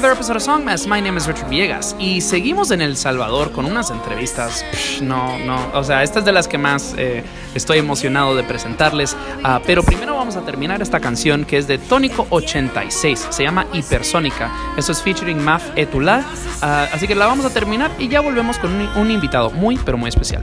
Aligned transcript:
another 0.00 0.16
episode 0.16 0.36
of 0.36 0.42
Songmas. 0.42 0.86
My 0.86 0.98
name 0.98 1.18
is 1.18 1.26
Richard 1.26 1.50
Villegas 1.50 1.94
y 1.98 2.22
seguimos 2.22 2.70
en 2.70 2.80
El 2.80 2.96
Salvador 2.96 3.52
con 3.52 3.66
unas 3.66 3.90
entrevistas. 3.90 4.64
psh, 4.72 5.02
no, 5.02 5.38
no, 5.40 5.58
o 5.74 5.84
sea, 5.84 6.02
estas 6.02 6.24
de 6.24 6.32
las 6.32 6.48
que 6.48 6.56
más 6.56 6.94
eh, 6.96 7.22
estoy 7.54 7.76
emocionado 7.80 8.34
de 8.34 8.42
presentarles. 8.42 9.14
Ah, 9.44 9.60
pero 9.66 9.82
primero 9.82 10.16
vamos 10.16 10.36
a 10.36 10.40
terminar 10.40 10.80
esta 10.80 11.00
canción 11.00 11.44
que 11.44 11.58
es 11.58 11.66
de 11.66 11.76
Tónico 11.76 12.26
86. 12.30 13.26
Se 13.28 13.42
llama 13.42 13.66
Hipersónica. 13.74 14.50
Eso 14.78 14.92
es 14.92 15.02
featuring 15.02 15.44
Maf 15.44 15.64
Etula. 15.76 16.24
Ah, 16.62 16.88
así 16.94 17.06
que 17.06 17.14
la 17.14 17.26
vamos 17.26 17.44
a 17.44 17.50
terminar 17.50 17.90
y 17.98 18.08
ya 18.08 18.20
volvemos 18.20 18.58
con 18.58 18.72
un, 18.72 18.88
un 18.96 19.10
invitado 19.10 19.50
muy, 19.50 19.76
pero 19.76 19.98
muy 19.98 20.08
especial. 20.08 20.42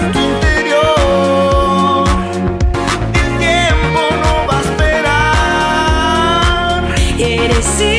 En 0.00 0.12
tu 0.12 0.43
Eres 7.54 7.93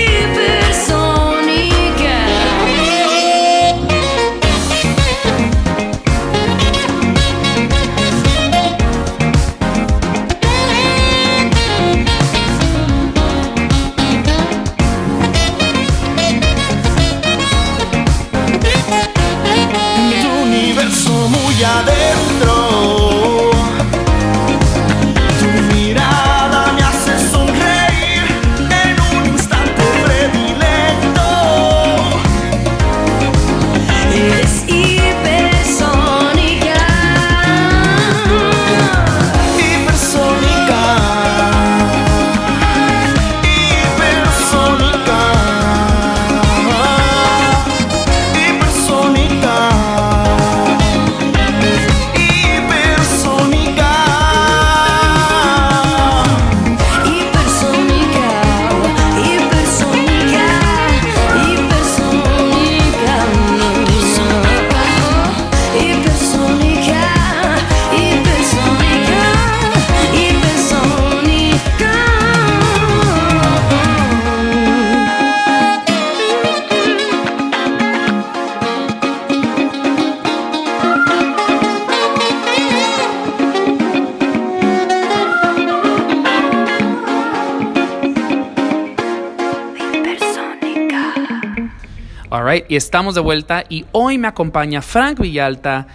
y 92.67 92.75
estamos 92.75 93.15
de 93.15 93.21
vuelta 93.21 93.63
y 93.69 93.85
hoy 93.91 94.17
me 94.17 94.27
acompaña 94.27 94.81
Frank 94.81 95.19
Villalta, 95.19 95.87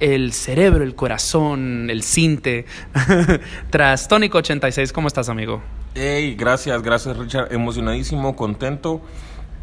el 0.00 0.32
cerebro, 0.32 0.84
el 0.84 0.94
corazón, 0.94 1.88
el 1.90 2.02
cinte, 2.02 2.66
tras 3.70 4.08
Tónico 4.08 4.38
86. 4.38 4.92
¿Cómo 4.92 5.08
estás, 5.08 5.28
amigo? 5.28 5.62
Hey, 5.94 6.34
gracias, 6.38 6.82
gracias 6.82 7.16
Richard, 7.16 7.52
emocionadísimo, 7.52 8.36
contento, 8.36 9.00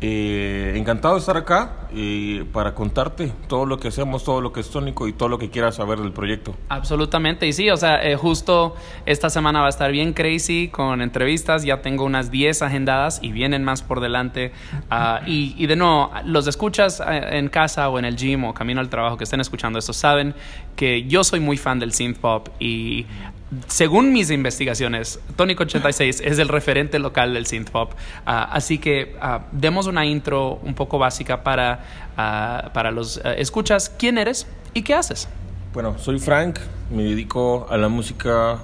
eh, 0.05 0.73
encantado 0.75 1.13
de 1.13 1.21
estar 1.21 1.37
acá 1.37 1.87
eh, 1.95 2.43
para 2.51 2.75
contarte 2.75 3.31
todo 3.47 3.65
lo 3.65 3.79
que 3.79 3.87
hacemos, 3.87 4.25
todo 4.25 4.41
lo 4.41 4.51
que 4.51 4.59
es 4.59 4.69
tónico 4.69 5.07
y 5.07 5.13
todo 5.13 5.29
lo 5.29 5.39
que 5.39 5.49
quieras 5.49 5.75
saber 5.75 5.99
del 5.99 6.11
proyecto. 6.11 6.53
Absolutamente, 6.67 7.47
y 7.47 7.53
sí, 7.53 7.69
o 7.69 7.77
sea, 7.77 8.03
eh, 8.03 8.17
justo 8.17 8.75
esta 9.05 9.29
semana 9.29 9.61
va 9.61 9.67
a 9.67 9.69
estar 9.69 9.93
bien 9.93 10.11
crazy 10.11 10.67
con 10.67 11.01
entrevistas, 11.01 11.63
ya 11.63 11.81
tengo 11.81 12.03
unas 12.03 12.31
10 12.31 12.63
agendadas 12.63 13.19
y 13.21 13.31
vienen 13.31 13.63
más 13.63 13.81
por 13.81 14.01
delante. 14.01 14.51
Ah, 14.89 15.21
y, 15.25 15.55
y 15.57 15.67
de 15.67 15.77
nuevo, 15.77 16.11
los 16.25 16.47
escuchas 16.47 16.99
eh, 16.99 17.37
en 17.37 17.47
casa 17.47 17.87
o 17.87 17.97
en 17.97 18.03
el 18.03 18.17
gym 18.17 18.43
o 18.43 18.53
camino 18.53 18.81
al 18.81 18.89
trabajo 18.89 19.15
que 19.15 19.23
estén 19.23 19.39
escuchando 19.39 19.79
esto, 19.79 19.93
saben 19.93 20.35
que 20.75 21.03
yo 21.03 21.23
soy 21.23 21.39
muy 21.39 21.55
fan 21.55 21.79
del 21.79 21.93
synth 21.93 22.17
pop 22.17 22.49
y 22.59 23.05
según 23.67 24.13
mis 24.13 24.29
investigaciones, 24.31 25.19
Tónico 25.35 25.63
86 25.63 26.21
es 26.23 26.39
el 26.39 26.47
referente 26.47 26.99
local 26.99 27.33
del 27.33 27.45
synth 27.45 27.69
pop. 27.69 27.93
Ah, 28.25 28.49
así 28.51 28.77
que 28.77 29.15
ah, 29.21 29.45
demos 29.51 29.87
una 29.87 30.05
intro 30.05 30.59
un 30.63 30.73
poco 30.73 30.99
básica 30.99 31.43
para, 31.43 31.85
ah, 32.17 32.71
para 32.73 32.91
los 32.91 33.21
escuchas. 33.37 33.89
¿Quién 33.89 34.17
eres 34.17 34.47
y 34.73 34.83
qué 34.83 34.93
haces? 34.93 35.27
Bueno, 35.73 35.97
soy 35.97 36.19
Frank, 36.19 36.59
me 36.91 37.03
dedico 37.03 37.67
a 37.69 37.77
la 37.77 37.89
música 37.89 38.59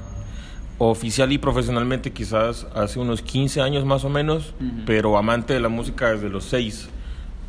oficial 0.77 1.31
y 1.31 1.37
profesionalmente 1.37 2.11
quizás 2.11 2.65
hace 2.73 2.99
unos 2.99 3.21
15 3.21 3.61
años 3.61 3.85
más 3.85 4.05
o 4.05 4.09
menos, 4.09 4.53
pero 4.85 5.17
amante 5.17 5.53
de 5.53 5.59
la 5.59 5.69
música 5.69 6.11
desde 6.11 6.29
los 6.29 6.45
6. 6.45 6.89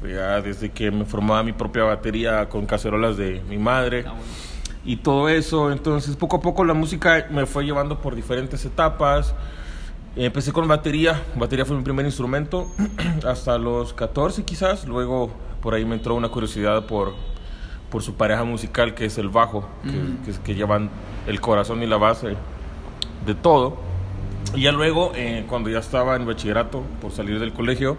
Ya 0.02 0.40
desde 0.40 0.70
que 0.70 0.90
me 0.90 1.04
formaba 1.04 1.42
mi 1.42 1.52
propia 1.52 1.84
batería 1.84 2.48
con 2.48 2.64
cacerolas 2.64 3.18
de 3.18 3.42
mi 3.48 3.58
madre. 3.58 4.04
Y 4.84 4.96
todo 4.96 5.28
eso. 5.28 5.72
Entonces, 5.72 6.16
poco 6.16 6.36
a 6.36 6.40
poco 6.40 6.64
la 6.64 6.74
música 6.74 7.26
me 7.30 7.46
fue 7.46 7.64
llevando 7.64 8.00
por 8.00 8.14
diferentes 8.14 8.64
etapas. 8.64 9.34
Empecé 10.16 10.52
con 10.52 10.66
batería, 10.66 11.22
batería 11.36 11.64
fue 11.64 11.76
mi 11.76 11.82
primer 11.82 12.04
instrumento 12.04 12.66
hasta 13.26 13.58
los 13.58 13.94
14 13.94 14.44
quizás. 14.44 14.86
Luego 14.86 15.30
por 15.62 15.74
ahí 15.74 15.84
me 15.84 15.94
entró 15.94 16.14
una 16.14 16.28
curiosidad 16.28 16.86
por, 16.86 17.12
por 17.90 18.02
su 18.02 18.14
pareja 18.14 18.44
musical 18.44 18.94
que 18.94 19.04
es 19.04 19.18
el 19.18 19.28
bajo, 19.28 19.68
que, 19.84 20.32
que, 20.32 20.38
que 20.40 20.54
llevan 20.54 20.90
el 21.26 21.40
corazón 21.40 21.82
y 21.82 21.86
la 21.86 21.96
base 21.96 22.36
de 23.26 23.34
todo. 23.34 23.90
Y 24.54 24.62
ya 24.62 24.72
luego, 24.72 25.12
eh, 25.14 25.44
cuando 25.48 25.70
ya 25.70 25.78
estaba 25.78 26.16
en 26.16 26.26
bachillerato, 26.26 26.82
por 27.00 27.12
salir 27.12 27.38
del 27.38 27.52
colegio, 27.52 27.96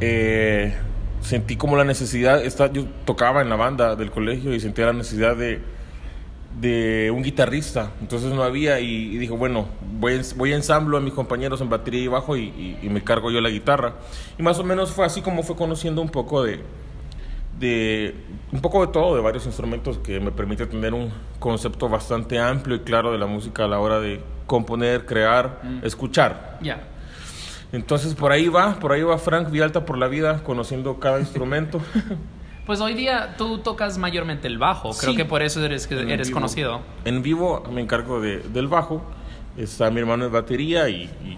eh, 0.00 0.74
sentí 1.20 1.56
como 1.56 1.76
la 1.76 1.84
necesidad, 1.84 2.42
esta, 2.44 2.72
yo 2.72 2.86
tocaba 3.04 3.40
en 3.42 3.48
la 3.48 3.56
banda 3.56 3.94
del 3.94 4.10
colegio 4.10 4.54
y 4.54 4.60
sentía 4.60 4.86
la 4.86 4.94
necesidad 4.94 5.36
de, 5.36 5.62
de 6.58 7.10
un 7.14 7.22
guitarrista, 7.22 7.90
entonces 8.00 8.32
no 8.32 8.42
había 8.42 8.80
y, 8.80 8.86
y 9.14 9.18
dijo, 9.18 9.36
bueno, 9.36 9.66
voy, 9.98 10.20
voy 10.36 10.52
a 10.52 10.56
ensamblo 10.56 10.96
a 10.96 11.00
mis 11.00 11.12
compañeros 11.14 11.60
en 11.60 11.70
batería 11.70 12.02
y 12.02 12.08
bajo 12.08 12.36
y, 12.36 12.42
y- 12.42 12.78
y 12.82 12.88
me 12.88 13.02
cargo 13.04 13.30
yo 13.30 13.40
la 13.40 13.50
guitarra. 13.50 13.94
Y 14.38 14.42
más 14.42 14.58
o 14.58 14.64
menos 14.64 14.90
fue 14.90 15.06
así 15.06 15.22
como 15.22 15.42
fue 15.42 15.54
conociendo 15.56 16.02
un 16.02 16.08
poco 16.10 16.42
de, 16.42 16.60
de 17.58 18.14
un 18.52 18.60
poco 18.60 18.84
de 18.84 18.92
todo, 18.92 19.14
de 19.14 19.22
varios 19.22 19.46
instrumentos 19.46 19.98
que 19.98 20.18
me 20.20 20.32
permite 20.32 20.66
tener 20.66 20.92
un 20.94 21.10
concepto 21.38 21.88
bastante 21.88 22.38
amplio 22.38 22.76
y 22.76 22.80
claro 22.80 23.12
de 23.12 23.18
la 23.18 23.26
música 23.26 23.64
a 23.64 23.68
la 23.68 23.78
hora 23.78 24.00
de 24.00 24.20
componer, 24.46 25.06
crear, 25.06 25.60
escuchar. 25.82 26.58
Ya. 26.62 26.82
Entonces 27.72 28.14
por 28.16 28.32
ahí 28.32 28.48
va, 28.48 28.80
por 28.80 28.92
ahí 28.92 29.02
va 29.02 29.16
Frank 29.18 29.50
Vialta 29.50 29.84
por 29.86 29.96
la 29.98 30.08
vida, 30.08 30.42
conociendo 30.42 30.98
cada 30.98 31.20
instrumento. 31.20 31.80
Pues 32.70 32.80
hoy 32.80 32.94
día 32.94 33.34
tú 33.36 33.58
tocas 33.58 33.98
mayormente 33.98 34.46
el 34.46 34.56
bajo. 34.56 34.90
Creo 34.96 35.10
Sí. 35.10 35.16
que 35.16 35.24
por 35.24 35.42
eso 35.42 35.60
eres, 35.64 35.90
En 35.90 36.08
eres 36.08 36.28
vivo. 36.28 36.36
conocido. 36.36 36.80
En 37.04 37.20
vivo 37.20 37.64
me 37.72 37.80
encargo 37.80 38.20
de, 38.20 38.38
del 38.38 38.68
bajo. 38.68 39.02
está 39.56 39.90
mi 39.90 39.98
hermano 39.98 40.22
de 40.22 40.30
batería 40.30 40.88
y, 40.88 41.02
y 41.02 41.36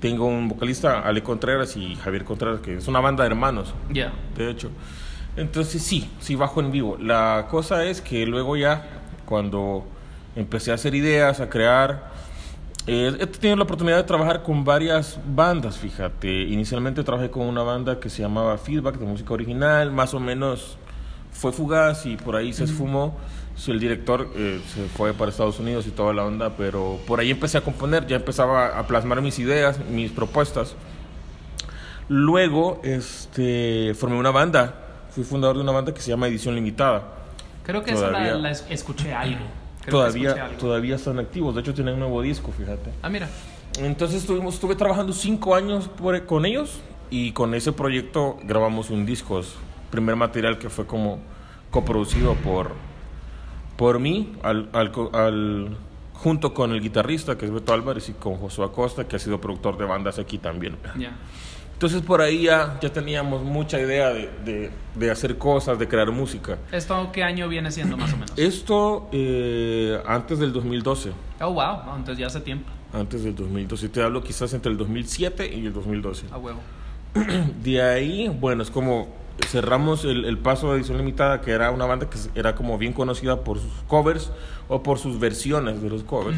tengo 0.00 0.26
un 0.26 0.48
vocalista, 0.48 1.02
Ale 1.02 1.22
Contreras 1.22 1.76
y 1.76 1.94
Javier 1.94 2.24
Contreras, 2.24 2.58
que 2.62 2.78
es 2.78 2.88
una 2.88 2.98
banda 2.98 3.22
de 3.22 3.30
hermanos, 3.30 3.72
Ya. 3.92 4.10
de 4.36 4.50
hecho. 4.50 4.70
Entonces 5.36 5.84
sí, 5.84 6.10
sí 6.18 6.34
bajo 6.34 6.58
en 6.60 6.72
vivo. 6.72 6.98
La 7.00 7.46
cosa 7.48 7.84
es 7.84 8.00
que 8.00 8.26
luego 8.26 8.56
ya, 8.56 8.84
cuando 9.26 9.86
empecé 10.34 10.72
a 10.72 10.74
hacer 10.74 10.96
ideas, 10.96 11.38
a 11.38 11.48
crear, 11.48 12.09
eh, 12.86 13.16
he 13.20 13.26
tenido 13.26 13.56
la 13.56 13.64
oportunidad 13.64 13.96
de 13.98 14.04
trabajar 14.04 14.42
con 14.42 14.64
varias 14.64 15.18
bandas, 15.34 15.76
fíjate. 15.78 16.28
Inicialmente 16.44 17.04
trabajé 17.04 17.30
con 17.30 17.46
una 17.46 17.62
banda 17.62 18.00
que 18.00 18.08
se 18.10 18.22
llamaba 18.22 18.56
Feedback 18.58 18.96
de 18.96 19.06
música 19.06 19.32
original, 19.34 19.92
más 19.92 20.14
o 20.14 20.20
menos 20.20 20.76
fue 21.32 21.52
fugaz 21.52 22.06
y 22.06 22.16
por 22.16 22.36
ahí 22.36 22.52
se 22.52 22.64
esfumó. 22.64 23.16
El 23.68 23.78
director 23.78 24.26
eh, 24.36 24.58
se 24.74 24.84
fue 24.86 25.12
para 25.12 25.30
Estados 25.30 25.60
Unidos 25.60 25.86
y 25.86 25.90
toda 25.90 26.14
la 26.14 26.24
onda, 26.24 26.56
pero 26.56 26.98
por 27.06 27.20
ahí 27.20 27.30
empecé 27.30 27.58
a 27.58 27.60
componer, 27.60 28.06
ya 28.06 28.16
empezaba 28.16 28.78
a 28.78 28.86
plasmar 28.86 29.20
mis 29.20 29.38
ideas, 29.38 29.78
mis 29.90 30.10
propuestas. 30.10 30.74
Luego, 32.08 32.80
este, 32.82 33.92
formé 33.94 34.16
una 34.16 34.30
banda, 34.30 34.74
fui 35.10 35.22
fundador 35.24 35.56
de 35.56 35.62
una 35.62 35.72
banda 35.72 35.92
que 35.94 36.00
se 36.00 36.10
llama 36.10 36.26
Edición 36.26 36.54
Limitada. 36.54 37.02
Creo 37.62 37.84
que 37.84 37.92
esa 37.92 38.06
Todavía. 38.08 38.32
la, 38.32 38.38
la 38.38 38.50
es- 38.50 38.64
escuché 38.70 39.12
algo. 39.12 39.44
Todavía, 39.90 40.56
todavía 40.58 40.96
están 40.96 41.18
activos, 41.18 41.54
de 41.54 41.60
hecho 41.62 41.74
tienen 41.74 41.94
un 41.94 42.00
nuevo 42.00 42.22
disco, 42.22 42.52
fíjate. 42.56 42.90
Ah, 43.02 43.08
mira. 43.08 43.28
Entonces 43.78 44.18
estuvimos, 44.22 44.54
estuve 44.54 44.74
trabajando 44.74 45.12
cinco 45.12 45.54
años 45.54 45.88
por- 45.88 46.24
con 46.26 46.44
ellos 46.44 46.80
y 47.10 47.32
con 47.32 47.54
ese 47.54 47.72
proyecto 47.72 48.36
grabamos 48.44 48.90
un 48.90 49.06
disco, 49.06 49.40
primer 49.90 50.16
material 50.16 50.58
que 50.58 50.68
fue 50.70 50.86
como 50.86 51.18
coproducido 51.70 52.34
por, 52.34 52.72
por 53.76 53.98
mí, 54.00 54.32
al, 54.42 54.68
al 54.72 55.76
junto 56.14 56.52
con 56.52 56.72
el 56.72 56.80
guitarrista 56.80 57.38
que 57.38 57.46
es 57.46 57.50
Beto 57.52 57.72
Álvarez 57.72 58.08
y 58.08 58.12
con 58.12 58.34
Josué 58.36 58.66
Acosta 58.66 59.06
que 59.08 59.16
ha 59.16 59.18
sido 59.18 59.40
productor 59.40 59.78
de 59.78 59.84
bandas 59.86 60.18
aquí 60.18 60.36
también. 60.38 60.76
Ya. 60.98 61.16
Entonces 61.80 62.02
por 62.02 62.20
ahí 62.20 62.42
ya, 62.42 62.78
ya 62.82 62.92
teníamos 62.92 63.42
mucha 63.42 63.80
idea 63.80 64.10
de, 64.10 64.28
de- 64.44 64.70
de 64.94 65.10
hacer 65.10 65.38
cosas, 65.38 65.78
de 65.78 65.88
crear 65.88 66.10
música. 66.10 66.58
¿Esto 66.72 67.08
qué 67.10 67.22
año 67.24 67.48
viene 67.48 67.70
siendo 67.70 67.96
más 67.96 68.12
o 68.12 68.18
menos? 68.18 68.32
Esto 68.36 69.08
eh, 69.12 69.98
antes 70.06 70.38
del 70.40 70.52
2012. 70.52 71.12
Oh, 71.40 71.46
wow. 71.54 71.84
No, 71.86 71.96
entonces 71.96 72.18
ya 72.18 72.26
hace 72.26 72.40
tiempo. 72.42 72.68
Antes 72.92 73.24
del 73.24 73.34
2012. 73.34 73.88
Te 73.88 74.02
hablo 74.02 74.22
quizás 74.22 74.52
entre 74.52 74.70
el 74.70 74.76
2007 74.76 75.54
y 75.56 75.64
el 75.64 75.72
2012. 75.72 76.26
A 76.30 76.36
huevo. 76.36 76.58
De 77.62 77.80
ahí, 77.80 78.28
bueno, 78.28 78.62
es 78.62 78.70
como 78.70 79.08
cerramos 79.46 80.04
el, 80.04 80.26
el 80.26 80.36
paso 80.36 80.70
de 80.72 80.76
edición 80.80 80.98
limitada, 80.98 81.40
que 81.40 81.50
era 81.52 81.70
una 81.70 81.86
banda 81.86 82.10
que 82.10 82.18
era 82.38 82.54
como 82.54 82.76
bien 82.76 82.92
conocida 82.92 83.40
por 83.42 83.58
sus 83.58 83.72
covers 83.88 84.30
o 84.68 84.82
por 84.82 84.98
sus 84.98 85.18
versiones 85.18 85.80
de 85.80 85.88
los 85.88 86.02
covers. 86.04 86.36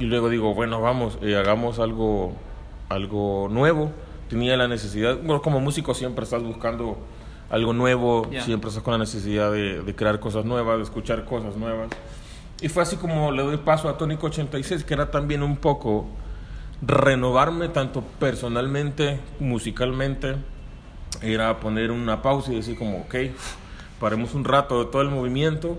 Y 0.00 0.06
luego 0.06 0.28
digo, 0.28 0.54
bueno, 0.54 0.80
vamos, 0.80 1.18
eh, 1.22 1.36
hagamos 1.36 1.78
algo, 1.78 2.32
algo 2.88 3.46
nuevo. 3.48 3.92
Tenía 4.28 4.56
la 4.56 4.66
necesidad, 4.68 5.16
bueno, 5.18 5.40
como 5.42 5.60
músico 5.60 5.94
siempre 5.94 6.24
estás 6.24 6.42
buscando 6.42 6.98
algo 7.48 7.72
nuevo, 7.72 8.28
Ya. 8.30 8.42
siempre 8.42 8.68
estás 8.68 8.82
con 8.82 8.92
la 8.92 8.98
necesidad 8.98 9.52
de, 9.52 9.82
de 9.82 9.94
crear 9.94 10.18
cosas 10.18 10.44
nuevas, 10.44 10.78
de 10.78 10.82
escuchar 10.82 11.24
cosas 11.24 11.56
nuevas. 11.56 11.88
Y 12.60 12.68
fue 12.68 12.82
así 12.82 12.96
como 12.96 13.30
le 13.32 13.42
doy 13.42 13.56
paso 13.58 13.88
a 13.88 13.96
Tónico 13.98 14.26
86, 14.26 14.82
que 14.84 14.94
era 14.94 15.10
también 15.10 15.42
un 15.42 15.56
poco 15.56 16.06
renovarme 16.82 17.68
tanto 17.68 18.02
personalmente, 18.18 19.20
musicalmente, 19.38 20.36
era 21.22 21.60
poner 21.60 21.90
una 21.90 22.20
pausa 22.22 22.52
y 22.52 22.56
decir 22.56 22.76
como, 22.76 22.98
ok, 23.02 23.14
paremos 24.00 24.34
un 24.34 24.44
rato 24.44 24.84
de 24.84 24.90
todo 24.90 25.02
el 25.02 25.08
movimiento, 25.10 25.78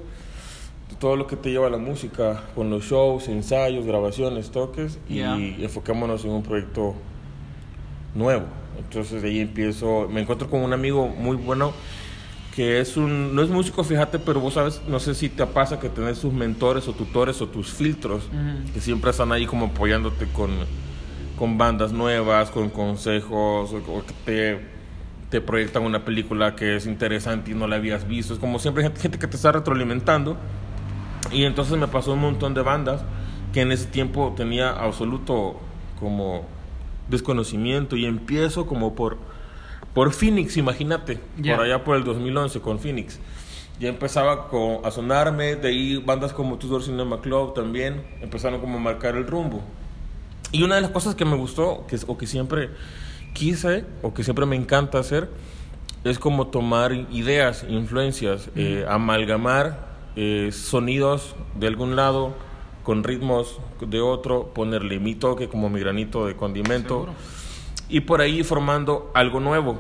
de 0.90 0.96
todo 0.96 1.16
lo 1.16 1.28
que 1.28 1.36
te 1.36 1.50
lleva 1.52 1.70
la 1.70 1.78
música, 1.78 2.44
con 2.56 2.70
los 2.70 2.84
shows, 2.86 3.28
ensayos, 3.28 3.86
grabaciones, 3.86 4.52
toques, 4.52 4.98
Ya. 5.10 5.38
y 5.38 5.64
enfocémonos 5.64 6.24
en 6.26 6.32
un 6.32 6.44
proyecto 6.44 6.96
nuevo. 8.16 8.46
Entonces 8.78 9.22
de 9.22 9.30
ahí 9.30 9.40
empiezo, 9.40 10.08
me 10.10 10.22
encuentro 10.22 10.50
con 10.50 10.62
un 10.62 10.74
amigo 10.74 11.08
muy 11.08 11.36
bueno 11.38 11.74
que 12.56 12.80
es 12.80 12.98
un, 12.98 13.36
no 13.36 13.44
es 13.44 13.50
músico, 13.50 13.84
fíjate, 13.84 14.18
pero 14.18 14.40
vos 14.40 14.56
sabes, 14.56 14.82
no 14.88 15.00
sé 15.00 15.14
si 15.14 15.30
te 15.30 15.46
pasa 15.46 15.80
que 15.80 15.90
tenés 15.90 16.20
tus 16.20 16.34
mentores 16.34 16.88
o 16.88 16.94
tutores 16.94 17.40
o 17.42 17.48
tus 17.48 17.70
filtros, 17.72 18.24
Ujú. 18.26 18.74
que 18.74 18.82
siempre 18.82 19.12
están 19.12 19.32
ahí 19.32 19.46
como 19.46 19.68
apoyándote 19.68 20.26
con, 20.34 20.50
con 21.38 21.60
bandas 21.60 21.92
nuevas, 21.92 22.50
con 22.50 22.70
consejos, 22.72 23.72
o, 23.74 23.78
o 23.78 24.04
que 24.04 24.14
te, 24.26 24.66
te 25.30 25.40
proyectan 25.40 25.84
una 25.84 26.04
película 26.04 26.56
que 26.56 26.76
es 26.76 26.88
interesante 26.88 27.52
y 27.52 27.54
no 27.54 27.68
la 27.68 27.76
habías 27.76 28.08
visto. 28.08 28.34
Es 28.34 28.40
como 28.40 28.58
siempre 28.58 28.82
gente, 28.82 29.02
gente 29.02 29.20
que 29.20 29.28
te 29.28 29.36
está 29.36 29.52
retroalimentando. 29.52 30.36
Y 31.32 31.44
entonces 31.44 31.78
me 31.78 31.88
pasó 31.88 32.14
un 32.14 32.22
montón 32.22 32.56
de 32.56 32.62
bandas 32.64 33.02
que 33.54 33.62
en 33.62 33.72
ese 33.72 33.86
tiempo 33.86 34.34
tenía 34.36 34.72
absoluto 34.72 35.60
como 36.00 36.44
desconocimiento 37.10 37.96
y 37.96 38.06
empiezo 38.06 38.66
como 38.66 38.96
por 38.96 39.18
por 39.94 40.12
Phoenix, 40.14 40.58
imagínate, 40.58 41.20
Ya. 41.40 41.56
por 41.56 41.66
allá 41.66 41.84
por 41.84 41.96
el 41.98 42.04
2011 42.04 42.60
con 42.62 42.78
Phoenix. 42.78 43.20
Ya 43.80 43.90
empezaba 43.90 44.48
con- 44.48 44.86
a 44.86 44.92
sonarme, 44.92 45.56
de 45.56 45.70
ahí 45.70 45.98
bandas 45.98 46.34
como 46.34 46.58
Tudor 46.60 46.84
Cinema 46.84 47.20
Club 47.22 47.56
también 47.56 48.04
empezaron 48.22 48.60
como 48.62 48.78
a 48.78 48.80
marcar 48.80 49.16
el 49.16 49.26
rumbo. 49.26 49.62
Y 50.52 50.62
una 50.62 50.76
de 50.76 50.82
las 50.82 50.92
cosas 50.92 51.16
que 51.16 51.26
me 51.26 51.36
gustó, 51.36 51.86
que, 51.88 51.98
o 52.06 52.16
que 52.16 52.28
siempre 52.28 52.70
quise, 53.34 53.86
o 54.04 54.14
que 54.14 54.24
siempre 54.24 54.46
me 54.46 54.56
encanta 54.56 55.00
hacer, 55.00 55.30
es 56.04 56.20
como 56.20 56.48
tomar 56.48 56.94
ideas, 56.94 57.66
influencias, 57.68 58.50
eh, 58.56 58.86
amalgamar 58.88 59.88
eh, 60.16 60.52
sonidos 60.52 61.36
de 61.60 61.68
algún 61.68 61.96
lado 61.96 62.36
con 62.88 63.04
ritmos 63.04 63.60
de 63.82 64.00
otro, 64.00 64.54
ponerle 64.54 64.98
mi 64.98 65.14
toque 65.14 65.50
como 65.50 65.68
mi 65.70 65.82
granito 65.82 66.26
de 66.26 66.38
condimento 66.38 66.94
Seguro. 67.02 67.14
y 67.90 68.00
por 68.00 68.22
ahí 68.22 68.44
formando 68.46 69.12
algo 69.14 69.42
nuevo. 69.42 69.78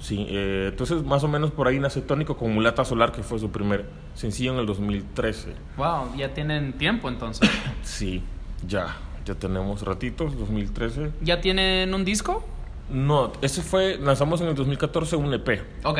Sí, 0.00 0.26
eh, 0.30 0.68
entonces 0.70 1.04
más 1.04 1.22
o 1.22 1.28
menos 1.28 1.50
por 1.50 1.68
ahí 1.68 1.78
nace 1.78 2.00
Tónico 2.00 2.38
con 2.38 2.54
Mulata 2.54 2.82
Solar, 2.86 3.12
que 3.12 3.22
fue 3.22 3.38
su 3.38 3.50
primer 3.50 3.84
sencillo 4.14 4.54
en 4.54 4.58
el 4.60 4.64
2013. 4.64 5.52
Wow, 5.76 6.16
ya 6.16 6.32
tienen 6.32 6.72
tiempo 6.72 7.10
entonces. 7.10 7.46
Sí, 7.82 8.22
ya, 8.66 8.96
ya 9.26 9.34
tenemos 9.34 9.82
ratitos, 9.82 10.38
2013. 10.38 11.10
¿Ya 11.20 11.42
tienen 11.42 11.92
un 11.92 12.06
disco? 12.06 12.42
No, 12.90 13.32
ese 13.42 13.60
fue, 13.60 13.98
lanzamos 13.98 14.40
en 14.40 14.48
el 14.48 14.54
2014 14.54 15.16
un 15.16 15.34
EP 15.34 15.62
Ok. 15.84 15.98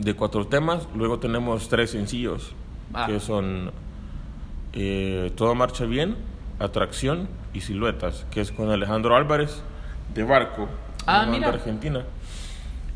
de 0.00 0.14
cuatro 0.14 0.44
temas, 0.48 0.88
luego 0.96 1.20
tenemos 1.20 1.68
tres 1.68 1.90
sencillos, 1.90 2.52
Ah. 2.92 3.06
que 3.06 3.20
son 3.20 3.70
eh, 4.74 5.30
Todo 5.36 5.54
Marcha 5.54 5.84
Bien, 5.86 6.16
Atracción 6.58 7.28
y 7.52 7.60
Siluetas, 7.62 8.26
que 8.30 8.40
es 8.40 8.52
con 8.52 8.70
Alejandro 8.70 9.16
Álvarez 9.16 9.62
de 10.14 10.22
Barco, 10.24 10.68
Ah, 11.06 11.26
mira. 11.30 11.48
argentina. 11.48 12.04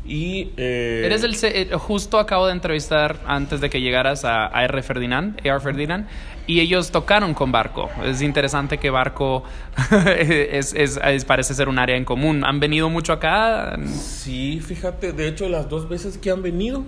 Y 0.05 0.51
eh, 0.57 1.03
Eres 1.05 1.23
el 1.23 1.35
eh, 1.43 1.69
justo 1.77 2.17
acabo 2.19 2.47
de 2.47 2.53
entrevistar 2.53 3.17
antes 3.27 3.61
de 3.61 3.69
que 3.69 3.81
llegaras 3.81 4.25
a 4.25 4.45
AR 4.47 4.81
Ferdinand, 4.81 5.45
AR 5.45 5.61
Ferdinand, 5.61 6.07
y 6.47 6.61
ellos 6.61 6.89
tocaron 6.89 7.33
con 7.35 7.51
Barco. 7.51 7.89
Es 8.03 8.21
interesante 8.23 8.79
que 8.79 8.89
Barco 8.89 9.43
es, 10.19 10.73
es- 10.73 10.99
es- 11.03 11.25
parece 11.25 11.53
ser 11.53 11.69
un 11.69 11.77
área 11.77 11.95
en 11.95 12.05
común. 12.05 12.43
¿Han 12.43 12.59
venido 12.59 12.89
mucho 12.89 13.13
acá? 13.13 13.77
Sí, 13.85 14.59
fíjate, 14.61 15.11
de 15.13 15.27
hecho 15.27 15.47
las 15.47 15.69
dos 15.69 15.87
veces 15.87 16.17
que 16.17 16.31
han 16.31 16.41
venido 16.41 16.83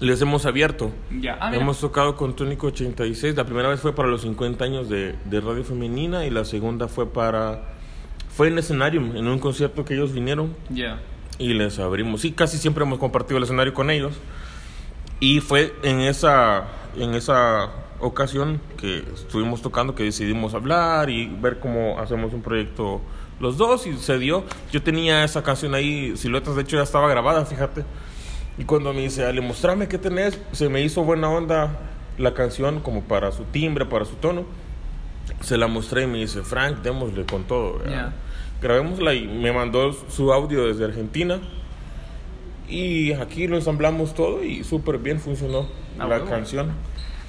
les 0.00 0.20
hemos 0.22 0.46
abierto. 0.46 0.90
Ya. 1.20 1.36
Ah, 1.40 1.54
hemos 1.54 1.78
tocado 1.80 2.16
con 2.16 2.34
Tónico 2.34 2.68
86. 2.68 3.36
La 3.36 3.44
primera 3.44 3.68
vez 3.68 3.80
fue 3.80 3.94
para 3.94 4.08
los 4.08 4.22
50 4.22 4.64
años 4.64 4.88
de, 4.88 5.14
de 5.26 5.40
Radio 5.40 5.62
Femenina 5.64 6.24
y 6.26 6.30
la 6.30 6.44
segunda 6.44 6.88
fue 6.88 7.06
para... 7.12 7.74
Fue 8.30 8.48
en 8.48 8.58
escenario, 8.58 9.00
en 9.00 9.26
un 9.26 9.38
concierto 9.38 9.84
que 9.84 9.94
ellos 9.94 10.12
vinieron 10.12 10.54
Ya. 10.70 11.00
y 11.38 11.52
les 11.52 11.78
abrimos. 11.78 12.22
Sí, 12.22 12.32
casi 12.32 12.56
siempre 12.58 12.84
hemos 12.84 12.98
compartido 12.98 13.36
el 13.38 13.44
escenario 13.44 13.74
con 13.74 13.90
ellos. 13.90 14.14
Y 15.18 15.40
fue 15.40 15.74
en 15.82 16.00
esa, 16.00 16.64
en 16.96 17.14
esa 17.14 17.68
ocasión 17.98 18.60
que 18.78 19.04
estuvimos 19.12 19.60
tocando 19.60 19.94
que 19.94 20.04
decidimos 20.04 20.54
hablar 20.54 21.10
y 21.10 21.26
ver 21.26 21.58
cómo 21.60 21.98
hacemos 21.98 22.32
un 22.32 22.40
proyecto 22.40 23.02
los 23.40 23.58
dos 23.58 23.86
y 23.86 23.96
se 23.98 24.18
dio. 24.18 24.44
Yo 24.72 24.82
tenía 24.82 25.24
esa 25.24 25.42
canción 25.42 25.74
ahí, 25.74 26.16
Siluetas, 26.16 26.54
de 26.56 26.62
hecho 26.62 26.76
ya 26.76 26.82
estaba 26.84 27.08
grabada, 27.10 27.44
fíjate. 27.44 27.84
Y 28.60 28.64
cuando 28.64 28.92
me 28.92 29.00
dice, 29.00 29.24
Ale, 29.24 29.40
mostrame 29.40 29.88
qué 29.88 29.96
tenés, 29.96 30.38
se 30.52 30.68
me 30.68 30.82
hizo 30.82 31.02
buena 31.02 31.30
onda 31.30 31.78
la 32.18 32.34
canción 32.34 32.80
como 32.80 33.00
para 33.02 33.32
su 33.32 33.44
timbre, 33.44 33.86
para 33.86 34.04
su 34.04 34.16
tono. 34.16 34.44
Se 35.40 35.56
la 35.56 35.66
mostré 35.66 36.02
y 36.02 36.06
me 36.06 36.18
dice, 36.18 36.42
Frank, 36.42 36.82
démosle 36.82 37.24
con 37.24 37.44
todo. 37.44 37.82
Ya. 37.88 38.12
Grabémosla 38.60 39.14
y 39.14 39.26
me 39.26 39.50
mandó 39.50 39.92
su 40.10 40.30
audio 40.34 40.66
desde 40.66 40.84
Argentina. 40.84 41.40
Y 42.68 43.12
aquí 43.14 43.46
lo 43.46 43.56
ensamblamos 43.56 44.12
todo 44.14 44.44
y 44.44 44.62
súper 44.62 44.98
bien 44.98 45.18
funcionó 45.20 45.66
Ah, 45.98 46.06
la 46.06 46.16
huevo. 46.18 46.26
canción. 46.28 46.72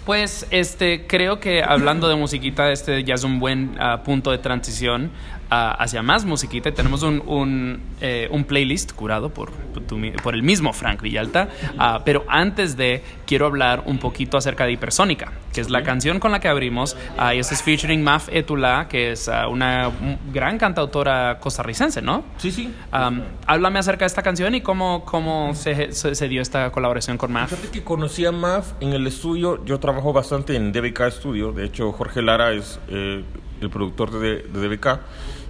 Pues 0.05 0.47
este 0.51 1.07
creo 1.07 1.39
que 1.39 1.63
hablando 1.63 2.09
de 2.09 2.15
musiquita, 2.15 2.71
este 2.73 3.03
ya 3.05 3.13
es 3.13 3.23
un 3.23 3.39
buen 3.39 3.77
ah, 3.79 4.01
punto 4.03 4.31
de 4.31 4.37
transición. 4.39 5.11
Ah, 5.51 5.75
hacia 5.77 6.01
más 6.01 6.25
musiquita. 6.25 6.69
Y 6.69 6.71
tenemos 6.71 7.03
un, 7.03 7.21
un, 7.27 7.79
eh, 8.01 8.27
un 8.31 8.45
playlist 8.45 8.93
curado 8.93 9.29
por, 9.29 9.51
por 9.51 9.83
tu 9.83 9.99
por 10.23 10.33
el 10.33 10.41
mismo 10.41 10.73
Frank 10.73 11.01
Villalta. 11.03 11.49
Ah, 11.77 12.01
pero 12.03 12.25
antes 12.27 12.75
de, 12.77 13.03
quiero 13.27 13.45
hablar 13.45 13.83
un 13.85 13.99
poquito 13.99 14.37
acerca 14.37 14.65
de 14.65 14.71
Hipersónica, 14.71 15.31
que 15.53 15.61
es 15.61 15.69
la 15.69 15.83
canción 15.83 16.19
con 16.19 16.31
la 16.31 16.39
que 16.39 16.47
abrimos. 16.47 16.97
Ah, 17.17 17.35
y 17.35 17.39
esto 17.39 17.53
es 17.53 17.61
featuring 17.61 18.01
Maf 18.03 18.29
Etula, 18.31 18.87
que 18.89 19.11
es 19.11 19.29
ah, 19.29 19.47
una 19.47 19.91
gran 20.33 20.57
cantautora 20.57 21.37
costarricense, 21.39 22.01
¿no? 22.01 22.23
Sí, 22.37 22.51
sí. 22.51 22.73
Am, 22.91 23.21
háblame 23.45 23.77
acerca 23.79 24.05
de 24.05 24.07
esta 24.07 24.23
canción 24.23 24.55
y 24.55 24.61
cómo, 24.61 25.03
cómo 25.05 25.53
se, 25.53 25.91
se- 25.91 26.15
se 26.15 26.27
dio 26.27 26.41
esta 26.41 26.71
colaboración 26.71 27.17
con 27.17 27.31
Maf. 27.31 27.49
Fíjate 27.51 27.69
que 27.69 27.83
conocí 27.83 28.25
a 28.25 28.31
Maf 28.31 28.71
en 28.79 28.93
el 28.93 29.05
estudio. 29.05 29.63
Yo 29.65 29.79
trabajo 29.79 30.13
bastante 30.13 30.55
en 30.55 30.71
DBK 30.71 31.09
Studio. 31.11 31.51
De 31.51 31.65
hecho, 31.65 31.91
Jorge 31.91 32.21
Lara 32.21 32.53
es 32.53 32.79
eh, 32.87 33.23
el 33.59 33.69
productor 33.69 34.11
de, 34.19 34.43
de 34.43 34.67
DBK. 34.67 34.99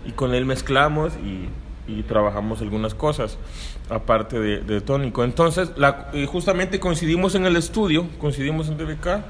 Y 0.05 0.12
con 0.12 0.34
él 0.34 0.46
mezclamos 0.46 1.13
y, 1.24 1.48
y 1.91 2.03
trabajamos 2.03 2.62
algunas 2.62 2.93
cosas, 2.96 3.38
aparte 3.89 4.39
de, 4.39 4.62
de 4.62 4.81
Tónico. 4.81 5.24
Entonces, 5.24 5.72
la- 5.77 6.10
eh, 6.13 6.25
justamente 6.25 6.79
coincidimos 6.79 7.36
en 7.36 7.46
el 7.46 7.55
estudio, 7.55 8.08
coincidimos 8.20 8.70
en 8.70 8.77
DBK 8.77 9.22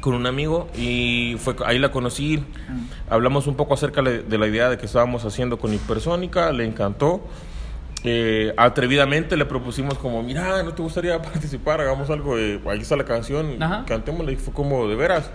con 0.00 0.14
un 0.14 0.26
amigo 0.26 0.68
y 0.76 1.36
fue 1.38 1.54
ahí 1.64 1.78
la 1.78 1.90
conocí. 1.92 2.42
Hablamos 3.08 3.46
un 3.46 3.54
poco 3.54 3.74
acerca 3.74 4.02
de, 4.02 4.22
de 4.22 4.38
la 4.38 4.46
idea 4.48 4.68
de 4.68 4.76
que 4.78 4.86
estábamos 4.86 5.24
haciendo 5.24 5.58
con 5.58 5.72
Hipersónica, 5.72 6.50
le 6.52 6.64
encantó. 6.64 7.22
Eh, 8.04 8.52
atrevidamente 8.56 9.36
le 9.36 9.44
propusimos 9.44 9.94
como, 9.96 10.24
mira, 10.24 10.60
¿no 10.64 10.74
te 10.74 10.82
gustaría 10.82 11.22
participar? 11.22 11.80
Hagamos 11.80 12.10
algo 12.10 12.36
de, 12.36 12.60
ahí 12.68 12.80
está 12.80 12.96
la 12.96 13.04
canción, 13.04 13.62
Ajá. 13.62 13.84
cantémosla 13.86 14.32
y 14.32 14.36
fue 14.36 14.52
como, 14.52 14.88
de 14.88 14.96
veras. 14.96 15.30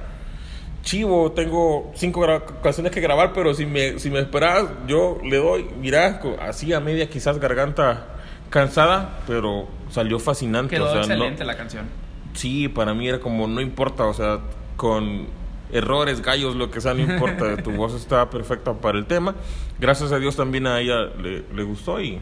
Chivo, 0.88 1.34
tengo 1.34 1.91
cinco 1.96 2.25
canciones 2.63 2.94
que 2.94 3.01
grabar, 3.01 3.34
pero 3.34 3.53
si 3.53 3.65
me, 3.65 4.00
si 4.00 4.10
me 4.10 4.20
esperas, 4.20 4.70
yo 4.88 5.17
le 5.22 5.36
doy, 5.36 5.67
mira, 5.82 6.22
co- 6.22 6.38
así 6.39 6.72
a 6.72 6.79
media 6.79 7.10
quizás 7.10 7.39
garganta 7.39 8.08
cansada, 8.50 9.20
pero 9.27 9.67
salió 9.89 10.17
fascinante. 10.17 10.75
Quedó 10.77 10.86
o 10.86 10.89
sea, 10.91 11.00
no- 11.00 11.01
excelente 11.01 11.44
la 11.44 11.58
canción. 11.58 11.88
Sí, 12.36 12.70
para 12.70 12.94
mí 12.94 13.06
era 13.06 13.20
como, 13.20 13.48
no 13.50 13.60
importa, 13.60 14.06
o 14.06 14.13
sea, 14.13 14.39
con 14.77 15.27
errores, 15.74 16.22
gallos, 16.22 16.56
lo 16.56 16.72
que 16.72 16.79
sea, 16.79 16.94
no 16.94 17.01
importa, 17.01 17.58
tu 17.63 17.72
voz 17.72 17.94
está 17.94 18.29
perfecta 18.29 18.74
para 18.75 18.98
el 18.98 19.06
tema. 19.08 19.36
Gracias 19.82 20.13
a 20.13 20.20
Dios 20.20 20.38
también 20.38 20.67
a 20.67 20.79
ella 20.79 21.08
le, 21.22 21.44
le 21.53 21.63
gustó 21.63 22.00
y, 22.00 22.20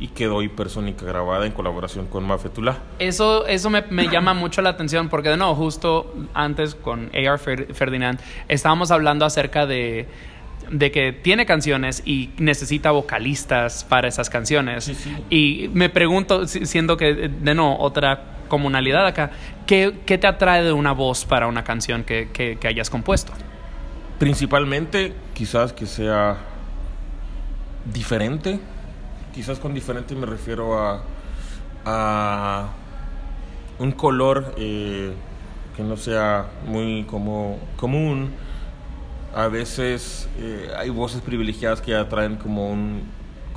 y 0.00 0.08
quedó 0.08 0.42
hipersónica 0.42 1.04
grabada 1.04 1.44
en 1.46 1.52
colaboración 1.52 2.06
con 2.06 2.24
Mafetullah. 2.24 2.76
Eso, 3.00 3.46
eso 3.46 3.68
me, 3.70 3.82
me 3.90 4.08
llama 4.08 4.32
mucho 4.34 4.62
la 4.62 4.70
atención 4.70 5.08
porque, 5.08 5.28
de 5.28 5.36
nuevo, 5.36 5.54
justo 5.56 6.14
antes 6.34 6.74
con 6.76 7.06
A.R. 7.12 7.30
Fer- 7.38 7.74
Ferdinand 7.74 8.20
estábamos 8.48 8.90
hablando 8.92 9.24
acerca 9.24 9.66
de, 9.66 10.06
de 10.70 10.90
que 10.92 11.12
tiene 11.12 11.46
canciones 11.46 12.02
y 12.06 12.30
necesita 12.38 12.92
vocalistas 12.92 13.82
para 13.84 14.06
esas 14.06 14.30
canciones. 14.30 14.84
Sí, 14.84 14.94
sí. 14.94 15.16
Y 15.30 15.68
me 15.72 15.88
pregunto, 15.88 16.46
si- 16.46 16.64
siendo 16.66 16.96
que, 16.96 17.14
de 17.28 17.54
nuevo, 17.56 17.76
otra 17.80 18.34
comunalidad 18.48 19.04
acá, 19.04 19.30
¿qué, 19.66 19.94
qué 20.06 20.16
te 20.16 20.26
atrae 20.28 20.62
de 20.62 20.72
una 20.72 20.92
voz 20.92 21.24
para 21.24 21.48
una 21.48 21.64
canción 21.64 22.04
que, 22.04 22.28
que- 22.32 22.56
que 22.56 22.68
hayas 22.68 22.88
compuesto? 22.88 23.32
Principalmente, 24.20 25.12
quizás 25.34 25.72
que 25.72 25.86
sea 25.86 26.36
diferente. 27.84 28.60
Quizás 29.38 29.60
con 29.60 29.72
diferente 29.72 30.16
me 30.16 30.26
refiero 30.26 30.76
a, 30.76 31.00
a 31.84 32.70
un 33.78 33.92
color 33.92 34.52
eh, 34.56 35.12
que 35.76 35.84
no 35.84 35.96
sea 35.96 36.50
muy 36.66 37.04
como 37.04 37.60
común. 37.76 38.32
A 39.32 39.46
veces 39.46 40.28
eh, 40.40 40.72
hay 40.76 40.90
voces 40.90 41.20
privilegiadas 41.20 41.80
que 41.80 41.94
atraen 41.94 42.34
como 42.34 42.68
un 42.68 43.02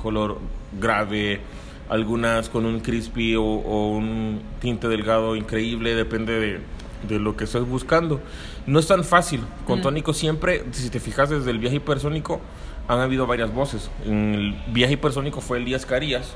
color 0.00 0.38
grave, 0.80 1.40
algunas 1.88 2.48
con 2.48 2.64
un 2.64 2.78
crispy 2.78 3.34
o, 3.34 3.42
o 3.42 3.88
un 3.88 4.40
tinte 4.60 4.86
delgado 4.86 5.34
increíble, 5.34 5.96
depende 5.96 6.38
de, 6.38 6.60
de 7.08 7.18
lo 7.18 7.36
que 7.36 7.42
estés 7.42 7.66
buscando. 7.66 8.20
No 8.68 8.78
es 8.78 8.86
tan 8.86 9.02
fácil. 9.02 9.40
Con 9.66 9.82
tónico 9.82 10.14
siempre, 10.14 10.64
si 10.70 10.90
te 10.90 11.00
fijas 11.00 11.30
desde 11.30 11.50
el 11.50 11.58
viaje 11.58 11.78
hipersónico, 11.78 12.40
han 12.88 13.00
habido 13.00 13.26
varias 13.26 13.52
voces. 13.52 13.90
En 14.04 14.34
el 14.34 14.56
viaje 14.68 14.94
hipersónico 14.94 15.40
fue 15.40 15.58
Elías 15.58 15.86
Carías, 15.86 16.32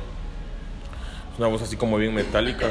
una 1.38 1.48
voz 1.48 1.62
así 1.62 1.76
como 1.76 1.98
bien 1.98 2.14
metálica. 2.14 2.68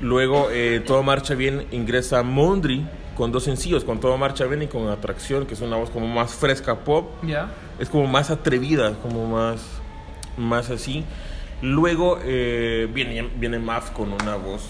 Luego, 0.00 0.48
eh, 0.50 0.82
Todo 0.84 1.02
Marcha 1.02 1.34
Bien 1.34 1.66
ingresa 1.72 2.22
Mondri 2.22 2.84
con 3.16 3.32
dos 3.32 3.44
sencillos, 3.44 3.84
con 3.84 4.00
Todo 4.00 4.18
Marcha 4.18 4.44
Bien 4.46 4.62
y 4.62 4.66
con 4.66 4.88
Atracción, 4.88 5.46
que 5.46 5.54
es 5.54 5.60
una 5.60 5.76
voz 5.76 5.90
como 5.90 6.06
más 6.06 6.34
fresca 6.34 6.80
pop. 6.80 7.10
¿Ya? 7.22 7.48
Es 7.78 7.88
como 7.88 8.06
más 8.06 8.30
atrevida, 8.30 8.94
como 9.02 9.26
más, 9.26 9.62
más 10.36 10.70
así. 10.70 11.04
Luego 11.62 12.18
eh, 12.22 12.88
viene, 12.92 13.28
viene 13.36 13.58
Maf 13.58 13.90
con 13.90 14.12
una 14.12 14.36
voz 14.36 14.62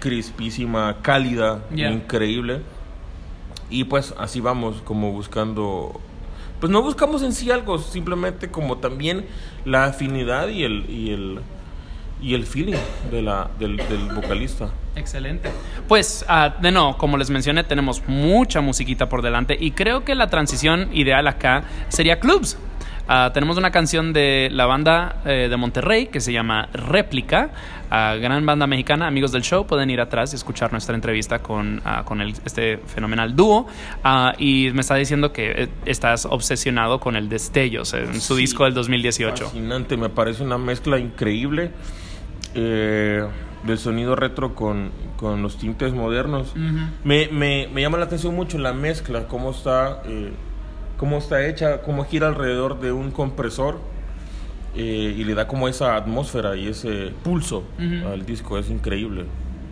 crispísima, 0.00 0.96
cálida, 1.02 1.62
increíble. 1.74 2.60
Y 3.70 3.84
pues 3.84 4.14
así 4.18 4.40
vamos, 4.40 4.82
como 4.82 5.12
buscando. 5.12 6.00
Pues 6.62 6.70
no 6.70 6.80
buscamos 6.80 7.24
en 7.24 7.32
sí 7.32 7.50
algo, 7.50 7.76
simplemente 7.78 8.48
como 8.48 8.78
también 8.78 9.26
la 9.64 9.86
afinidad 9.86 10.46
y 10.46 10.62
el, 10.62 10.88
y 10.88 11.10
el, 11.10 11.40
y 12.22 12.34
el 12.34 12.46
feeling 12.46 12.76
de 13.10 13.20
la, 13.20 13.50
del, 13.58 13.78
del 13.78 14.14
vocalista. 14.14 14.70
Excelente. 14.94 15.50
Pues, 15.88 16.24
ah, 16.28 16.54
de 16.62 16.70
nuevo, 16.70 16.96
como 16.98 17.16
les 17.16 17.30
mencioné, 17.30 17.64
tenemos 17.64 18.04
mucha 18.06 18.60
musiquita 18.60 19.08
por 19.08 19.22
delante 19.22 19.56
y 19.58 19.72
creo 19.72 20.04
que 20.04 20.14
la 20.14 20.28
transición 20.28 20.88
ideal 20.92 21.26
acá 21.26 21.64
sería 21.88 22.20
clubs. 22.20 22.56
Ah, 23.08 23.30
tenemos 23.34 23.56
una 23.58 23.70
canción 23.72 24.12
de 24.12 24.48
la 24.52 24.66
banda 24.66 25.16
eh, 25.26 25.48
de 25.50 25.56
Monterrey 25.56 26.06
que 26.06 26.20
se 26.20 26.32
llama 26.32 26.68
Réplica, 26.72 27.50
ah, 27.90 28.14
gran 28.20 28.46
banda 28.46 28.66
mexicana. 28.66 29.06
Amigos 29.08 29.32
del 29.32 29.42
show 29.42 29.66
pueden 29.66 29.90
ir 29.90 30.00
atrás 30.00 30.32
y 30.32 30.36
escuchar 30.36 30.70
nuestra 30.72 30.94
entrevista 30.94 31.40
con, 31.40 31.82
ah, 31.84 32.04
con 32.04 32.20
el- 32.20 32.34
este 32.44 32.78
fenomenal 32.78 33.34
dúo. 33.34 33.66
Y 34.38 34.70
me 34.72 34.80
está 34.82 34.94
diciendo 34.94 35.32
que 35.32 35.50
eh, 35.64 35.68
estás 35.84 36.26
obsesionado 36.26 37.00
con 37.00 37.16
el 37.16 37.28
Destellos 37.28 37.92
en 37.94 38.20
su 38.20 38.36
Sí. 38.36 38.42
disco 38.42 38.64
del 38.64 38.74
2018. 38.74 39.44
Fascinante, 39.46 39.96
me 39.96 40.08
parece 40.08 40.42
una 40.44 40.56
mezcla 40.58 40.98
increíble 40.98 41.72
eh, 42.54 43.24
del 43.64 43.78
sonido 43.78 44.14
retro 44.16 44.54
con, 44.54 44.90
con 45.16 45.42
los 45.42 45.56
tintes 45.58 45.92
modernos. 45.92 46.54
me, 47.04 47.28
me, 47.28 47.68
me 47.72 47.80
llama 47.80 47.98
la 47.98 48.04
atención 48.04 48.34
mucho 48.34 48.58
la 48.58 48.72
mezcla, 48.72 49.26
cómo 49.28 49.50
está, 49.50 50.02
eh, 50.06 50.32
cómo 51.02 51.18
está 51.18 51.44
hecha, 51.48 51.82
cómo 51.82 52.04
gira 52.04 52.28
alrededor 52.28 52.78
de 52.78 52.92
un 52.92 53.10
compresor 53.10 53.80
eh, 54.76 55.16
y 55.18 55.24
le 55.24 55.34
da 55.34 55.48
como 55.48 55.66
esa 55.66 55.96
atmósfera 55.96 56.54
y 56.54 56.68
ese 56.68 57.10
pulso 57.24 57.64
al 58.06 58.24
disco, 58.24 58.56
es 58.56 58.70
increíble. 58.70 59.24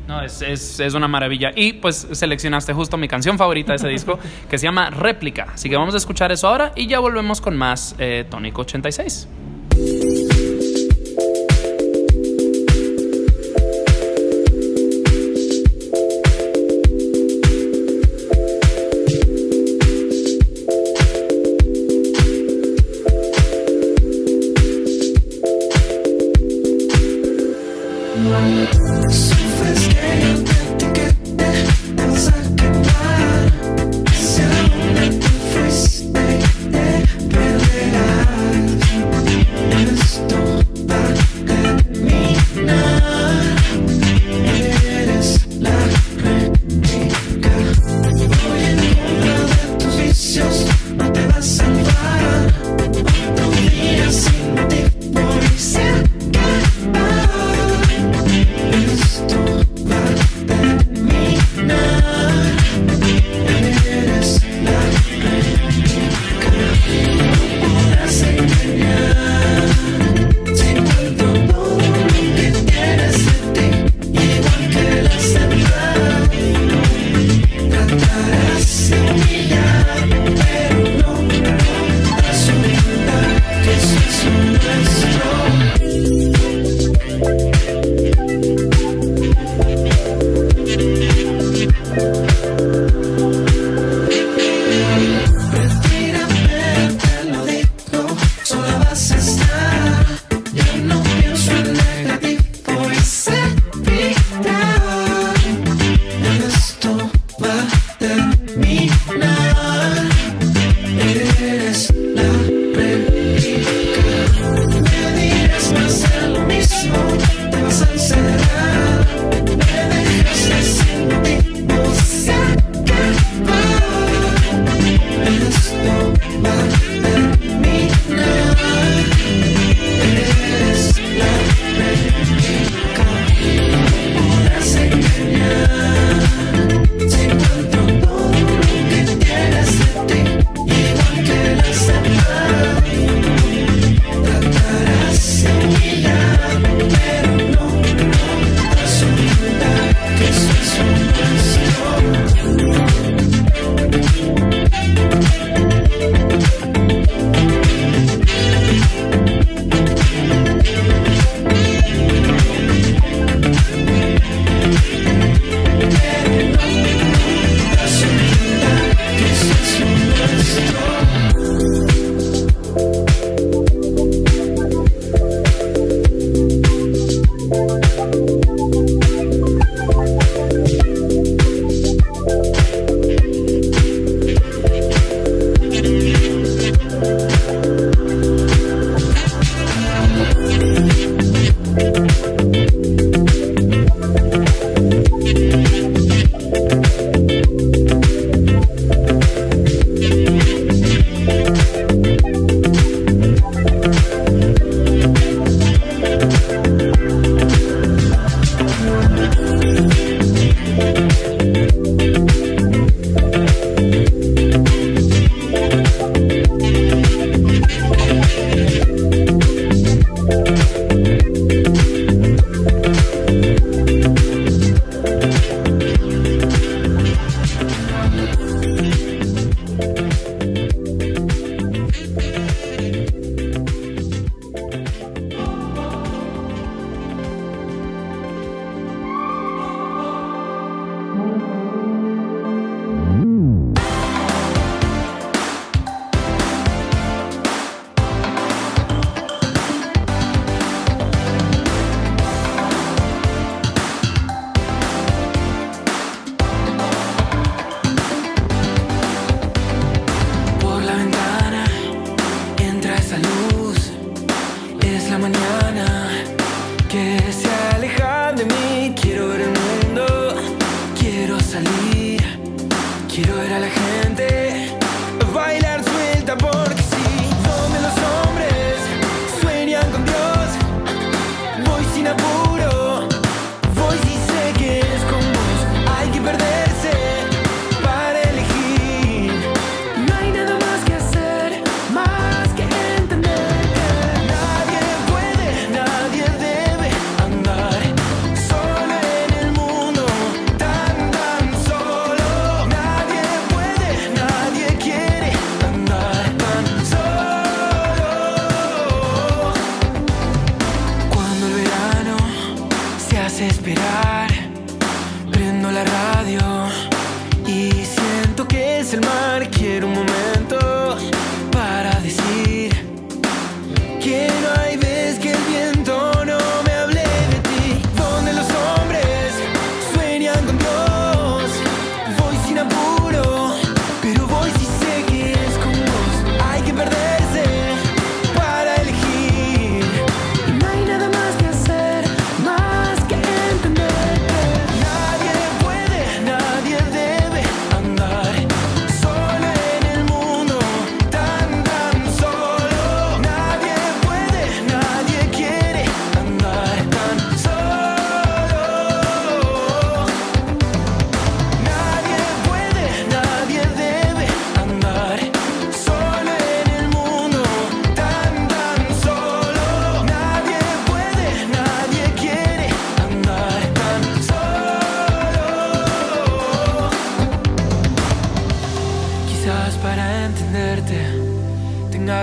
No, 0.08 0.20
es, 0.22 0.42
es, 0.42 0.80
es 0.80 0.94
una 0.94 1.06
maravilla. 1.06 1.52
Y 1.54 1.74
pues 1.74 2.08
seleccionaste 2.10 2.72
justo 2.72 2.96
mi 2.96 3.06
canción 3.06 3.38
favorita 3.38 3.70
de 3.70 3.76
ese 3.76 3.86
disco, 3.86 4.18
que 4.50 4.58
se 4.58 4.64
llama 4.64 4.90
Réplica. 4.90 5.46
Así 5.54 5.70
que 5.70 5.76
vamos 5.76 5.94
a 5.94 5.98
escuchar 5.98 6.32
eso 6.32 6.48
ahora 6.48 6.72
y 6.74 6.88
ya 6.88 6.98
volvemos 6.98 7.40
con 7.40 7.56
más 7.56 7.94
eh, 8.00 8.24
Tónico 8.28 8.62
86. 8.62 9.28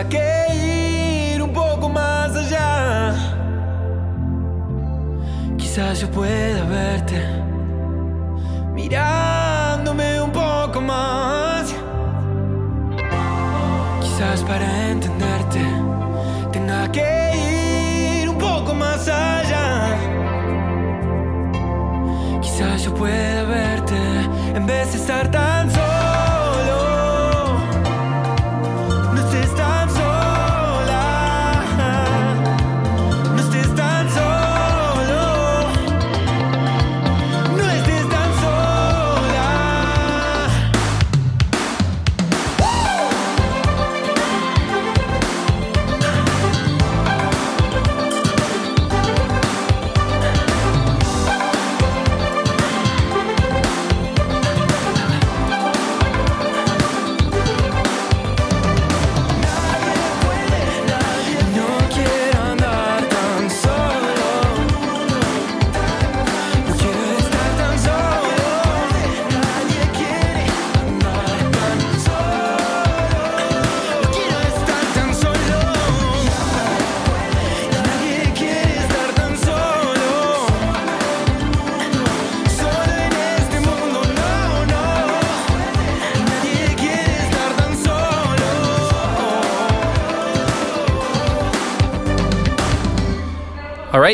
Que 0.09 0.46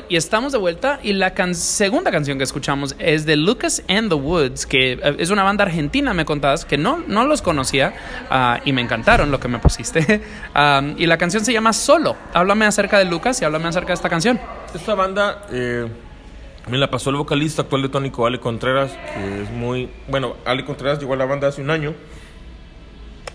Y 0.10 0.16
estamos 0.16 0.52
de 0.52 0.58
vuelta. 0.58 1.00
Y 1.04 1.14
la 1.14 1.34
can- 1.34 1.56
segunda 1.56 2.10
canción 2.12 2.38
que 2.38 2.44
escuchamos 2.44 2.96
es 3.00 3.26
de 3.26 3.36
Lucas 3.36 3.84
and 3.88 4.10
the 4.10 4.16
Woods, 4.16 4.66
que 4.66 4.94
eh, 4.94 5.16
es 5.20 5.30
una 5.30 5.44
banda 5.44 5.64
argentina, 5.66 6.14
me 6.14 6.26
contabas, 6.26 6.66
que 6.66 6.78
no, 6.78 7.04
no 7.08 7.26
los 7.26 7.42
conocía 7.42 7.94
ah, 8.30 8.60
y 8.66 8.72
me 8.74 8.82
encantaron 8.82 9.30
lo 9.32 9.40
que 9.40 9.48
me 9.48 9.60
pusiste. 9.60 10.22
Am, 10.54 10.96
y 10.98 11.06
la 11.06 11.18
canción 11.18 11.46
se 11.46 11.54
llama 11.54 11.74
Solo. 11.74 12.16
Háblame 12.34 12.66
acerca 12.66 12.98
de 12.98 13.06
Lucas 13.06 13.42
y 13.42 13.46
háblame 13.46 13.68
acerca 13.68 13.90
de 13.90 13.94
esta 13.96 14.10
canción. 14.10 14.40
Esta 14.74 14.96
banda 14.96 15.46
eh, 15.52 15.88
me 16.68 16.78
la 16.78 16.90
pasó 16.90 17.10
el 17.10 17.18
vocalista 17.18 17.64
actual 17.64 17.82
de 17.84 17.90
Tónico, 17.90 18.26
Ale 18.26 18.40
Contreras, 18.40 18.92
que 19.14 19.44
es 19.44 19.52
muy... 19.52 19.90
Bueno, 20.08 20.36
Ale 20.46 20.66
Contreras 20.66 21.00
llegó 21.00 21.14
a 21.14 21.18
la 21.18 21.26
banda 21.26 21.48
hace 21.50 21.62
un 21.62 21.70
año. 21.70 21.94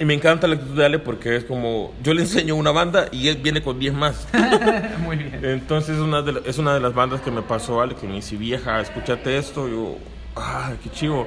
Y 0.01 0.05
me 0.05 0.15
encanta 0.15 0.47
la 0.47 0.55
actitud 0.55 0.77
de 0.77 0.85
Ale 0.85 0.99
porque 1.01 1.35
es 1.37 1.45
como... 1.45 1.93
Yo 2.03 2.15
le 2.15 2.23
enseño 2.23 2.55
una 2.55 2.71
banda 2.71 3.09
y 3.11 3.27
él 3.29 3.39
viene 3.43 3.63
con 3.63 3.79
10 3.81 3.95
más. 3.95 4.29
Muy 5.01 5.17
bien. 5.17 5.41
Entonces 5.45 5.97
es 5.97 6.01
una, 6.01 6.23
de, 6.23 6.33
la- 6.33 6.41
es 6.45 6.59
una 6.59 6.73
de 6.75 6.81
las 6.81 6.95
bandas 6.95 7.21
que 7.21 7.31
me 7.33 7.43
pasó 7.43 7.81
Ale, 7.81 7.97
que 7.97 8.07
me 8.07 8.15
dice, 8.15 8.37
vieja, 8.37 8.81
escúchate 8.81 9.37
esto. 9.39 9.69
Yo, 9.69 9.97
ah, 10.37 10.73
qué 10.83 10.91
chivo. 10.91 11.27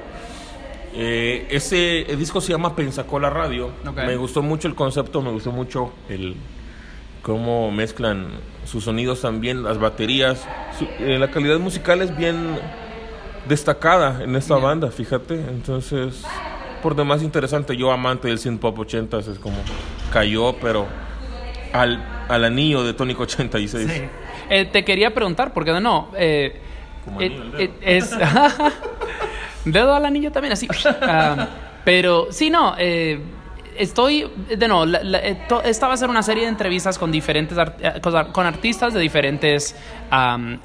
Eh, 0.93 1.47
ese 1.49 2.05
disco 2.17 2.39
se 2.39 2.53
llama 2.53 2.75
Pensacola 2.75 3.29
Radio. 3.29 3.71
Ok. 3.86 3.97
Me 4.05 4.15
gustó 4.15 4.41
mucho 4.41 4.67
el 4.69 4.75
concepto, 4.75 5.21
me 5.21 5.31
gustó 5.31 5.51
mucho 5.51 5.91
el 6.10 6.36
cómo 7.21 7.71
mezclan 7.71 8.27
sus 8.65 8.86
sonidos 8.86 9.19
también, 9.21 9.63
las 9.63 9.79
baterías. 9.79 10.45
Su- 10.79 10.86
eh, 11.03 11.17
la 11.19 11.29
calidad 11.29 11.60
musical 11.60 12.01
es 12.01 12.15
bien 12.15 12.57
destacada 13.49 14.23
en 14.23 14.36
esta 14.36 14.55
Bien. 14.55 14.65
banda, 14.65 14.91
fíjate. 14.91 15.36
Entonces, 15.36 16.23
por 16.81 16.95
demás 16.95 17.21
interesante. 17.23 17.75
Yo, 17.77 17.91
amante 17.91 18.27
del 18.27 18.39
synth 18.39 18.59
pop 18.59 18.77
80, 18.79 19.19
es 19.19 19.39
como 19.39 19.57
cayó, 20.11 20.53
pero 20.61 20.87
al, 21.73 22.03
al 22.27 22.43
anillo 22.45 22.83
de 22.83 22.93
Tónico 22.93 23.23
86. 23.23 23.89
Eh, 24.49 24.65
te 24.65 24.83
quería 24.83 25.13
preguntar, 25.13 25.53
porque 25.53 25.71
no, 25.79 26.09
eh, 26.17 26.59
Como 27.05 27.21
eh, 27.21 27.25
anillo 27.27 27.51
dedo. 27.51 27.63
eh, 27.63 27.71
es 27.81 28.11
dedo 29.65 29.95
al 29.95 30.05
anillo 30.05 30.31
también 30.31 30.53
así. 30.53 30.67
Ah, 31.01 31.47
pero 31.83 32.27
sí, 32.31 32.49
no, 32.49 32.75
eh, 32.77 33.19
estoy 33.77 34.27
de 34.55 34.67
no, 34.67 34.86
eh, 34.86 35.38
esta 35.65 35.88
va 35.88 35.93
a 35.93 35.97
ser 35.97 36.10
una 36.10 36.23
serie 36.23 36.43
de 36.43 36.49
entrevistas 36.49 36.97
con 36.97 37.12
diferentes 37.12 37.57
art- 37.57 37.79
eh, 37.81 37.99
con 38.01 38.15
ar- 38.15 38.31
con 38.31 38.45
artistas 38.45 38.93
de 38.93 38.99
diferentes 38.99 39.75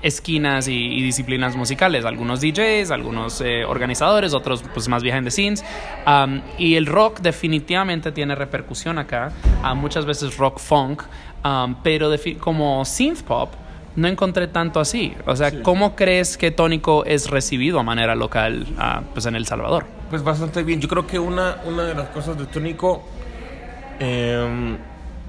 esquinas 0.03 0.69
y, 0.69 1.03
disciplinas 1.03 1.57
musicales, 1.57 2.05
algunos 2.05 2.41
DJs, 2.41 2.91
algunos 2.91 3.41
eh, 3.41 3.65
organizadores, 3.65 4.35
otros 4.35 4.65
pues 4.75 4.89
más 4.89 5.03
behind 5.03 5.25
the 5.25 5.31
scenes. 5.31 5.65
Y 6.59 6.75
el 6.75 6.87
rock 6.87 7.21
definitivamente 7.21 8.13
tiene 8.13 8.35
repercusión 8.35 8.99
acá, 8.99 9.33
a 9.63 9.75
muchas 9.75 10.05
veces 10.07 10.37
rock 10.37 10.59
funk. 10.59 11.03
pero 11.83 12.11
como 12.41 12.85
synth 12.85 13.23
pop 13.23 13.53
no 13.97 14.09
encontré 14.09 14.47
tanto 14.47 14.79
así. 14.81 15.15
O 15.27 15.35
sea, 15.35 15.51
Sí. 15.51 15.61
¿cómo 15.63 15.97
crees 15.97 16.37
que 16.37 16.51
Tónico 16.51 17.05
es 17.07 17.31
recibido 17.31 17.79
a 17.81 17.83
manera 17.83 18.15
local 18.15 18.67
ah, 18.79 19.03
pues 19.13 19.27
en 19.27 19.35
El 19.37 19.47
Salvador? 19.47 19.87
Pues 20.11 20.23
bastante 20.23 20.63
bien. 20.63 20.81
Yo 20.81 20.89
creo 20.89 21.07
que 21.07 21.19
una, 21.19 21.57
una 21.67 21.85
de 21.85 21.95
las 21.95 22.09
cosas 22.11 22.37
de 22.39 22.47
Tónico 22.47 23.03
eh, 23.99 24.77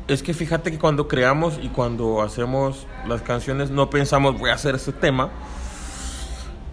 es 0.08 0.22
que 0.24 0.34
fíjate 0.34 0.72
que 0.72 0.78
cuando 0.80 1.08
creamos 1.08 1.60
y 1.62 1.70
cuando 1.70 2.22
hacemos 2.22 2.86
las 3.08 3.22
canciones 3.22 3.70
no 3.72 3.90
pensamos 3.90 4.38
voy 4.38 4.50
a 4.50 4.54
hacer 4.54 4.76
este 4.76 4.92
tema. 4.92 5.30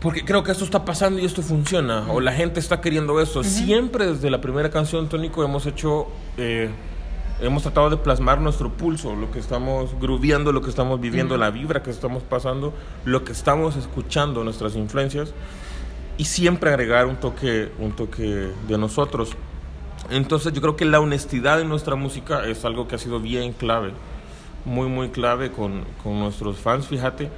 Porque 0.01 0.23
creo 0.25 0.43
que 0.45 0.53
esto 0.53 0.65
está 0.65 0.85
pasando 0.85 1.19
y 1.19 1.25
esto 1.25 1.41
funciona. 1.41 2.05
O 2.13 2.21
la 2.21 2.33
gente 2.33 2.61
está 2.61 2.81
queriendo 2.83 3.21
esto. 3.23 3.43
Siempre 3.43 4.07
desde 4.07 4.29
la 4.29 4.41
primera 4.41 4.69
canción 4.71 5.09
Tónico 5.09 5.43
hemos 5.45 5.65
hecho... 5.67 6.09
eh, 6.37 6.69
hemos 7.40 7.62
tratado 7.62 7.90
de 7.90 7.97
plasmar 7.97 8.40
nuestro 8.40 8.70
pulso, 8.73 9.14
lo 9.14 9.31
que 9.31 9.38
estamos 9.38 9.99
grooveando, 10.01 10.53
lo 10.53 10.62
que 10.62 10.70
estamos 10.70 11.01
viviendo, 11.01 11.37
la 11.37 11.51
vibra 11.51 11.83
que 11.83 11.90
estamos 11.90 12.23
pasando, 12.23 12.73
lo 13.05 13.25
que 13.25 13.33
estamos 13.33 13.77
escuchando, 13.77 14.44
nuestras 14.44 14.77
influencias 14.77 15.35
y 16.16 16.25
siempre 16.25 16.70
agregar 16.70 17.07
un 17.07 17.16
toque, 17.16 17.73
un 17.79 17.92
toque 17.92 18.51
de 18.68 18.79
nosotros. 18.79 19.33
Entonces 20.11 20.53
yo 20.53 20.61
creo 20.61 20.77
que 20.77 20.85
la 20.85 21.01
honestidad 21.01 21.61
en 21.61 21.68
nuestra 21.68 21.97
música 21.97 22.47
es 22.47 22.64
algo 22.64 22.87
que 22.87 22.97
ha 22.97 22.99
sido 22.99 23.20
bien 23.20 23.53
clave, 23.53 23.92
muy 24.64 24.88
muy 24.88 25.09
clave 25.09 25.51
con, 25.51 25.85
con 26.03 26.18
nuestros 26.18 26.59
fans, 26.59 26.87
fíjate. 26.87 27.31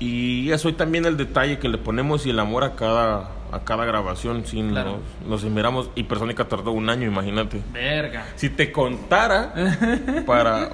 Y 0.00 0.50
eso 0.50 0.68
y 0.68 0.72
también 0.72 1.04
el 1.04 1.16
detalle 1.16 1.58
que 1.58 1.68
le 1.68 1.78
ponemos 1.78 2.26
y 2.26 2.30
el 2.30 2.38
amor 2.38 2.64
a 2.64 2.74
cada, 2.74 3.30
a 3.54 3.64
cada 3.64 3.84
grabación. 3.84 4.44
Sin 4.46 4.70
Claro. 4.70 4.98
nos, 5.22 5.28
nos 5.28 5.44
esmeramos 5.44 5.90
y 5.94 6.02
Persónica 6.04 6.46
tardó 6.46 6.72
un 6.72 6.88
año, 6.90 7.06
imagínate. 7.08 7.62
Verga. 7.72 8.26
Si 8.36 8.50
te 8.50 8.70
contara 8.72 9.54
para, 10.26 10.70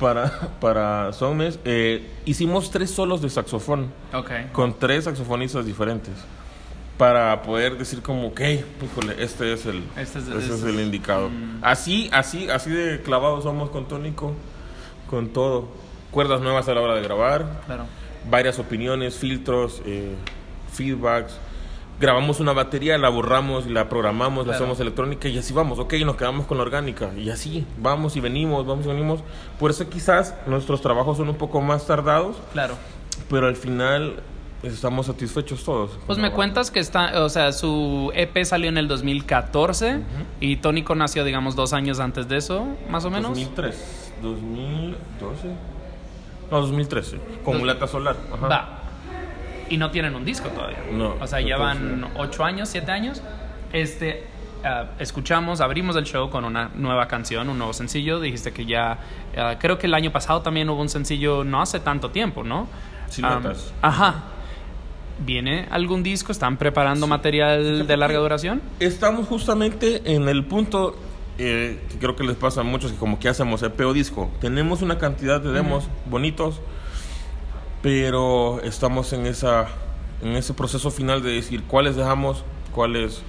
para, 0.00 0.30
para 0.60 1.12
Songmes, 1.12 1.58
eh, 1.64 2.08
hicimos 2.24 2.70
tres 2.70 2.90
solos 2.90 3.22
de 3.22 3.30
saxofón 3.30 3.92
Ok. 4.12 4.30
con 4.52 4.78
tres 4.78 5.04
saxofonistas 5.04 5.66
diferentes 5.66 6.12
para 6.98 7.42
poder 7.42 7.76
decir 7.76 8.02
como, 8.02 8.28
ok, 8.28 8.40
híjole, 8.84 9.22
este 9.22 9.52
es 9.52 9.66
el, 9.66 9.82
Este 9.96 10.20
es- 10.20 10.28
este 10.28 10.54
es 10.54 10.62
el 10.62 10.78
indicado. 10.80 11.28
Mm. 11.28 11.58
Así, 11.62 12.08
así, 12.12 12.48
así 12.48 12.70
de 12.70 13.02
clavados 13.02 13.42
somos 13.44 13.70
con 13.70 13.86
Tónico, 13.88 14.32
con 15.10 15.28
todo. 15.28 15.68
Cuerdas 16.12 16.40
nuevas 16.40 16.68
a 16.68 16.74
la 16.74 16.80
hora 16.80 16.94
de 16.94 17.02
grabar, 17.02 17.62
Claro. 17.66 17.86
varias 18.30 18.60
opiniones, 18.60 19.16
filtros, 19.16 19.82
eh, 19.84 20.14
feedbacks. 20.72 21.36
Grabamos 22.00 22.40
una 22.40 22.52
batería, 22.52 22.98
la 22.98 23.08
borramos, 23.08 23.66
la 23.66 23.88
programamos, 23.88 24.46
la 24.46 24.54
hacemos 24.56 24.80
electrónica 24.80 25.28
y 25.28 25.38
así 25.38 25.52
vamos, 25.54 25.78
ok, 25.78 25.94
nos 26.04 26.16
quedamos 26.16 26.44
con 26.46 26.58
la 26.58 26.64
orgánica 26.64 27.10
y 27.16 27.30
así, 27.30 27.64
vamos 27.78 28.16
y 28.16 28.20
venimos, 28.20 28.66
vamos 28.66 28.84
y 28.84 28.88
venimos. 28.88 29.20
Por 29.60 29.70
eso 29.70 29.88
quizás 29.88 30.34
nuestros 30.46 30.80
trabajos 30.80 31.16
son 31.18 31.28
un 31.28 31.36
poco 31.36 31.60
más 31.60 31.86
tardados, 31.86 32.36
Claro. 32.52 32.74
pero 33.30 33.46
al 33.46 33.54
final 33.54 34.16
estamos 34.64 35.06
satisfechos 35.06 35.62
todos. 35.62 35.92
Pues 36.06 36.18
me 36.18 36.32
cuentas 36.32 36.72
que 36.72 36.80
está, 36.80 37.22
o 37.22 37.28
sea, 37.28 37.52
su 37.52 38.10
EP 38.14 38.44
salió 38.44 38.68
en 38.68 38.76
el 38.76 38.88
2014 38.88 40.00
y 40.40 40.56
Tónico 40.56 40.96
nació, 40.96 41.22
digamos, 41.22 41.54
dos 41.54 41.72
años 41.72 42.00
antes 42.00 42.26
de 42.28 42.38
eso, 42.38 42.66
más 42.90 43.04
o 43.04 43.10
menos. 43.10 43.28
2003, 43.30 44.12
2012. 44.20 45.48
No, 46.50 46.60
2013, 46.60 47.18
con 47.44 47.52
Dos- 47.54 47.60
mulata 47.60 47.86
solar. 47.86 48.16
Ajá. 48.32 48.48
Va. 48.48 48.78
Y 49.70 49.76
no 49.76 49.90
tienen 49.90 50.14
un 50.14 50.24
disco 50.24 50.48
todavía. 50.48 50.78
No, 50.92 51.14
O 51.20 51.26
sea, 51.26 51.40
no 51.40 51.46
llevan 51.46 52.10
ocho 52.16 52.44
años, 52.44 52.68
siete 52.68 52.90
años. 52.90 53.22
Este, 53.72 54.24
ah, 54.64 54.90
escuchamos, 54.98 55.60
abrimos 55.60 55.96
el 55.96 56.04
show 56.04 56.30
con 56.30 56.44
una 56.44 56.70
nueva 56.74 57.08
canción, 57.08 57.48
un 57.48 57.58
nuevo 57.58 57.72
sencillo. 57.72 58.20
Dijiste 58.20 58.52
que 58.52 58.66
ya, 58.66 58.98
ah, 59.36 59.56
creo 59.58 59.78
que 59.78 59.86
el 59.86 59.94
año 59.94 60.12
pasado 60.12 60.42
también 60.42 60.68
hubo 60.70 60.80
un 60.80 60.88
sencillo, 60.88 61.44
no 61.44 61.60
hace 61.60 61.80
tanto 61.80 62.10
tiempo, 62.10 62.44
¿no? 62.44 62.68
Siluetas. 63.08 63.72
Am, 63.82 63.90
ajá. 63.92 64.14
¿Viene 65.18 65.68
algún 65.70 66.02
disco? 66.02 66.32
¿Están 66.32 66.56
preparando 66.56 67.06
material 67.06 67.86
de 67.86 67.96
larga 67.96 68.18
duración? 68.18 68.60
Estamos 68.80 69.28
justamente 69.28 70.02
en 70.12 70.28
el 70.28 70.44
punto 70.44 70.96
eh, 71.38 71.80
que 71.90 71.98
creo 71.98 72.14
que 72.14 72.22
les 72.22 72.36
pasa 72.36 72.60
a 72.60 72.64
muchos 72.64 72.92
que 72.92 72.98
como 72.98 73.18
que 73.18 73.28
hacemos 73.28 73.62
EP 73.62 73.80
o 73.80 73.92
disco. 73.92 74.30
Tenemos 74.40 74.82
una 74.82 74.98
cantidad 74.98 75.40
de 75.40 75.50
demos 75.50 75.88
bonitos, 76.06 76.60
pero 77.84 78.60
estamos 78.62 79.12
en 79.12 79.26
esa 79.26 79.66
en 80.22 80.36
ese 80.36 80.54
proceso 80.54 80.90
final 80.90 81.22
de 81.22 81.32
decir 81.32 81.62
cuáles 81.64 81.96
dejamos, 81.96 82.42
cuáles 82.74 83.22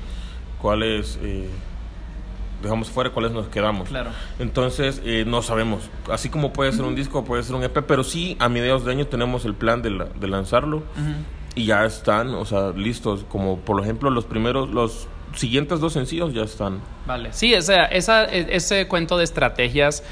cuáles 0.61 1.19
eh, 1.21 1.49
dejamos 2.63 2.89
fuera, 2.89 3.09
cuáles 3.11 3.33
nos 3.33 3.47
quedamos. 3.49 3.89
Claro. 3.89 4.11
Entonces 4.39 5.01
eh, 5.03 5.25
no 5.27 5.41
sabemos. 5.41 5.89
Así 6.09 6.29
como 6.29 6.53
puede 6.53 6.71
ser 6.71 6.85
un 6.85 6.95
disco, 6.95 7.25
puede 7.25 7.43
ser 7.43 7.53
un 7.55 7.63
EP, 7.63 7.77
pero 7.85 8.05
sí 8.05 8.37
a 8.39 8.47
mediados 8.47 8.85
de 8.85 8.91
año 8.93 9.07
tenemos 9.07 9.43
el 9.43 9.55
plan 9.55 9.81
de, 9.81 9.89
la- 9.89 10.05
de 10.05 10.27
lanzarlo 10.29 10.83
y 11.53 11.65
ya 11.65 11.83
están, 11.85 12.33
o 12.33 12.45
sea, 12.45 12.69
listos. 12.71 13.25
Como 13.27 13.57
por 13.59 13.81
ejemplo 13.83 14.09
los 14.09 14.23
primeros, 14.23 14.69
los 14.69 15.09
siguientes 15.33 15.79
dos 15.79 15.93
sencillos 15.93 16.33
ya 16.33 16.43
están. 16.43 16.79
Vale, 17.05 17.33
sí, 17.33 17.53
esa, 17.53 17.85
esa, 17.85 18.25
ese 18.25 18.87
cuento 18.87 19.17
de 19.17 19.23
estrategias, 19.23 20.03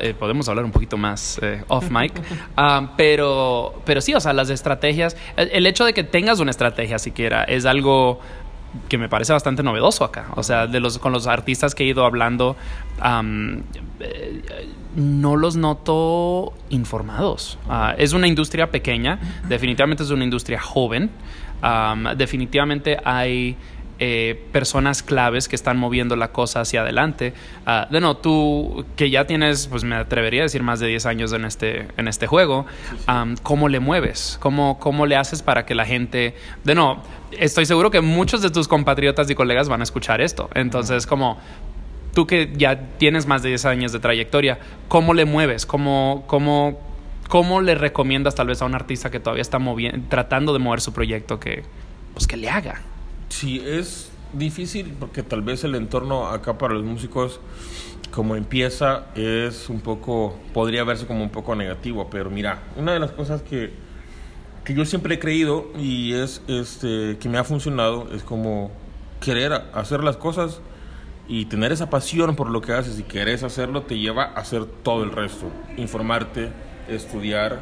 eh, 0.00 0.14
podemos 0.18 0.48
hablar 0.48 0.64
un 0.64 0.72
poquito 0.72 0.96
más 0.96 1.38
eh, 1.42 1.64
off 1.68 1.90
mic, 1.90 2.12
pero, 2.96 3.82
pero 3.84 4.00
sí, 4.00 4.14
o 4.14 4.20
sea, 4.20 4.32
las 4.32 4.50
estrategias, 4.50 5.16
el, 5.36 5.50
el 5.52 5.66
hecho 5.66 5.84
de 5.84 5.94
que 5.94 6.04
tengas 6.04 6.40
una 6.40 6.50
estrategia 6.50 6.98
siquiera 6.98 7.44
es 7.44 7.64
algo 7.64 8.20
que 8.88 8.98
me 8.98 9.08
parece 9.08 9.32
bastante 9.32 9.62
novedoso 9.62 10.04
acá. 10.04 10.26
O 10.36 10.42
sea, 10.42 10.66
de 10.66 10.80
los, 10.80 10.98
con 10.98 11.12
los 11.12 11.26
artistas 11.26 11.74
que 11.74 11.84
he 11.84 11.86
ido 11.86 12.04
hablando, 12.04 12.56
eh, 14.00 14.52
no 14.96 15.36
los 15.36 15.56
noto 15.56 16.52
informados. 16.70 17.58
Ah, 17.68 17.94
es 17.96 18.12
una 18.12 18.26
industria 18.26 18.70
pequeña, 18.70 19.18
definitivamente 19.48 20.02
es 20.02 20.10
una 20.10 20.24
industria 20.24 20.60
joven, 20.60 21.10
am, 21.62 22.16
definitivamente 22.16 22.98
hay 23.04 23.56
eh, 24.00 24.42
personas 24.50 25.02
claves 25.04 25.48
que 25.48 25.54
están 25.54 25.76
moviendo 25.76 26.16
la 26.16 26.32
cosa 26.32 26.60
hacia 26.60 26.80
adelante. 26.80 27.32
Ah, 27.64 27.86
de 27.90 28.00
no, 28.00 28.16
tú 28.16 28.84
que 28.96 29.08
ya 29.10 29.26
tienes, 29.26 29.68
pues 29.68 29.84
me 29.84 29.94
atrevería 29.94 30.42
a 30.42 30.44
decir 30.44 30.62
más 30.62 30.80
de 30.80 30.88
10 30.88 31.06
años 31.06 31.32
en 31.32 31.44
este, 31.44 31.86
en 31.96 32.08
este 32.08 32.26
juego, 32.26 32.66
am, 33.06 33.36
¿cómo 33.42 33.68
le 33.68 33.78
mueves? 33.78 34.36
¿Cómo, 34.40 34.78
¿Cómo 34.80 35.06
le 35.06 35.16
haces 35.16 35.42
para 35.42 35.64
que 35.64 35.74
la 35.74 35.86
gente... 35.86 36.34
De 36.64 36.74
no, 36.74 37.02
estoy 37.38 37.66
seguro 37.66 37.90
que 37.90 38.00
muchos 38.00 38.42
de 38.42 38.50
tus 38.50 38.66
compatriotas 38.66 39.30
y 39.30 39.34
colegas 39.34 39.68
van 39.68 39.80
a 39.80 39.84
escuchar 39.84 40.20
esto. 40.20 40.50
Entonces, 40.54 41.06
como 41.06 41.38
tú 42.14 42.26
que 42.26 42.52
ya 42.56 42.88
tienes 42.98 43.26
más 43.26 43.42
de 43.42 43.50
10 43.50 43.64
años 43.66 43.92
de 43.92 44.00
trayectoria, 44.00 44.58
¿cómo 44.88 45.14
le 45.14 45.24
mueves? 45.24 45.66
¿Cómo, 45.66 46.24
cómo, 46.26 46.80
cómo 47.28 47.60
le 47.60 47.74
recomiendas 47.74 48.34
tal 48.34 48.48
vez 48.48 48.60
a 48.62 48.64
un 48.64 48.74
artista 48.74 49.10
que 49.10 49.20
todavía 49.20 49.42
está 49.42 49.58
moviendo, 49.58 50.06
tratando 50.08 50.52
de 50.52 50.58
mover 50.58 50.80
su 50.80 50.92
proyecto 50.92 51.38
que, 51.38 51.62
pues 52.12 52.26
que 52.26 52.36
le 52.36 52.48
haga? 52.48 52.80
Sí, 53.34 53.60
es 53.66 54.12
difícil 54.32 54.94
porque 55.00 55.24
tal 55.24 55.42
vez 55.42 55.64
el 55.64 55.74
entorno 55.74 56.28
acá 56.28 56.56
para 56.56 56.74
los 56.74 56.84
músicos, 56.84 57.40
como 58.12 58.36
empieza, 58.36 59.06
es 59.16 59.68
un 59.68 59.80
poco, 59.80 60.38
podría 60.52 60.84
verse 60.84 61.04
como 61.04 61.24
un 61.24 61.30
poco 61.30 61.56
negativo, 61.56 62.08
pero 62.08 62.30
mira, 62.30 62.62
una 62.76 62.92
de 62.92 63.00
las 63.00 63.10
cosas 63.10 63.42
que, 63.42 63.72
que 64.64 64.74
yo 64.74 64.84
siempre 64.84 65.16
he 65.16 65.18
creído 65.18 65.66
y 65.76 66.12
es 66.12 66.42
este, 66.46 67.18
que 67.18 67.28
me 67.28 67.36
ha 67.36 67.42
funcionado 67.42 68.06
es 68.14 68.22
como 68.22 68.70
querer 69.20 69.64
hacer 69.72 70.04
las 70.04 70.16
cosas 70.16 70.60
y 71.26 71.46
tener 71.46 71.72
esa 71.72 71.90
pasión 71.90 72.36
por 72.36 72.50
lo 72.50 72.62
que 72.62 72.72
haces 72.72 73.00
y 73.00 73.02
querés 73.02 73.42
hacerlo 73.42 73.82
te 73.82 73.98
lleva 73.98 74.26
a 74.26 74.34
hacer 74.34 74.64
todo 74.64 75.02
el 75.02 75.10
resto, 75.10 75.50
informarte, 75.76 76.50
estudiar, 76.88 77.58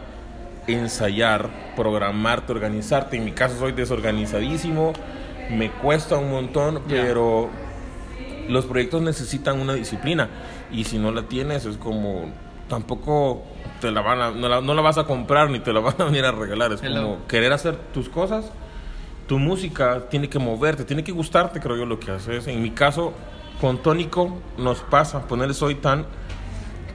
ensayar, 0.66 1.48
programarte, 1.76 2.52
organizarte. 2.52 3.16
En 3.16 3.24
mi 3.24 3.32
caso 3.32 3.58
soy 3.58 3.72
desorganizadísimo, 3.72 4.92
me 5.50 5.70
cuesta 5.70 6.16
un 6.16 6.31
montón, 6.31 6.83
pero 6.88 7.50
los 8.48 8.66
proyectos 8.66 9.02
necesitan 9.02 9.61
una 9.61 9.74
disciplina 9.74 10.28
y 10.70 10.85
si 10.85 10.98
no 10.98 11.12
la 11.12 11.22
tienes 11.22 11.64
es 11.64 11.76
como 11.76 12.31
tampoco 12.68 13.42
te 13.81 13.90
la 13.90 14.00
van 14.00 14.20
a, 14.20 14.31
no, 14.31 14.48
la, 14.48 14.61
no 14.61 14.74
la 14.74 14.83
vas 14.83 14.96
a 14.98 15.05
comprar 15.05 15.50
ni 15.50 15.61
te 15.61 15.72
la 15.72 15.81
van 15.81 16.00
a 16.00 16.05
venir 16.05 16.24
a 16.24 16.33
regalar, 16.33 16.72
es 16.72 16.83
Hello. 16.83 17.02
como 17.02 17.26
querer 17.26 17.52
hacer 17.52 17.76
tus 17.92 18.09
cosas. 18.09 18.50
Tu 19.26 19.38
música 19.38 20.09
tiene 20.11 20.28
que 20.28 20.38
moverte, 20.38 20.85
tiene 20.85 21.05
que 21.05 21.12
gustarte, 21.12 21.61
creo 21.61 21.76
yo, 21.76 21.87
lo 21.87 21.98
que 21.98 22.11
haces. 22.11 22.46
En 22.48 22.61
mi 22.61 22.70
caso, 22.70 23.12
con 23.61 23.78
Tónico 23.78 24.38
nos 24.59 24.81
pasa, 24.81 25.26
poner 25.26 25.55
soy 25.55 25.76
tan 25.76 26.07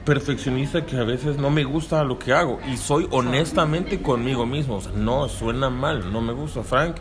perfeccionista 0.04 0.84
que 0.86 0.96
a 0.96 1.04
veces 1.04 1.36
no 1.36 1.50
me 1.50 1.64
gusta 1.64 2.02
lo 2.04 2.18
que 2.18 2.32
hago 2.32 2.60
y 2.70 2.76
soy 2.76 3.06
honestamente 3.10 4.00
conmigo 4.02 4.46
mismo. 4.46 4.76
O 4.76 4.80
sea, 4.80 4.92
no, 4.92 5.28
suena 5.28 5.70
mal, 5.70 6.12
no 6.12 6.20
me 6.20 6.32
gusta, 6.32 6.62
Frank. 6.62 6.96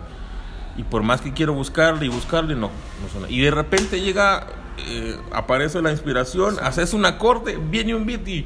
Y 0.77 0.83
por 0.83 1.03
más 1.03 1.21
que 1.21 1.33
quiero 1.33 1.53
buscarle 1.53 2.05
y 2.05 2.09
buscarle, 2.09 2.53
no, 2.55 2.69
no 3.01 3.09
suena. 3.11 3.27
Y 3.29 3.39
de 3.41 3.51
repente 3.51 3.99
llega, 3.99 4.47
eh, 4.87 5.17
aparece 5.33 5.81
la 5.81 5.91
inspiración, 5.91 6.57
haces 6.61 6.93
un 6.93 7.05
acorde, 7.05 7.57
viene 7.69 7.95
un 7.95 8.05
beat 8.05 8.27
y 8.27 8.45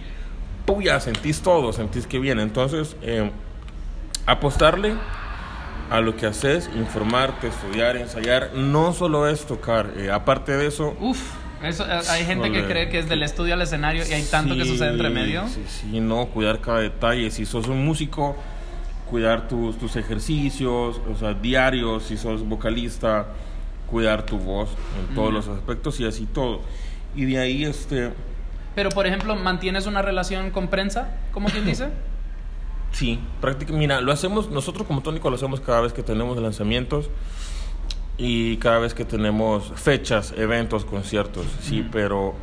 ¡puya! 0.66 1.00
Sentís 1.00 1.42
todo, 1.42 1.74
sentís 1.74 2.08
que 2.08 2.20
viene. 2.20 2.42
Entonces, 2.42 2.96
eh, 3.02 3.30
apostarle 4.26 4.96
a 5.90 6.00
lo 6.00 6.16
que 6.16 6.26
haces, 6.26 6.70
informarte, 6.76 7.48
estudiar, 7.48 7.98
ensayar. 7.98 8.52
No 8.56 8.94
solo 8.94 9.28
es 9.28 9.46
tocar, 9.46 9.92
eh, 9.98 10.10
aparte 10.10 10.56
de 10.56 10.68
eso, 10.68 10.96
Uf, 11.02 11.20
Eso, 11.62 11.86
eh, 11.86 12.00
hay 12.10 12.26
gente 12.26 12.50
que 12.52 12.64
cree 12.66 12.90
que 12.90 13.00
es 13.00 13.10
del 13.10 13.24
estudio 13.24 13.56
al 13.56 13.62
escenario 13.62 14.04
y 14.10 14.14
hay 14.14 14.24
tanto 14.24 14.56
que 14.56 14.64
Sí, 14.64 14.70
sucede 14.70 14.92
entre 14.92 15.10
medio. 15.10 15.48
Sí, 15.50 15.64
sí, 15.68 16.00
no, 16.00 16.28
cuidar 16.28 16.62
cada 16.62 16.80
detalle. 16.80 17.30
Si 17.30 17.46
sos 17.46 17.68
un 17.68 17.84
músico, 17.86 18.38
cuidar 19.12 19.48
tus, 19.48 19.78
tus 19.78 19.96
ejercicios, 19.98 21.00
o 21.12 21.16
sea, 21.20 21.36
diarios. 21.36 22.04
Si 22.04 22.18
sos 22.18 22.44
vocalista, 22.48 23.28
cuidar 23.90 24.26
tu 24.26 24.38
voz 24.40 24.70
en 25.00 25.14
todos 25.14 25.30
Mm. 25.32 25.36
los 25.36 25.48
aspectos 25.50 26.00
y 26.00 26.06
así 26.08 26.26
todo. 26.26 26.62
Y 27.16 27.26
de 27.26 27.38
ahí, 27.38 27.64
este, 27.66 28.12
Pero, 28.74 28.90
por 28.90 29.06
ejemplo, 29.06 29.36
¿mantienes 29.36 29.86
una 29.86 30.02
relación 30.02 30.50
con 30.50 30.70
prensa? 30.70 31.10
¿Cómo 31.34 31.50
quien 31.50 31.66
dice? 31.66 31.90
sí, 32.94 33.20
prácticamente, 33.42 33.80
mira, 33.80 34.02
lo 34.02 34.14
hacemos, 34.14 34.50
nosotros 34.50 34.88
como 34.88 35.02
Tónico 35.02 35.30
lo 35.30 35.36
hacemos 35.36 35.60
cada 35.60 35.82
vez 35.82 35.92
que 35.94 36.04
tenemos 36.04 36.38
lanzamientos 36.38 37.10
y 38.18 38.56
cada 38.58 38.80
vez 38.80 38.94
que 38.94 39.04
tenemos 39.04 39.74
fechas, 39.76 40.34
eventos, 40.38 40.86
conciertos, 40.86 41.46
sí, 41.62 41.86
pero 41.92 42.34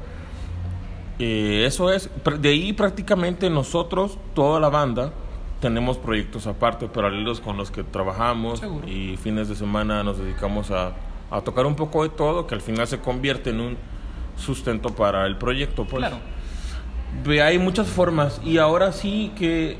eh, 1.19 1.65
eso 1.67 1.91
es, 1.93 2.11
de 2.41 2.49
ahí 2.51 2.73
prácticamente 2.75 3.49
nosotros, 3.51 4.19
toda 4.35 4.61
la 4.61 4.69
banda, 4.69 5.13
tenemos 5.61 5.99
proyectos 5.99 6.47
aparte, 6.47 6.87
paralelos 6.89 7.41
con 7.41 7.57
los 7.57 7.71
que 7.71 7.83
trabajamos 7.85 8.61
Seguro. 8.61 8.87
y 8.89 9.17
fines 9.17 9.49
de 9.49 9.55
semana 9.57 10.03
nos 10.05 10.19
dedicamos 10.19 10.71
a, 10.71 10.93
a 11.31 11.41
tocar 11.41 11.67
un 11.67 11.75
poco 11.75 12.03
de 12.05 12.11
todo, 12.11 12.47
que 12.47 12.55
al 12.55 12.61
final 12.61 12.87
se 12.87 13.01
convierte 13.01 13.51
en 13.51 13.61
un 13.61 13.77
sustento 14.37 14.95
para 14.95 15.27
el 15.27 15.37
proyecto. 15.37 15.85
Pues. 15.85 15.99
Claro. 16.07 16.19
Hay 17.45 17.59
muchas 17.59 17.89
formas 17.89 18.41
y 18.45 18.59
ahora 18.59 18.93
sí 18.93 19.33
que, 19.37 19.77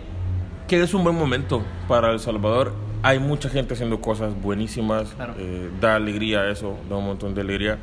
que 0.67 0.83
es 0.83 0.95
un 0.95 1.05
buen 1.05 1.15
momento 1.17 1.63
para 1.87 2.11
El 2.11 2.19
Salvador. 2.21 2.73
Hay 3.03 3.21
mucha 3.21 3.49
gente 3.49 3.75
haciendo 3.75 4.01
cosas 4.01 4.35
buenísimas, 4.41 5.11
Claro. 5.15 5.35
eh, 5.39 5.71
da 5.81 5.95
alegría 5.95 6.49
eso, 6.49 6.77
da 6.91 6.97
un 6.97 7.05
montón 7.07 7.35
de 7.35 7.43
alegría. 7.43 7.79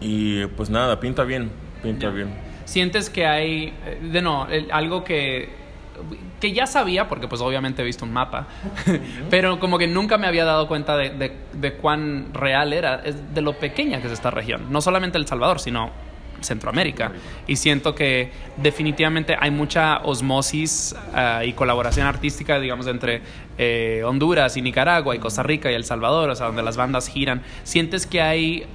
Y 0.00 0.44
pues 0.48 0.68
nada, 0.70 1.00
pinta 1.00 1.24
bien, 1.24 1.50
pinta 1.82 2.08
Ya. 2.08 2.12
bien. 2.12 2.34
¿Sientes 2.66 3.08
que 3.08 3.26
hay, 3.26 3.72
eh, 3.86 4.00
de 4.12 4.20
no, 4.22 4.46
el- 4.48 4.70
algo 4.72 5.04
que, 5.04 5.48
que 6.40 6.52
ya 6.52 6.66
sabía, 6.66 7.08
porque 7.08 7.28
pues 7.28 7.40
obviamente 7.40 7.82
he 7.82 7.84
visto 7.84 8.04
un 8.04 8.12
mapa, 8.12 8.46
pero 9.30 9.58
como 9.58 9.78
que 9.78 9.86
nunca 9.86 10.18
me 10.18 10.26
había 10.26 10.44
dado 10.44 10.68
cuenta 10.68 10.96
de, 10.96 11.10
de- 11.10 11.36
de 11.52 11.72
cuán 11.74 12.32
real 12.34 12.72
era, 12.72 13.02
es 13.04 13.34
de 13.34 13.40
lo 13.40 13.54
pequeña 13.54 14.00
que 14.00 14.06
es 14.08 14.12
esta 14.12 14.30
región, 14.30 14.66
no 14.70 14.80
solamente 14.80 15.18
El 15.18 15.26
Salvador, 15.26 15.60
sino 15.60 15.90
Centroamérica. 16.42 17.12
Y 17.46 17.56
siento 17.56 17.94
que 17.94 18.30
definitivamente 18.58 19.36
hay 19.40 19.50
mucha 19.50 19.98
osmosis 20.04 20.94
ah, 21.14 21.42
y 21.44 21.54
colaboración 21.54 22.06
artística, 22.06 22.60
digamos, 22.60 22.86
entre 22.86 23.22
eh, 23.56 24.02
Honduras 24.04 24.54
y 24.58 24.62
Nicaragua 24.62 25.16
y 25.16 25.18
Costa 25.18 25.42
Rica 25.42 25.72
y 25.72 25.74
El 25.74 25.84
Salvador, 25.84 26.28
o 26.28 26.34
sea, 26.36 26.46
donde 26.48 26.62
las 26.62 26.76
bandas 26.76 27.08
giran. 27.08 27.42
¿Sientes 27.64 28.06
que 28.06 28.20
hay 28.20 28.66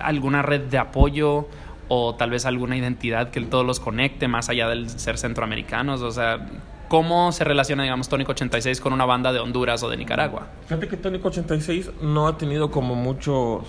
alguna 0.00 0.40
red 0.40 0.62
de 0.62 0.78
apoyo 0.78 1.48
o 1.88 2.14
tal 2.14 2.30
vez 2.30 2.46
alguna 2.46 2.76
identidad 2.76 3.30
que 3.30 3.40
todos 3.42 3.64
los 3.64 3.80
conecte 3.80 4.28
más 4.28 4.48
allá 4.48 4.68
del 4.68 4.88
ser 4.90 5.18
centroamericanos? 5.18 6.02
O 6.02 6.10
sea, 6.10 6.46
¿cómo 6.88 7.32
se 7.32 7.44
relaciona, 7.44 7.82
digamos, 7.82 8.08
Tónico 8.08 8.32
86 8.32 8.80
con 8.80 8.92
una 8.92 9.04
banda 9.04 9.32
de 9.32 9.40
Honduras 9.40 9.82
o 9.82 9.88
de 9.88 9.96
Nicaragua? 9.96 10.48
Fíjate 10.66 10.88
que 10.88 10.96
Tónico 10.96 11.28
86 11.28 11.90
no 12.02 12.28
ha 12.28 12.38
tenido 12.38 12.70
como 12.70 12.94
muchos 12.94 13.64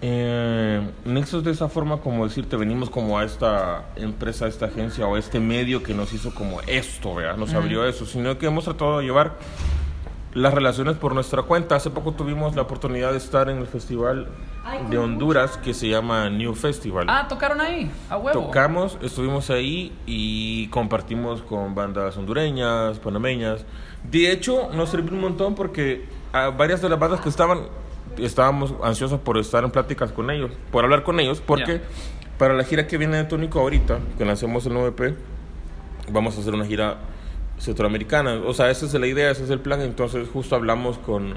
eh, 0.00 0.80
nexos 1.04 1.42
de 1.42 1.50
esa 1.50 1.68
forma, 1.68 2.00
como 2.00 2.24
decirte, 2.24 2.56
venimos 2.56 2.88
como 2.88 3.18
a 3.18 3.24
esta 3.24 3.86
empresa, 3.96 4.44
a 4.44 4.48
esta 4.48 4.66
agencia 4.66 5.06
o 5.06 5.16
a 5.16 5.18
este 5.18 5.40
medio 5.40 5.82
que 5.82 5.92
nos 5.92 6.12
hizo 6.12 6.32
como 6.32 6.60
esto, 6.62 7.14
¿verdad? 7.16 7.36
Nos 7.36 7.52
abrió 7.52 7.84
eso, 7.84 8.06
sino 8.06 8.38
que 8.38 8.46
hemos 8.46 8.64
tratado 8.64 8.98
de 8.98 9.06
llevar 9.06 9.36
las 10.34 10.52
relaciones 10.54 10.96
por 10.96 11.14
nuestra 11.14 11.42
cuenta. 11.42 11.76
Hace 11.76 11.90
poco 11.90 12.12
tuvimos 12.12 12.54
la 12.54 12.62
oportunidad 12.62 13.12
de 13.12 13.18
estar 13.18 13.48
en 13.48 13.58
el 13.58 13.66
festival 13.66 14.28
de 14.90 14.98
Honduras 14.98 15.56
que 15.56 15.72
se 15.72 15.88
llama 15.88 16.28
New 16.28 16.54
Festival. 16.54 17.06
Ah, 17.08 17.26
tocaron 17.28 17.60
ahí, 17.60 17.90
a 18.10 18.18
huevo. 18.18 18.42
Tocamos, 18.46 18.98
estuvimos 19.00 19.48
ahí 19.50 19.92
y 20.06 20.68
compartimos 20.68 21.40
con 21.42 21.74
bandas 21.74 22.16
hondureñas, 22.18 22.98
panameñas. 22.98 23.64
De 24.10 24.30
hecho, 24.30 24.68
nos 24.74 24.90
sirvió 24.90 25.12
un 25.14 25.20
montón 25.22 25.54
porque 25.54 26.06
a 26.32 26.50
varias 26.50 26.82
de 26.82 26.88
las 26.90 26.98
bandas 26.98 27.20
que 27.20 27.30
estaban, 27.30 27.60
estábamos 28.18 28.74
ansiosos 28.84 29.20
por 29.20 29.38
estar 29.38 29.64
en 29.64 29.70
pláticas 29.70 30.12
con 30.12 30.30
ellos, 30.30 30.50
por 30.70 30.84
hablar 30.84 31.02
con 31.02 31.18
ellos, 31.20 31.40
porque 31.44 31.78
Ya. 31.78 31.82
para 32.36 32.52
la 32.54 32.64
gira 32.64 32.86
que 32.86 32.98
viene 32.98 33.16
de 33.16 33.24
Tónico 33.24 33.60
ahorita, 33.60 33.98
que 34.18 34.24
lancemos 34.26 34.66
el 34.66 34.74
9P, 34.74 35.14
vamos 36.12 36.36
a 36.36 36.40
hacer 36.40 36.52
una 36.54 36.66
gira 36.66 36.98
centroamericana. 37.58 38.34
O 38.46 38.54
sea, 38.54 38.70
esa 38.70 38.86
es 38.86 38.94
la 38.94 39.06
idea, 39.06 39.30
ese 39.30 39.44
es 39.44 39.50
el 39.50 39.60
plan. 39.60 39.80
Entonces, 39.80 40.28
justo 40.32 40.56
hablamos 40.56 40.98
con, 40.98 41.34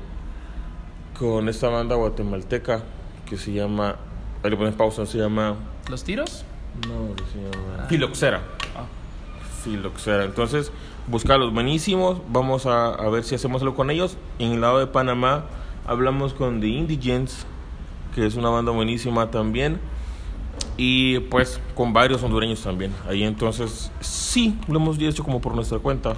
con 1.17 1.49
esta 1.49 1.69
banda 1.69 1.95
guatemalteca 1.95 2.83
que 3.25 3.37
se 3.37 3.53
llama, 3.53 3.95
ahí 4.43 4.51
le 4.51 4.57
pones 4.57 4.75
pausa, 4.75 5.05
se 5.05 5.17
llama 5.17 5.55
¿Los 5.89 6.03
tiros? 6.03 6.45
no, 6.87 7.15
que 7.15 7.23
se 7.31 7.37
llama 7.39 7.87
Filoxera. 7.87 8.41
Ah. 8.75 8.85
Filoxera. 9.63 10.23
Entonces, 10.25 10.71
buscarlos 11.07 11.53
buenísimos. 11.53 12.21
Vamos 12.29 12.65
a, 12.65 12.89
a 12.93 13.09
ver 13.09 13.23
si 13.23 13.35
hacemos 13.35 13.61
algo 13.61 13.75
con 13.75 13.89
ellos. 13.89 14.17
En 14.39 14.53
el 14.53 14.61
lado 14.61 14.79
de 14.79 14.87
Panamá, 14.87 15.45
hablamos 15.85 16.33
con 16.33 16.61
The 16.61 16.67
Indigents, 16.67 17.45
que 18.15 18.25
es 18.25 18.35
una 18.35 18.49
banda 18.49 18.71
buenísima 18.71 19.31
también. 19.31 19.79
Y 20.77 21.19
pues 21.19 21.59
con 21.75 21.93
varios 21.93 22.23
hondureños 22.23 22.61
también. 22.61 22.91
Ahí 23.07 23.23
entonces, 23.23 23.91
sí, 23.99 24.57
lo 24.67 24.77
hemos 24.79 24.97
hecho 24.99 25.23
como 25.23 25.39
por 25.41 25.53
nuestra 25.55 25.79
cuenta. 25.79 26.13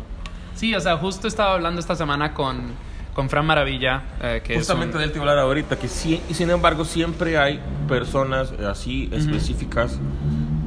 Sí, 0.56 0.74
o 0.76 0.80
sea, 0.80 0.98
justo 0.98 1.28
estaba 1.28 1.54
hablando 1.54 1.80
esta 1.82 1.96
semana 1.96 2.34
con, 2.34 2.62
con 3.14 3.30
Fran 3.30 3.46
Maravilla, 3.46 4.04
eh, 4.22 4.42
que 4.46 4.56
Justamente 4.56 5.04
es 5.04 5.12
un- 5.14 5.20
hablar 5.22 5.40
ahorita, 5.40 5.78
que 5.78 5.88
sí, 5.88 6.22
y 6.30 6.34
sin 6.36 6.50
embargo 6.52 6.86
siempre 6.86 7.38
hay 7.38 7.60
personas 7.88 8.54
eh, 8.60 8.66
así 8.66 9.10
específicas 9.12 10.00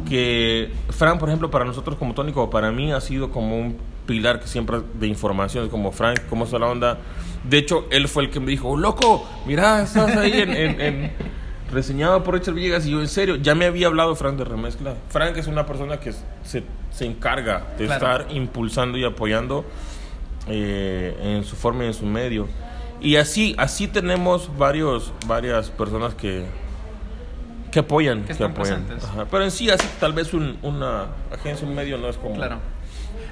que, 0.09 0.73
Fran, 0.91 1.19
por 1.19 1.29
ejemplo, 1.29 1.51
para 1.51 1.65
nosotros 1.65 1.97
como 1.97 2.15
tónico, 2.15 2.49
para 2.51 2.71
mí 2.73 2.93
ha 2.93 3.01
sido 3.01 3.31
como 3.31 3.59
un 3.59 3.77
pilar 4.07 4.41
que 4.41 4.47
siempre 4.47 4.79
de 4.95 5.07
información, 5.09 5.69
como 5.69 5.91
Frank, 5.93 6.21
cómo 6.29 6.45
está 6.45 6.59
la 6.59 6.67
onda. 6.67 6.99
De 7.49 7.59
hecho, 7.59 7.87
él 7.91 8.07
fue 8.09 8.25
el 8.25 8.31
que 8.31 8.39
me 8.41 8.51
dijo, 8.51 8.69
"Oh, 8.71 8.77
loco, 8.77 9.29
mira, 9.47 9.83
estás 9.83 10.17
ahí 10.17 10.33
en, 10.33 10.51
en- 10.53 10.81
en- 10.81 11.13
reseñado 11.77 12.25
por 12.25 12.35
Richard 12.35 12.55
Villegas 12.55 12.85
y 12.87 12.91
yo 12.91 13.01
en 13.01 13.07
serio, 13.09 13.37
ya 13.37 13.55
me 13.55 13.67
había 13.67 13.87
hablado 13.87 14.17
Frank 14.17 14.37
de 14.37 14.45
remezcla. 14.45 14.95
Frank 15.11 15.37
es 15.37 15.47
una 15.47 15.65
persona 15.67 15.99
que 16.01 16.13
se, 16.43 16.65
se 16.91 17.05
encarga 17.07 17.63
de 17.79 17.87
Claro. 17.87 18.07
estar 18.23 18.27
impulsando 18.37 18.99
y 18.99 19.05
apoyando 19.05 19.65
eh, 20.49 21.17
en 21.23 21.45
su 21.45 21.57
forma 21.57 21.85
y 21.85 21.89
en 21.89 21.95
su 21.95 22.07
medio. 22.07 22.49
Y 23.01 23.17
así, 23.17 23.55
así 23.59 23.89
tenemos 23.89 24.51
varios, 24.57 25.13
varias 25.27 25.71
personas 25.71 26.15
que, 26.15 26.47
que 27.71 27.81
apoyan. 27.81 28.25
Que 28.25 28.33
están 28.33 28.53
apoyan. 28.53 28.85
presentes. 28.85 29.09
Ajá. 29.11 29.27
Pero 29.31 29.45
en 29.45 29.51
sí, 29.51 29.69
así 29.71 29.87
tal 30.01 30.13
vez 30.13 30.33
un- 30.35 30.57
una 30.63 31.07
agencia, 31.33 31.67
un 31.69 31.75
medio 31.75 31.99
no 31.99 32.09
es 32.09 32.17
como... 32.17 32.35
Claro. 32.37 32.59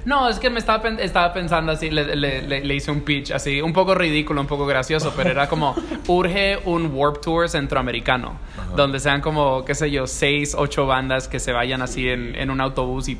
No, 0.05 0.29
es 0.29 0.37
que 0.39 0.49
me 0.51 0.59
estaba, 0.59 0.87
estaba 0.99 1.33
pensando 1.33 1.71
así, 1.71 1.89
le, 1.89 2.15
le- 2.15 2.41
le- 2.43 2.63
le 2.63 2.75
hice 2.75 2.91
un 2.91 3.01
pitch 3.01 3.31
así, 3.31 3.59
un 3.61 3.73
poco 3.73 3.95
ridículo, 3.95 4.39
un 4.39 4.47
poco 4.47 4.65
gracioso, 4.67 5.13
pero 5.17 5.31
era 5.31 5.49
como, 5.49 5.75
urge 6.07 6.59
un 6.65 6.91
Warp 6.93 7.21
Tour 7.21 7.49
centroamericano, 7.49 8.37
donde 8.75 8.99
sean 8.99 9.21
como, 9.21 9.65
qué 9.65 9.73
sé 9.73 9.89
yo, 9.89 10.05
seis, 10.05 10.55
ocho 10.57 10.85
bandas 10.85 11.27
que 11.27 11.39
se 11.39 11.51
vayan 11.51 11.81
así 11.81 12.07
en, 12.07 12.35
en 12.35 12.51
un 12.51 12.61
autobús 12.61 13.09
y, 13.09 13.17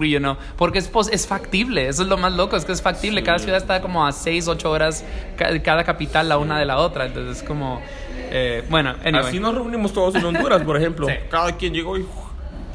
you 0.00 0.18
know, 0.20 0.36
porque 0.56 0.78
es, 0.78 0.88
pos- 0.88 1.10
es 1.12 1.26
factible, 1.26 1.86
eso 1.88 2.02
es 2.02 2.08
lo 2.08 2.16
más 2.16 2.32
loco, 2.32 2.56
es 2.56 2.64
que 2.64 2.72
es 2.72 2.80
factible, 2.80 3.22
cada 3.22 3.38
ciudad 3.38 3.58
está 3.58 3.82
como 3.82 4.06
a 4.06 4.12
seis, 4.12 4.48
ocho 4.48 4.70
horas, 4.70 5.04
ca- 5.36 5.62
cada 5.62 5.84
capital 5.84 6.30
la 6.30 6.38
una 6.38 6.58
de 6.58 6.64
la 6.64 6.78
otra, 6.78 7.04
entonces 7.06 7.38
es 7.38 7.42
como, 7.46 7.82
eh, 8.30 8.64
bueno, 8.70 8.94
anyway. 9.04 9.26
Así 9.26 9.38
nos 9.38 9.54
reunimos 9.54 9.92
todos 9.92 10.14
en 10.14 10.24
Honduras, 10.24 10.62
por 10.62 10.78
ejemplo. 10.78 11.06
Sí. 11.08 11.14
Cada 11.28 11.52
quien 11.58 11.74
llegó 11.74 11.98
y... 11.98 12.06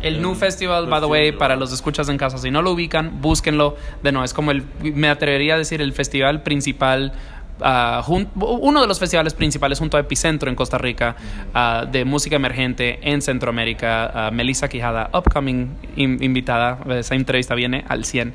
El 0.01 0.21
New 0.21 0.35
Festival, 0.35 0.87
by 0.87 0.99
the 1.01 1.05
way, 1.07 1.31
para 1.31 1.55
los 1.55 1.71
escuchas 1.73 2.07
en 2.09 2.17
casa, 2.17 2.37
si 2.37 2.51
no 2.51 2.61
lo 2.61 2.71
ubican, 2.71 3.21
búsquenlo. 3.21 3.75
De 4.03 4.11
nuevo, 4.11 4.25
es 4.25 4.33
como 4.33 4.51
el, 4.51 4.63
me 4.83 5.09
atrevería 5.09 5.55
a 5.55 5.57
decir, 5.57 5.81
el 5.81 5.91
festival 5.93 6.43
principal, 6.43 7.13
ah, 7.61 8.01
jun- 8.05 8.27
uno 8.35 8.81
de 8.81 8.87
los 8.87 8.99
festivales 8.99 9.33
principales 9.33 9.79
junto 9.79 9.97
a 9.97 10.01
Epicentro 10.01 10.49
en 10.49 10.55
Costa 10.55 10.77
Rica, 10.77 11.15
ah, 11.53 11.85
de 11.91 12.05
música 12.05 12.35
emergente 12.35 12.99
en 13.01 13.21
Centroamérica. 13.21 14.11
Ah, 14.27 14.31
Melissa 14.31 14.67
Quijada, 14.67 15.09
upcoming 15.13 15.75
in- 15.95 16.21
invitada, 16.21 16.77
esa 16.95 17.15
entrevista 17.15 17.55
viene 17.55 17.83
al 17.89 18.05
100. 18.05 18.33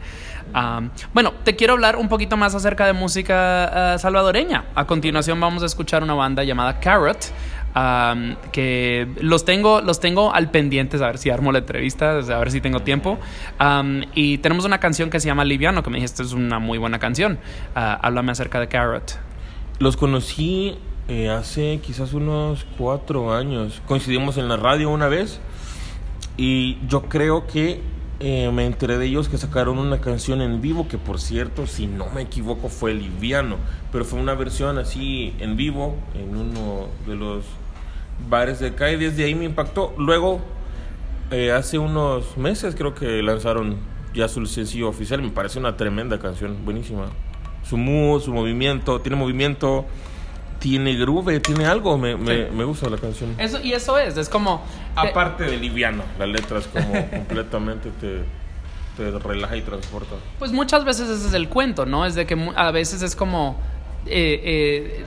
Ah, 0.54 0.82
bueno, 1.14 1.32
te 1.44 1.54
quiero 1.56 1.74
hablar 1.74 1.96
un 1.96 2.08
poquito 2.08 2.36
más 2.36 2.54
acerca 2.54 2.84
de 2.86 2.92
música 2.92 3.96
salvadoreña. 3.98 4.64
A 4.74 4.84
continuación 4.86 5.40
vamos 5.40 5.62
a 5.62 5.66
escuchar 5.66 6.02
una 6.02 6.14
banda 6.14 6.42
llamada 6.44 6.80
Carrot. 6.80 7.18
Que 7.74 9.08
los 9.20 9.44
tengo, 9.44 9.80
los 9.80 10.00
tengo 10.00 10.34
al 10.34 10.50
pendiente, 10.50 10.96
a 10.96 11.06
ver 11.06 11.18
si 11.18 11.30
armo 11.30 11.52
la 11.52 11.60
entrevista, 11.60 12.18
a 12.18 12.38
ver 12.38 12.50
si 12.50 12.60
tengo 12.60 12.80
tiempo. 12.80 13.18
Y 14.14 14.38
tenemos 14.38 14.64
una 14.64 14.78
canción 14.78 15.10
que 15.10 15.20
se 15.20 15.26
llama 15.26 15.44
Liviano, 15.44 15.82
que 15.82 15.90
me 15.90 15.96
dijiste 15.96 16.22
es 16.22 16.32
una 16.32 16.58
muy 16.58 16.78
buena 16.78 16.98
canción. 16.98 17.38
Ah, 17.74 17.98
háblame 18.02 18.32
acerca 18.32 18.60
de 18.60 18.68
Carrot. 18.68 19.18
Los 19.78 19.96
conocí 19.96 20.76
eh, 21.08 21.28
hace 21.30 21.80
quizás 21.82 22.12
unos 22.12 22.64
cuatro 22.78 23.34
años. 23.34 23.82
Coincidimos 23.86 24.36
en 24.38 24.48
la 24.48 24.56
radio 24.56 24.90
una 24.90 25.08
vez 25.08 25.40
y 26.36 26.78
yo 26.86 27.02
creo 27.02 27.46
que 27.46 27.80
eh, 28.20 28.50
me 28.52 28.66
enteré 28.66 28.98
de 28.98 29.06
ellos 29.06 29.28
que 29.28 29.36
sacaron 29.36 29.78
una 29.78 30.00
canción 30.00 30.40
en 30.42 30.60
vivo 30.60 30.86
que 30.86 30.98
por 30.98 31.20
cierto, 31.20 31.66
si 31.66 31.88
no 31.88 32.06
me 32.14 32.22
equivoco, 32.22 32.68
fue 32.68 32.94
Liviano, 32.94 33.56
pero 33.90 34.04
fue 34.04 34.20
una 34.20 34.34
versión 34.34 34.78
así 34.78 35.34
en 35.40 35.56
vivo 35.56 35.96
en 36.14 36.36
uno 36.36 36.86
de 37.06 37.16
los 37.16 37.44
bares 38.28 38.58
de 38.60 38.68
acá 38.68 38.90
y 38.90 38.96
desde 38.96 39.24
ahí 39.24 39.34
me 39.34 39.44
impactó. 39.44 39.94
Luego, 39.98 40.40
eh, 41.30 41.52
hace 41.52 41.78
unos 41.78 42.36
meses 42.36 42.74
creo 42.74 42.94
que 42.94 43.22
lanzaron 43.22 43.76
ya 44.14 44.28
su 44.28 44.44
sencillo 44.46 44.88
oficial. 44.88 45.22
Me 45.22 45.30
parece 45.30 45.58
una 45.58 45.76
tremenda 45.76 46.18
canción, 46.18 46.64
buenísima. 46.64 47.06
Su 47.62 47.76
mood, 47.76 48.20
su 48.22 48.32
movimiento, 48.32 49.00
tiene 49.00 49.16
movimiento, 49.16 49.86
tiene 50.58 50.94
groove, 50.96 51.40
tiene 51.40 51.64
algo. 51.66 51.96
Me, 51.98 52.16
me, 52.16 52.46
Sí. 52.46 52.52
me 52.54 52.64
gusta 52.64 52.88
la 52.90 52.98
canción. 52.98 53.34
Eso, 53.38 53.60
y 53.62 53.72
eso 53.72 53.98
es, 53.98 54.16
es 54.16 54.28
como... 54.28 54.64
te- 55.00 55.08
Aparte 55.08 55.44
de 55.44 55.56
liviano, 55.56 56.02
la 56.18 56.26
letra 56.26 56.58
es 56.58 56.66
como 56.66 56.92
completamente 57.10 57.90
te, 58.00 58.22
te 58.96 59.18
relaja 59.18 59.56
y 59.56 59.62
transporta. 59.62 60.16
Pues 60.38 60.52
muchas 60.52 60.84
veces 60.84 61.08
ese 61.08 61.28
es 61.28 61.34
el 61.34 61.48
cuento, 61.48 61.86
¿no? 61.86 62.04
Es 62.04 62.14
de 62.14 62.26
que 62.26 62.36
a 62.56 62.70
veces 62.72 63.00
es 63.02 63.16
como... 63.16 63.58
eh, 64.06 64.40
eh, 64.44 65.04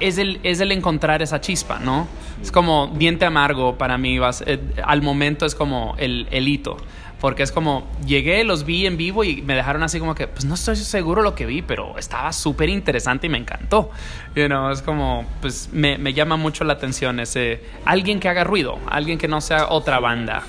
es, 0.00 0.18
el, 0.18 0.40
es 0.42 0.58
el 0.60 0.72
encontrar 0.72 1.22
esa 1.22 1.40
chispa, 1.40 1.78
¿no? 1.78 2.08
Es 2.42 2.50
como 2.52 2.90
diente 2.94 3.24
amargo 3.24 3.78
para 3.78 3.96
mí. 3.96 4.18
vas- 4.18 4.42
eh, 4.46 4.60
al 4.84 5.00
momento 5.00 5.46
es 5.46 5.54
como 5.54 5.94
el, 5.98 6.26
el 6.30 6.48
hito. 6.48 6.76
Porque 7.20 7.44
es 7.44 7.52
como, 7.52 7.86
llegué, 8.04 8.42
los 8.42 8.64
vi 8.64 8.84
en 8.84 8.96
vivo 8.96 9.22
y 9.22 9.42
me 9.42 9.54
dejaron 9.54 9.84
así 9.84 10.00
como 10.00 10.16
que, 10.16 10.26
pues 10.26 10.44
no 10.44 10.54
estoy 10.54 10.74
seguro 10.74 11.22
lo 11.22 11.36
que 11.36 11.46
vi, 11.46 11.62
pero 11.62 11.96
estaba 11.96 12.32
súper 12.32 12.68
interesante 12.68 13.28
y 13.28 13.30
me 13.30 13.38
encantó. 13.38 13.90
You 14.34 14.46
know, 14.46 14.70
es 14.72 14.82
como, 14.82 15.24
pues 15.40 15.68
me, 15.72 15.98
me 15.98 16.14
llama 16.14 16.36
mucho 16.36 16.64
la 16.64 16.72
atención 16.72 17.20
ese, 17.20 17.62
alguien 17.84 18.18
que 18.18 18.28
haga 18.28 18.42
ruido, 18.42 18.76
alguien 18.90 19.18
que 19.18 19.28
no 19.28 19.40
sea 19.40 19.68
otra 19.68 20.00
banda. 20.00 20.42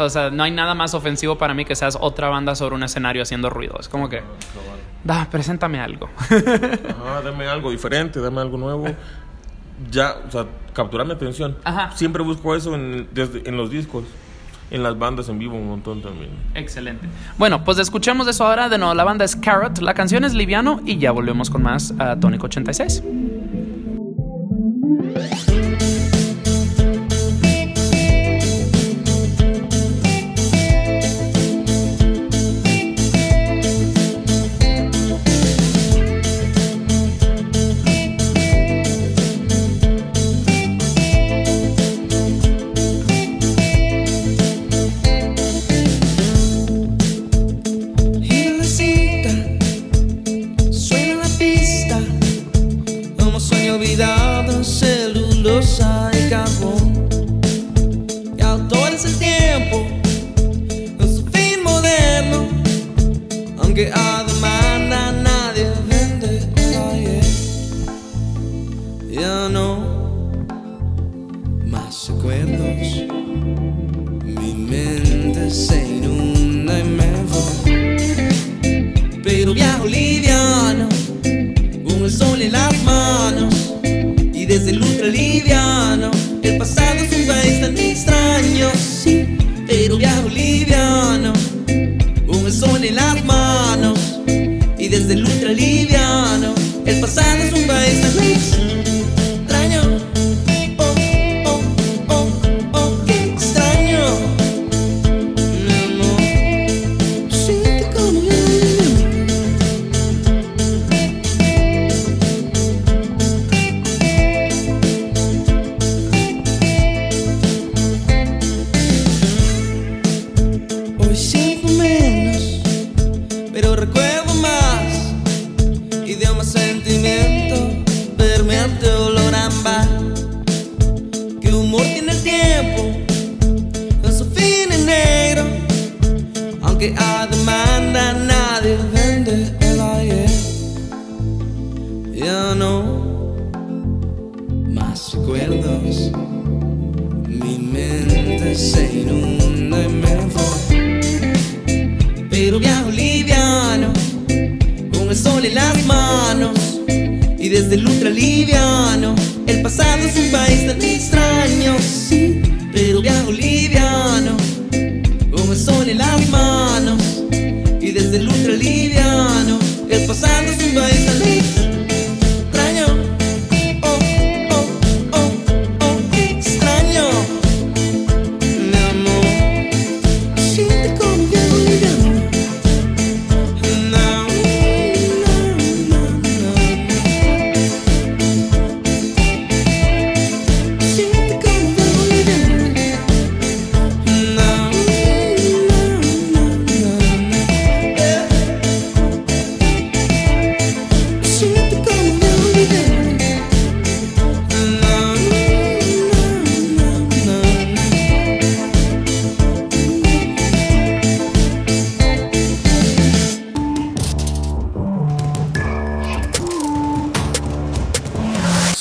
O 0.00 0.10
sea, 0.10 0.30
no 0.30 0.42
hay 0.42 0.50
nada 0.50 0.74
más 0.74 0.94
ofensivo 0.94 1.38
para 1.38 1.54
mí 1.54 1.64
que 1.64 1.76
seas 1.76 1.96
otra 2.00 2.28
banda 2.28 2.56
sobre 2.56 2.74
un 2.74 2.82
escenario 2.82 3.22
haciendo 3.22 3.48
ruido. 3.48 3.76
Es 3.78 3.88
como 3.88 4.08
que, 4.08 4.20
da, 5.04 5.28
preséntame 5.30 5.78
algo. 5.78 6.10
Ajá, 6.28 7.22
dame 7.22 7.46
algo 7.46 7.70
diferente, 7.70 8.18
dame 8.20 8.40
algo 8.40 8.58
nuevo. 8.58 8.86
Ya, 9.90 10.16
o 10.26 10.30
sea, 10.30 10.46
capturar 10.72 11.06
mi 11.06 11.12
atención. 11.12 11.56
Ajá. 11.64 11.92
Siempre 11.96 12.22
busco 12.22 12.54
eso 12.54 12.74
en, 12.74 13.08
desde, 13.12 13.48
en 13.48 13.56
los 13.56 13.70
discos, 13.70 14.04
en 14.70 14.82
las 14.82 14.98
bandas 14.98 15.28
en 15.28 15.38
vivo 15.38 15.56
un 15.56 15.68
montón 15.68 16.02
también. 16.02 16.30
Excelente. 16.54 17.06
Bueno, 17.38 17.64
pues 17.64 17.78
escuchemos 17.78 18.26
eso 18.26 18.46
ahora. 18.46 18.68
De 18.68 18.78
nuevo, 18.78 18.94
la 18.94 19.04
banda 19.04 19.24
es 19.24 19.36
Carrot, 19.36 19.78
la 19.78 19.94
canción 19.94 20.24
es 20.24 20.34
Liviano 20.34 20.80
y 20.84 20.98
ya 20.98 21.12
volvemos 21.12 21.50
con 21.50 21.62
más 21.62 21.94
a 21.98 22.16
Tónico 22.16 22.46
86. 22.46 23.02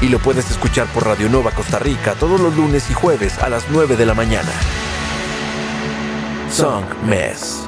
Y 0.00 0.08
lo 0.08 0.18
puedes 0.18 0.50
escuchar 0.50 0.86
por 0.88 1.06
Radio 1.06 1.28
Nova 1.28 1.50
Costa 1.50 1.78
Rica 1.78 2.14
todos 2.14 2.40
los 2.40 2.54
lunes 2.56 2.90
y 2.90 2.94
jueves 2.94 3.38
a 3.38 3.48
las 3.48 3.64
9 3.70 3.96
de 3.96 4.06
la 4.06 4.14
mañana. 4.14 4.52
Song 6.50 6.84
Mess. 7.04 7.67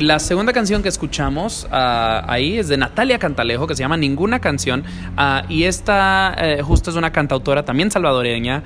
Y 0.00 0.02
la 0.02 0.18
segunda 0.18 0.54
canción 0.54 0.82
que 0.82 0.88
escuchamos 0.88 1.68
ah, 1.70 2.24
ahí 2.26 2.56
es 2.56 2.68
de 2.68 2.78
Natalia 2.78 3.18
Cantalejo, 3.18 3.66
que 3.66 3.76
se 3.76 3.82
llama 3.82 3.98
Ninguna 3.98 4.40
Canción. 4.40 4.82
ah, 5.18 5.42
y 5.50 5.64
esta 5.64 6.34
eh, 6.38 6.62
justo 6.62 6.88
es 6.88 6.96
una 6.96 7.12
cantautora 7.12 7.66
también 7.66 7.90
salvadoreña. 7.90 8.62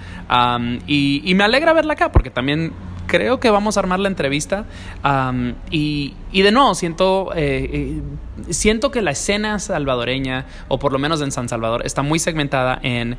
y, 0.87 1.33
me 1.35 1.43
alegra 1.43 1.73
verla 1.73 1.95
acá, 1.95 2.13
porque 2.13 2.31
también 2.31 2.73
creo 3.09 3.41
que 3.41 3.51
vamos 3.51 3.77
a 3.77 3.81
armar 3.81 3.99
la 3.99 4.09
entrevista. 4.09 4.67
y 5.71 6.15
de 6.33 6.53
nuevo, 6.53 6.73
siento, 6.77 7.33
eh, 7.35 7.69
eh, 7.73 8.03
siento 8.51 8.93
que 8.93 9.03
la 9.03 9.11
escena 9.11 9.59
salvadoreña, 9.59 10.47
o 10.69 10.79
por 10.79 10.93
lo 10.93 11.01
menos 11.01 11.21
en 11.21 11.33
San 11.33 11.49
Salvador, 11.49 11.85
está 11.85 12.03
muy 12.03 12.21
segmentada 12.21 12.79
en 12.81 13.17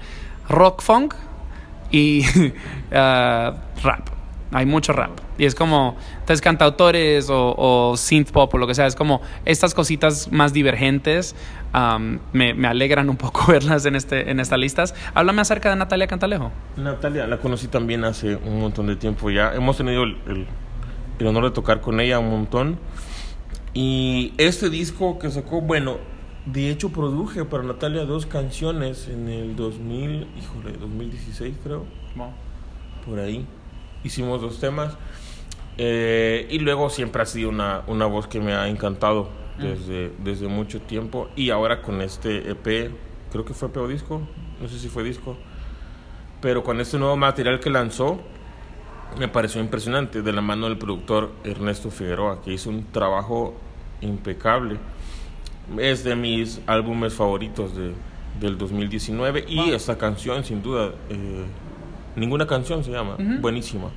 rock 0.48 0.82
funk 0.82 1.16
y 1.92 2.24
ah, 2.94 3.56
rap. 3.84 4.15
Hay 4.56 4.66
mucho 4.66 4.94
rap. 4.94 5.12
Y 5.38 5.44
es 5.46 5.54
como, 5.54 5.98
entonces, 6.14 6.40
cantautores 6.40 7.30
o, 7.30 7.54
o 7.58 7.98
synth 7.98 8.32
pop 8.32 8.54
o 8.54 8.58
lo 8.58 8.68
que 8.68 8.74
sea, 8.74 8.88
es 8.88 8.96
como 8.96 9.22
estas 9.44 9.74
cositas 9.74 10.32
más 10.32 10.54
divergentes. 10.54 11.36
am, 11.74 12.20
me, 12.32 12.54
me 12.54 12.68
alegran 12.70 13.10
un 13.10 13.18
poco 13.18 13.46
verlas 13.52 13.86
en, 13.86 13.96
este, 13.98 14.32
en 14.32 14.40
estas 14.40 14.58
listas. 14.60 14.96
Háblame 15.14 15.42
acerca 15.42 15.70
de 15.72 15.76
Natalia 15.76 16.08
Cantalejo. 16.08 16.52
Natalia 16.78 17.28
la 17.28 17.38
conocí 17.40 17.68
también 17.68 18.06
hace 18.06 18.38
un 18.38 18.62
montón 18.62 18.88
de 18.88 18.96
tiempo 18.96 19.30
ya. 19.30 19.54
Hemos 19.54 19.76
tenido 19.78 20.04
el, 20.04 20.18
el- 20.28 20.48
el 21.20 21.28
honor 21.28 21.44
de 21.46 21.52
tocar 21.52 21.82
con 21.82 22.00
ella 22.00 22.20
un 22.20 22.30
montón. 22.30 22.78
Y 23.74 24.34
este 24.38 24.70
disco 24.70 25.20
que 25.20 25.30
sacó, 25.32 25.62
bueno, 25.62 25.98
de 26.46 26.70
hecho 26.70 26.90
produje 26.92 27.44
para 27.46 27.64
Natalia 27.64 28.06
dos 28.06 28.26
canciones 28.26 29.08
en 29.10 29.28
el 29.28 29.56
2000, 29.56 30.28
híjole, 30.40 30.78
2016 30.80 31.56
creo, 31.64 31.86
por 33.06 33.20
ahí. 33.20 33.46
Hicimos 34.06 34.40
dos 34.42 34.60
temas. 34.60 34.96
Eh, 35.78 36.48
y 36.50 36.60
luego 36.60 36.90
siempre 36.90 37.22
ha 37.22 37.26
sido 37.26 37.50
una, 37.50 37.82
una 37.88 38.06
voz 38.06 38.28
que 38.28 38.40
me 38.40 38.54
ha 38.54 38.70
encantado 38.70 39.30
desde, 39.58 40.12
desde 40.20 40.48
mucho 40.48 40.80
tiempo. 40.82 41.30
Y 41.36 41.50
ahora 41.50 41.82
con 41.82 42.02
este 42.02 42.52
EP, 42.52 42.92
creo 43.32 43.44
que 43.44 43.54
fue 43.54 43.68
EP 43.68 43.78
o 43.78 43.88
disco, 43.88 44.22
no 44.62 44.68
sé 44.70 44.80
si 44.80 44.88
fue 44.88 45.04
disco. 45.04 45.36
Pero 46.42 46.64
con 46.64 46.80
este 46.80 46.98
nuevo 46.98 47.18
material 47.18 47.60
que 47.60 47.70
lanzó, 47.70 48.22
me 49.18 49.28
pareció 49.28 49.60
impresionante, 49.62 50.22
de 50.22 50.34
la 50.34 50.42
mano 50.42 50.68
del 50.68 50.78
productor 50.78 51.32
Ernesto 51.44 51.90
Figueroa, 51.90 52.42
que 52.42 52.54
hizo 52.54 52.70
un 52.70 52.86
trabajo 52.92 53.56
impecable. 54.02 54.78
Es 55.80 56.04
de 56.04 56.16
mis 56.16 56.62
álbumes 56.68 57.14
favoritos 57.14 57.76
de, 57.76 57.94
del 58.40 58.58
2019 58.58 59.46
y 59.48 59.56
Wow. 59.58 59.74
esta 59.74 59.98
canción, 59.98 60.44
sin 60.44 60.62
duda, 60.62 60.92
eh, 61.10 61.46
ninguna 62.16 62.48
canción 62.48 62.84
se 62.84 62.92
llama, 62.92 63.18
buenísima. 63.40 63.90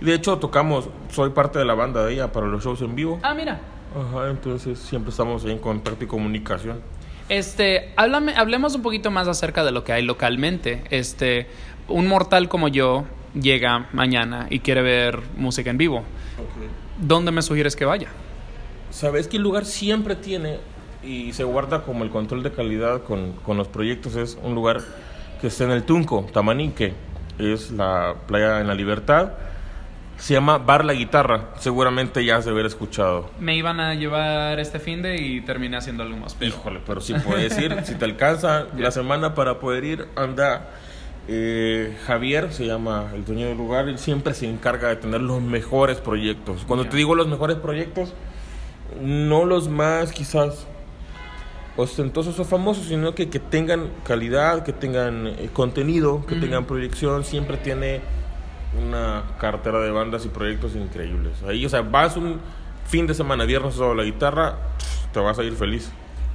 De 0.00 0.14
hecho 0.14 0.38
tocamos, 0.38 0.88
soy 1.10 1.30
parte 1.30 1.58
de 1.58 1.64
la 1.64 1.74
banda 1.74 2.04
de 2.04 2.14
ella 2.14 2.32
para 2.32 2.46
los 2.46 2.64
shows 2.64 2.80
en 2.82 2.94
vivo. 2.94 3.20
Ah, 3.22 3.34
mira. 3.34 3.60
Ajá, 3.94 4.30
entonces 4.30 4.78
siempre 4.78 5.10
estamos 5.10 5.44
en 5.44 5.58
contacto 5.58 6.04
y 6.04 6.06
comunicación. 6.06 6.80
Este, 7.28 7.92
háblame, 7.96 8.34
hablemos 8.34 8.74
un 8.74 8.82
poquito 8.82 9.10
más 9.10 9.28
acerca 9.28 9.62
de 9.64 9.72
lo 9.72 9.84
que 9.84 9.92
hay 9.92 10.02
localmente. 10.02 10.84
Este, 10.90 11.48
un 11.88 12.06
mortal 12.06 12.48
como 12.48 12.68
yo 12.68 13.04
llega 13.34 13.88
mañana 13.92 14.46
y 14.50 14.60
quiere 14.60 14.82
ver 14.82 15.20
música 15.36 15.70
en 15.70 15.78
vivo. 15.78 16.02
¿Dónde 16.98 17.30
me 17.30 17.42
sugieres 17.42 17.76
que 17.76 17.84
vaya? 17.84 18.08
¿Sabes 18.90 19.28
que 19.28 19.36
el 19.36 19.42
lugar 19.42 19.64
siempre 19.64 20.16
tiene 20.16 20.58
y 21.04 21.32
se 21.32 21.44
guarda 21.44 21.84
como 21.84 22.04
el 22.04 22.10
control 22.10 22.42
de 22.42 22.52
calidad 22.52 23.02
con, 23.04 23.32
con 23.44 23.56
los 23.56 23.68
proyectos? 23.68 24.16
Es 24.16 24.38
un 24.42 24.54
lugar 24.54 24.80
que 25.40 25.46
está 25.46 25.64
en 25.64 25.70
el 25.70 25.84
Tunco, 25.84 26.26
Tamanique, 26.32 26.94
es 27.40 27.70
la 27.70 28.14
playa 28.26 28.60
en 28.60 28.66
la 28.66 28.74
Libertad. 28.74 29.32
Se 30.16 30.34
llama 30.34 30.58
Bar 30.58 30.84
La 30.84 30.92
Guitarra, 30.92 31.48
seguramente 31.58 32.24
ya 32.24 32.36
has 32.36 32.44
de 32.44 32.50
haber 32.50 32.66
escuchado. 32.66 33.30
Me 33.40 33.56
iban 33.56 33.80
a 33.80 33.94
llevar 33.94 34.60
este 34.60 34.78
fin 34.78 35.00
de 35.00 35.16
y 35.16 35.40
terminé 35.40 35.78
haciendo 35.78 36.02
algo 36.02 36.18
más. 36.18 36.34
Pero... 36.34 36.54
Híjole, 36.54 36.80
pero 36.86 37.00
si 37.00 37.14
puedes 37.14 37.58
ir, 37.58 37.74
si 37.84 37.94
te 37.94 38.04
alcanza 38.04 38.66
la 38.76 38.90
semana 38.90 39.34
para 39.34 39.58
poder 39.58 39.84
ir, 39.84 40.08
anda. 40.16 40.68
Eh, 41.32 41.96
Javier 42.06 42.52
se 42.52 42.66
llama 42.66 43.10
el 43.14 43.24
dueño 43.24 43.46
del 43.46 43.56
lugar, 43.56 43.88
él 43.88 43.98
siempre 43.98 44.34
se 44.34 44.48
encarga 44.48 44.88
de 44.88 44.96
tener 44.96 45.20
los 45.20 45.40
mejores 45.40 45.98
proyectos. 45.98 46.64
Cuando 46.66 46.86
te 46.86 46.96
digo 46.96 47.14
los 47.14 47.28
mejores 47.28 47.56
proyectos, 47.58 48.14
no 49.00 49.44
los 49.44 49.68
más 49.68 50.12
quizás 50.12 50.66
ostentosos 51.76 52.38
o 52.38 52.44
famosos, 52.44 52.86
sino 52.86 53.14
que, 53.14 53.28
que 53.30 53.38
tengan 53.38 53.90
calidad, 54.04 54.64
que 54.64 54.72
tengan 54.72 55.26
eh, 55.28 55.50
contenido, 55.52 56.24
que 56.26 56.34
tengan 56.36 56.64
proyección, 56.66 57.24
siempre 57.24 57.56
tiene 57.56 58.00
una 58.86 59.24
cartera 59.38 59.80
de 59.80 59.90
bandas 59.90 60.24
y 60.24 60.28
proyectos 60.28 60.74
increíbles. 60.76 61.42
Ahí, 61.46 61.64
o 61.64 61.68
sea, 61.68 61.82
vas 61.82 62.16
un 62.16 62.40
fin 62.86 63.06
de 63.06 63.14
semana, 63.14 63.44
viernes 63.44 63.74
sábado, 63.74 63.94
la 63.94 64.04
guitarra, 64.04 64.56
te 65.12 65.20
vas 65.20 65.38
a 65.38 65.44
ir 65.44 65.54
feliz. 65.54 65.90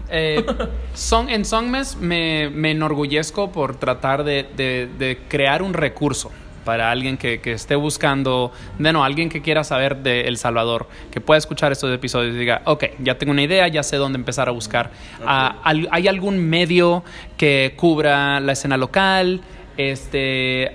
Eh, 0.10 0.46
son, 0.94 1.30
en 1.30 1.46
Songmes 1.46 1.96
me, 1.98 2.50
me 2.50 2.72
enorgullezco 2.72 3.52
por 3.52 3.76
tratar 3.76 4.24
de, 4.24 4.48
de- 4.56 4.90
de 5.00 5.20
crear 5.28 5.62
un 5.62 5.74
recurso 5.74 6.32
para 6.66 6.92
alguien 6.92 7.18
que, 7.18 7.40
que 7.40 7.54
esté 7.54 7.76
buscando, 7.76 8.52
de 8.78 8.92
no, 8.92 9.06
alguien 9.06 9.30
que 9.30 9.42
quiera 9.42 9.64
saber 9.64 9.98
de 9.98 10.22
El 10.22 10.38
Salvador, 10.38 10.88
que 11.12 11.22
pueda 11.22 11.38
escuchar 11.38 11.72
estos 11.72 11.94
episodios 11.94 12.36
y 12.36 12.40
diga, 12.40 12.62
ok, 12.66 12.86
ya 13.00 13.18
tengo 13.18 13.32
una 13.32 13.44
idea, 13.44 13.68
ya 13.70 13.84
sé 13.84 13.96
dónde 13.96 14.18
empezar 14.18 14.50
a 14.50 14.52
buscar. 14.52 14.92
Ah, 15.26 15.62
¿Hay 15.64 16.08
algún 16.08 16.40
medio 16.50 17.04
que 17.38 17.74
cubra 17.78 18.40
la 18.40 18.52
escena 18.52 18.76
local? 18.76 19.42
Este, 19.78 20.72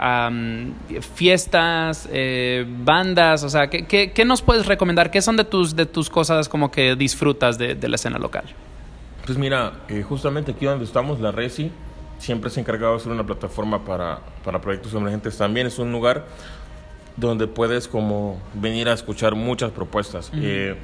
fiestas, 1.14 2.06
eh, 2.12 2.66
bandas, 2.68 3.42
o 3.44 3.48
sea, 3.48 3.68
¿qué, 3.68 3.86
qué, 3.86 4.12
qué 4.12 4.24
nos 4.26 4.42
puedes 4.42 4.66
recomendar? 4.66 5.10
¿Qué 5.10 5.22
son 5.22 5.36
de 5.36 5.44
tus, 5.44 5.74
de 5.74 5.86
tus 5.86 6.10
cosas 6.10 6.48
como 6.48 6.70
que 6.70 6.96
disfrutas 6.96 7.56
de, 7.56 7.74
de 7.74 7.88
la 7.88 7.96
escena 7.96 8.18
local? 8.18 8.44
Pues 9.24 9.38
mira, 9.38 9.72
eh, 9.88 10.02
justamente 10.02 10.52
aquí 10.52 10.66
donde 10.66 10.84
estamos, 10.84 11.18
la 11.18 11.32
Resi, 11.32 11.70
siempre 12.20 12.48
se 12.50 12.60
ha 12.60 12.62
encargado 12.62 12.94
de 12.94 13.00
ser 13.00 13.10
una 13.10 13.26
plataforma 13.26 13.84
para, 13.84 14.20
para 14.44 14.60
proyectos 14.60 14.94
emergentes. 14.94 15.36
También 15.36 15.66
es 15.66 15.78
un 15.80 15.90
lugar 15.90 16.26
donde 17.16 17.46
puedes 17.48 17.88
como 17.88 18.40
venir 18.54 18.88
a 18.88 18.92
escuchar 18.92 19.34
muchas 19.34 19.72
propuestas. 19.72 20.30
Eh, 20.34 20.76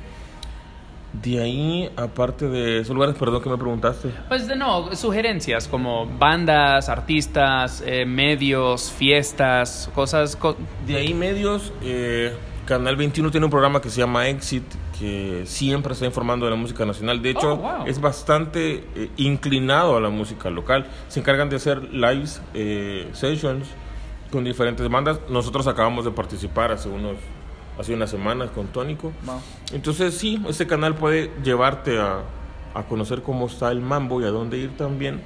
de 1.12 1.40
ahí, 1.40 1.90
aparte 1.96 2.46
de 2.48 2.80
esos 2.80 2.94
lugares, 2.94 3.14
perdón 3.16 3.42
que 3.42 3.48
me 3.48 3.56
preguntaste. 3.56 4.10
Pues 4.28 4.46
de 4.48 4.56
no, 4.56 4.94
sugerencias 4.94 5.66
como 5.68 6.04
bandas, 6.06 6.88
artistas, 6.90 7.82
eh, 7.86 8.04
medios, 8.04 8.90
fiestas, 8.90 9.88
cosas. 9.94 10.36
co- 10.36 10.56
De 10.86 10.96
ahí 10.96 11.14
medios, 11.14 11.72
eh, 11.82 12.34
Canal 12.66 12.96
21 12.96 13.30
tiene 13.30 13.44
un 13.46 13.50
programa 13.50 13.80
que 13.80 13.90
se 13.90 14.00
llama 14.00 14.28
Exit, 14.28 14.64
que 14.98 15.42
siempre 15.46 15.92
está 15.92 16.04
informando 16.04 16.46
de 16.46 16.50
la 16.50 16.56
música 16.56 16.84
nacional. 16.84 17.22
De 17.22 17.30
hecho, 17.30 17.52
Oh, 17.54 17.56
wow. 17.58 17.86
es 17.86 18.00
bastante 18.00 18.84
eh, 18.96 19.10
inclinado 19.16 19.96
a 19.96 20.00
la 20.00 20.08
música 20.10 20.50
local. 20.50 20.86
Se 21.08 21.20
encargan 21.20 21.48
de 21.48 21.56
hacer 21.56 21.82
lives, 21.94 22.42
eh, 22.54 23.08
sessions 23.12 23.68
con 24.32 24.42
diferentes 24.42 24.88
bandas. 24.90 25.20
Nosotros 25.28 25.66
acabamos 25.68 26.04
de 26.04 26.10
participar 26.10 26.72
hace 26.72 26.88
unos 26.88 27.16
hace 27.78 27.92
unas 27.94 28.10
semanas 28.10 28.50
con 28.50 28.66
Tónico. 28.68 29.12
Entonces 29.72 30.14
sí, 30.16 30.42
este 30.48 30.66
canal 30.66 30.94
puede 30.96 31.30
llevarte 31.44 32.00
a, 32.00 32.22
a 32.74 32.82
conocer 32.84 33.22
cómo 33.22 33.46
está 33.46 33.70
el 33.70 33.80
mambo 33.82 34.20
y 34.20 34.24
a 34.24 34.28
dónde 34.30 34.56
ir 34.58 34.76
también. 34.76 35.20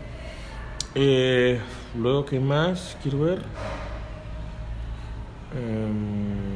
Eh, 0.96 1.58
luego, 1.96 2.26
¿qué 2.26 2.38
más? 2.40 2.96
Quiero 3.02 3.20
ver. 3.20 3.42
Em, 5.56 6.49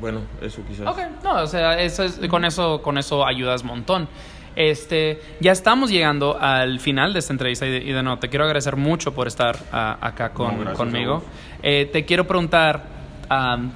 bueno, 0.00 0.20
eso 0.40 0.62
quizás. 0.66 0.86
Ok, 0.86 0.98
no, 1.24 1.42
o 1.42 1.46
sea, 1.46 1.80
eso 1.80 2.02
es- 2.04 2.18
con 2.28 2.44
eso, 2.44 2.82
con 2.82 2.98
eso 2.98 3.26
ayudas 3.26 3.64
montón. 3.64 4.08
Este, 4.54 5.20
ya 5.38 5.52
estamos 5.52 5.90
llegando 5.90 6.38
al 6.40 6.80
final 6.80 7.12
de 7.12 7.18
esta 7.18 7.32
entrevista 7.34 7.66
y 7.66 7.70
de, 7.70 7.78
y 7.78 7.92
de 7.92 8.02
nuevo 8.02 8.18
te 8.18 8.30
quiero 8.30 8.44
agradecer 8.46 8.76
mucho 8.76 9.12
por 9.12 9.26
estar 9.26 9.56
ah, 9.70 9.98
acá 10.00 10.30
con, 10.30 10.64
No, 10.64 10.72
conmigo. 10.72 11.22
Eh, 11.62 11.90
te 11.92 12.06
quiero 12.06 12.26
preguntar 12.26 12.96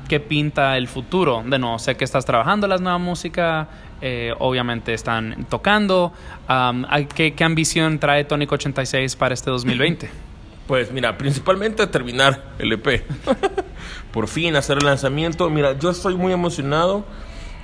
qué 0.08 0.20
pinta 0.20 0.76
el 0.78 0.88
futuro. 0.88 1.42
De 1.44 1.58
nuevo, 1.58 1.78
sé 1.78 1.96
que 1.96 2.04
estás 2.04 2.24
trabajando 2.24 2.66
la 2.66 2.78
nueva 2.78 2.96
música, 2.98 3.68
eh, 4.00 4.32
obviamente 4.38 4.94
están 4.94 5.44
tocando. 5.50 6.12
¿qué, 7.14 7.34
¿Qué 7.34 7.44
ambición 7.44 7.98
trae 7.98 8.24
Tónico 8.24 8.54
86 8.54 9.16
para 9.16 9.34
este 9.34 9.50
2020? 9.50 10.10
Pues 10.66 10.92
mira, 10.92 11.18
principalmente 11.18 11.84
terminar 11.88 12.44
el 12.60 12.72
EP. 12.72 13.02
Por 14.12 14.28
fin 14.28 14.56
hacer 14.56 14.78
el 14.78 14.86
lanzamiento. 14.86 15.48
Mira, 15.50 15.78
yo 15.78 15.90
estoy 15.90 16.16
muy 16.16 16.32
emocionado 16.32 17.04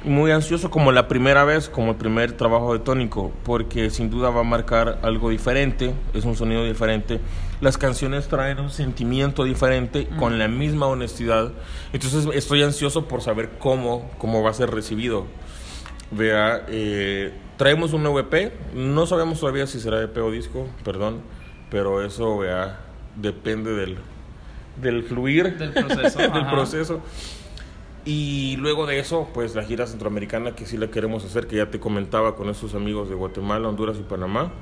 y 0.04 0.08
muy 0.08 0.30
ansioso 0.30 0.70
como 0.70 0.92
la 0.92 1.08
primera 1.08 1.44
vez, 1.44 1.68
como 1.68 1.90
el 1.90 1.96
primer 1.96 2.32
trabajo 2.32 2.72
de 2.72 2.78
Tónico, 2.78 3.32
porque 3.44 3.90
sin 3.90 4.08
duda 4.08 4.30
va 4.30 4.40
a 4.40 4.44
marcar 4.44 5.00
algo 5.02 5.30
diferente, 5.30 5.94
es 6.14 6.24
un 6.24 6.36
sonido 6.36 6.64
diferente. 6.64 7.20
Las 7.60 7.76
canciones 7.78 8.28
traen 8.28 8.60
un 8.60 8.70
sentimiento 8.70 9.44
diferente 9.44 10.06
con 10.18 10.38
la 10.38 10.46
misma 10.46 10.86
honestidad. 10.86 11.52
Entonces 11.92 12.28
estoy 12.34 12.62
ansioso 12.62 13.08
por 13.08 13.22
saber 13.22 13.58
cómo, 13.58 14.10
cómo 14.18 14.42
va 14.42 14.50
a 14.50 14.54
ser 14.54 14.70
recibido. 14.70 15.26
Vea, 16.10 16.64
eh, 16.68 17.32
traemos 17.56 17.92
un 17.92 18.02
nuevo 18.02 18.20
EP. 18.20 18.52
No 18.74 19.06
sabemos 19.06 19.40
todavía 19.40 19.66
si 19.66 19.80
será 19.80 20.02
EP 20.02 20.16
o 20.18 20.30
disco, 20.30 20.68
perdón. 20.84 21.20
Pero 21.70 22.04
eso, 22.04 22.38
vea, 22.38 22.78
depende 23.16 23.72
del, 23.74 23.98
del 24.80 25.02
fluir 25.04 25.56
Del 25.56 25.72
proceso, 25.72 26.18
del 26.32 26.46
proceso. 26.46 27.00
Y 28.04 28.56
luego 28.58 28.86
de 28.86 28.98
eso, 29.00 29.28
pues 29.34 29.54
la 29.56 29.64
gira 29.64 29.86
centroamericana 29.86 30.52
que 30.52 30.64
sí 30.66 30.76
la 30.76 30.86
queremos 30.88 31.24
hacer, 31.24 31.46
que 31.48 31.56
ya 31.56 31.70
te 31.70 31.80
comentaba 31.80 32.36
con 32.36 32.48
esos 32.48 32.74
amigos 32.74 33.08
de 33.08 33.14
Guatemala, 33.16 33.68
Honduras 33.68 33.96
y 33.98 34.02
Panamá. 34.02 34.52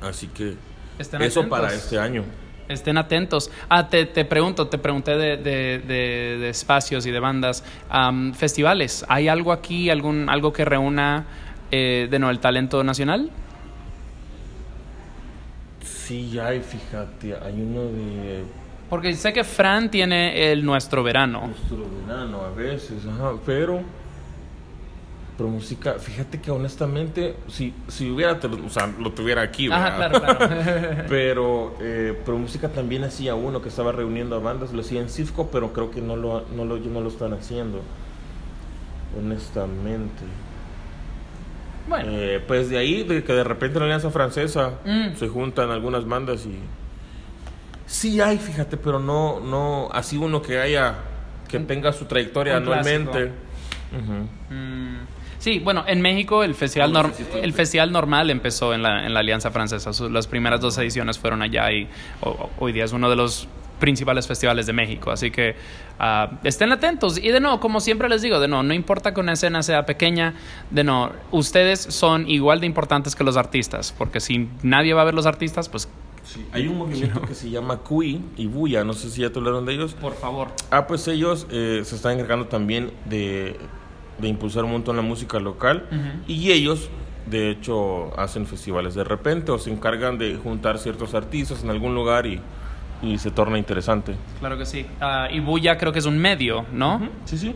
Así 0.00 0.26
que 0.28 0.54
Estén 0.98 1.20
eso 1.22 1.40
atentos. 1.40 1.58
para 1.60 1.74
este 1.74 1.98
año. 1.98 2.24
Estén 2.68 2.96
atentos. 2.98 3.50
Ah, 3.68 3.88
te, 3.88 4.06
te 4.06 4.24
pregunto, 4.24 4.68
te 4.68 4.78
pregunté 4.78 5.16
de, 5.16 5.36
de- 5.36 5.80
de- 5.86 6.38
de 6.38 6.48
espacios 6.48 7.04
y 7.04 7.10
de 7.10 7.18
bandas. 7.20 7.62
Festivales, 8.34 9.04
¿hay 9.08 9.28
algo 9.28 9.52
aquí, 9.52 9.90
algún, 9.90 10.30
algo 10.30 10.52
que 10.52 10.64
reúna 10.64 11.26
eh, 11.72 12.06
de 12.10 12.18
nuevo 12.18 12.30
el 12.30 12.38
talento 12.38 12.82
nacional? 12.84 13.30
Sí, 15.82 16.38
hay, 16.38 16.60
fíjate, 16.60 17.34
hay 17.36 17.60
uno 17.60 17.82
de 17.82 18.44
Porque 18.90 19.14
sé 19.14 19.32
que 19.32 19.44
Fran 19.44 19.90
tiene 19.90 20.50
el 20.52 20.64
Nuestro 20.64 21.02
Verano. 21.04 21.46
Nuestro 21.46 21.78
verano 22.06 22.42
a 22.42 22.50
veces, 22.50 23.06
ajá, 23.06 23.32
pero 23.46 23.80
pero 25.38 25.48
música, 25.48 25.94
fíjate 25.94 26.38
que 26.38 26.50
honestamente 26.50 27.34
si 27.48 27.72
si 27.88 28.10
hubiera 28.10 28.38
te 28.38 28.46
lo- 28.46 28.62
o 28.66 28.68
sea, 28.68 28.92
lo 28.98 29.12
tuviera 29.12 29.40
aquí, 29.40 29.70
Ajá, 29.72 29.96
¿verdad? 29.96 30.20
claro, 30.20 30.38
claro. 30.38 31.04
Pero 31.08 31.74
eh, 31.80 32.20
pero 32.26 32.36
música 32.36 32.68
también 32.68 33.04
hacía 33.04 33.34
uno 33.34 33.62
que 33.62 33.70
estaba 33.70 33.90
reuniendo 33.92 34.36
a 34.36 34.40
bandas, 34.40 34.72
lo 34.74 34.82
hacía 34.82 35.00
en 35.00 35.08
Cisco, 35.08 35.48
pero 35.50 35.72
creo 35.72 35.90
que 35.90 36.02
no 36.02 36.14
lo 36.16 36.44
no 36.54 36.66
lo 36.66 36.76
no 36.76 37.00
lo 37.00 37.08
están 37.08 37.32
haciendo. 37.32 37.80
Honestamente. 39.18 40.22
bueno, 41.88 42.10
Eh, 42.12 42.42
pues 42.46 42.68
de 42.68 42.78
ahí, 42.78 43.02
de 43.02 43.24
que 43.24 43.32
de 43.32 43.42
repente 43.44 43.78
en 43.78 43.80
la 43.80 43.84
Alianza 43.86 44.10
Francesa 44.10 44.74
Mm. 44.84 45.14
se 45.16 45.28
juntan 45.28 45.70
algunas 45.70 46.06
bandas 46.06 46.44
y... 46.46 46.58
Sí 47.90 48.20
hay, 48.20 48.38
fíjate, 48.38 48.76
pero 48.76 49.00
no, 49.00 49.40
no, 49.40 49.88
así 49.92 50.16
uno 50.16 50.40
que 50.40 50.60
haya, 50.60 50.94
que 51.48 51.58
tenga 51.58 51.92
su 51.92 52.04
trayectoria 52.04 52.56
Un 52.56 52.62
anualmente. 52.62 53.32
Mm, 54.50 54.96
sí, 55.38 55.58
bueno, 55.58 55.82
en 55.88 56.00
México 56.00 56.44
el 56.44 56.54
festival, 56.54 56.92
No, 56.92 57.02
norm- 57.02 57.12
el 57.42 57.52
festival 57.52 57.90
normal 57.90 58.30
empezó 58.30 58.72
en 58.74 58.82
la, 58.84 59.04
en 59.06 59.12
la 59.12 59.20
Alianza 59.20 59.50
Francesa. 59.50 59.92
Su- 59.92 60.08
las 60.08 60.28
primeras 60.28 60.60
dos 60.60 60.78
ediciones 60.78 61.18
fueron 61.18 61.42
allá 61.42 61.70
y 61.72 61.88
ho- 62.20 62.50
hoy 62.60 62.72
día 62.72 62.84
es 62.84 62.92
uno 62.92 63.10
de 63.10 63.16
los 63.16 63.48
principales 63.80 64.28
festivales 64.28 64.66
de 64.66 64.72
México. 64.74 65.10
Así 65.10 65.30
que 65.32 65.56
ah, 65.98 66.38
estén 66.44 66.70
atentos. 66.70 67.18
Y 67.18 67.28
de 67.30 67.40
nuevo, 67.40 67.58
como 67.58 67.80
siempre 67.80 68.08
les 68.08 68.22
digo, 68.22 68.38
de 68.38 68.46
nuevo, 68.46 68.62
no 68.62 68.74
importa 68.74 69.12
que 69.14 69.20
una 69.20 69.32
escena 69.32 69.62
sea 69.64 69.84
pequeña, 69.86 70.34
de 70.70 70.84
nuevo, 70.84 71.10
ustedes 71.32 71.80
son 71.80 72.28
igual 72.28 72.60
de 72.60 72.66
importantes 72.66 73.16
que 73.16 73.24
los 73.24 73.36
artistas, 73.36 73.92
porque 73.98 74.20
si 74.20 74.48
nadie 74.62 74.94
va 74.94 75.02
a 75.02 75.04
ver 75.06 75.14
los 75.14 75.26
artistas, 75.26 75.68
pues 75.68 75.88
Sí, 76.32 76.46
Hay 76.52 76.68
un 76.68 76.78
movimiento 76.78 77.20
que 77.22 77.34
se 77.34 77.50
llama 77.50 77.78
CUI 77.78 78.22
y 78.36 78.46
Buya, 78.46 78.84
no 78.84 78.92
sé 78.92 79.10
si 79.10 79.22
ya 79.22 79.30
te 79.30 79.38
hablaron 79.40 79.66
de 79.66 79.74
ellos. 79.74 79.94
por 79.94 80.14
favor. 80.14 80.48
Ah, 80.70 80.86
pues 80.86 81.08
ellos 81.08 81.46
eh, 81.50 81.82
se 81.84 81.96
están 81.96 82.12
encargando 82.12 82.46
también 82.46 82.92
de, 83.06 83.56
de 84.18 84.28
impulsar 84.28 84.64
un 84.64 84.70
montón 84.70 84.94
la 84.94 85.02
música 85.02 85.40
local 85.40 85.86
y 86.28 86.52
ellos, 86.52 86.88
de 87.26 87.50
hecho, 87.50 88.16
hacen 88.18 88.46
festivales 88.46 88.94
de 88.94 89.02
repente 89.02 89.50
o 89.50 89.58
se 89.58 89.72
encargan 89.72 90.18
de 90.18 90.36
juntar 90.36 90.78
ciertos 90.78 91.14
artistas 91.14 91.64
en 91.64 91.70
algún 91.70 91.94
lugar 91.96 92.26
y, 92.26 92.40
y 93.02 93.18
se 93.18 93.32
torna 93.32 93.58
interesante. 93.58 94.14
Claro 94.38 94.56
que 94.56 94.66
sí. 94.66 94.86
Ah, 95.00 95.26
y 95.32 95.40
Bulla 95.40 95.78
creo 95.78 95.92
que 95.92 95.98
es 95.98 96.06
un 96.06 96.18
medio, 96.18 96.64
¿no? 96.72 97.08
Sí, 97.24 97.38
sí. 97.38 97.54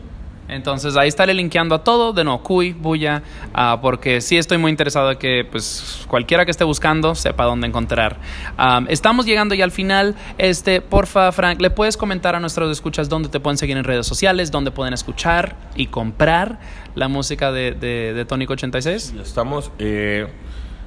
Entonces 0.55 0.97
ahí 0.97 1.09
estaré 1.09 1.35
linkeando 1.35 1.75
a 1.75 1.85
todo, 1.85 2.13
de 2.13 2.25
no, 2.25 2.43
Cuy, 2.43 2.73
Bulla, 2.73 3.23
ah, 3.53 3.79
porque 3.83 4.21
sí 4.21 4.37
estoy 4.39 4.59
muy 4.59 4.71
interesado 4.71 5.11
en 5.11 5.19
que 5.19 5.47
pues 5.51 6.05
cualquiera 6.09 6.45
que 6.45 6.51
esté 6.51 6.65
buscando 6.65 7.15
sepa 7.15 7.45
dónde 7.45 7.67
encontrar. 7.67 8.19
Am, 8.57 8.87
estamos 8.89 9.27
llegando 9.27 9.55
ya 9.55 9.65
al 9.65 9.71
final. 9.71 10.15
Este, 10.39 10.81
porfa, 10.81 11.33
Frank, 11.33 11.61
¿le 11.61 11.71
puedes 11.71 11.97
comentar 11.97 12.35
a 12.35 12.41
nuestros 12.41 12.71
escuchas 12.71 13.09
dónde 13.09 13.29
te 13.29 13.41
pueden 13.41 13.59
seguir 13.59 13.77
en 13.77 13.85
redes 13.85 14.07
sociales, 14.07 14.51
dónde 14.51 14.71
pueden 14.71 14.95
escuchar 14.95 15.57
y 15.75 15.89
comprar 15.89 16.59
la 16.95 17.09
música 17.09 17.51
de, 17.53 17.73
de, 17.73 18.15
de 18.15 18.25
Tónico 18.25 18.53
86? 18.53 19.15
Ya 19.17 19.23
estamos. 19.23 19.71
eh, 19.79 20.27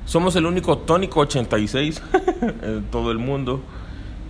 somos 0.06 0.38
el 0.38 0.46
único 0.46 0.78
Tónico 0.78 1.20
86 1.20 2.02
en 2.64 2.84
todo 2.86 3.12
el 3.12 3.18
mundo. 3.18 3.62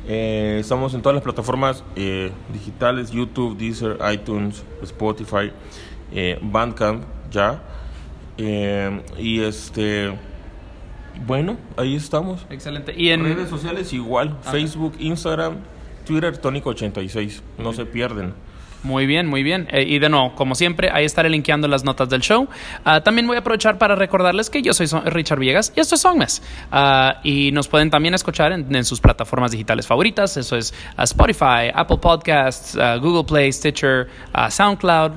Eh, 0.07 0.57
estamos 0.61 0.93
en 0.93 1.01
todas 1.01 1.15
las 1.15 1.23
plataformas 1.23 1.83
eh, 1.95 2.31
digitales: 2.53 3.11
YouTube, 3.11 3.57
Deezer, 3.57 3.97
iTunes, 4.11 4.63
Spotify, 4.81 5.51
eh, 6.13 6.39
Bandcamp, 6.41 7.03
ya. 7.29 7.61
Eh, 8.37 9.01
y 9.17 9.41
este. 9.41 10.17
Bueno, 11.25 11.57
ahí 11.75 11.95
estamos. 11.95 12.45
Excelente. 12.49 12.93
Y 12.95 13.09
en 13.09 13.23
redes 13.23 13.49
sociales 13.49 13.91
igual. 13.91 14.37
Facebook, 14.43 14.93
Instagram, 14.99 15.57
Twitter, 16.05 16.37
Tónico 16.37 16.69
86. 16.69 17.43
No 17.57 17.73
se 17.73 17.85
pierden. 17.85 18.33
Muy 18.83 19.05
bien, 19.05 19.27
muy 19.27 19.43
bien. 19.43 19.67
Eh, 19.71 19.83
y 19.83 19.99
de 19.99 20.07
nuevo, 20.09 20.35
como 20.35 20.55
siempre, 20.55 20.89
ahí 20.91 21.03
estaré 21.03 21.29
linkeando 21.29 21.67
las 21.67 21.83
notas 21.83 22.09
del 22.09 22.21
show. 22.21 22.47
Ah, 22.85 23.01
también 23.01 23.25
voy 23.27 23.35
a 23.35 23.39
aprovechar 23.39 23.77
para 23.77 23.95
recordarles 23.95 24.49
que 24.49 24.61
yo 24.61 24.73
soy 24.73 24.87
Richard 25.05 25.39
Villegas 25.39 25.73
y 25.75 25.79
esto 25.79 25.95
es 25.95 26.01
Songmes. 26.01 26.43
Ah, 26.71 27.19
y 27.23 27.51
nos 27.51 27.67
pueden 27.67 27.89
también 27.89 28.13
escuchar 28.13 28.51
en, 28.51 28.85
sus 28.85 29.01
plataformas 29.01 29.51
digitales 29.51 29.87
favoritas. 29.87 30.37
Eso 30.37 30.55
es 30.55 30.73
ah, 30.95 31.03
Spotify, 31.03 31.71
Apple 31.73 31.97
Podcasts, 31.97 32.77
Google 33.01 33.23
Play, 33.23 33.51
Stitcher, 33.51 34.07
SoundCloud. 34.49 35.11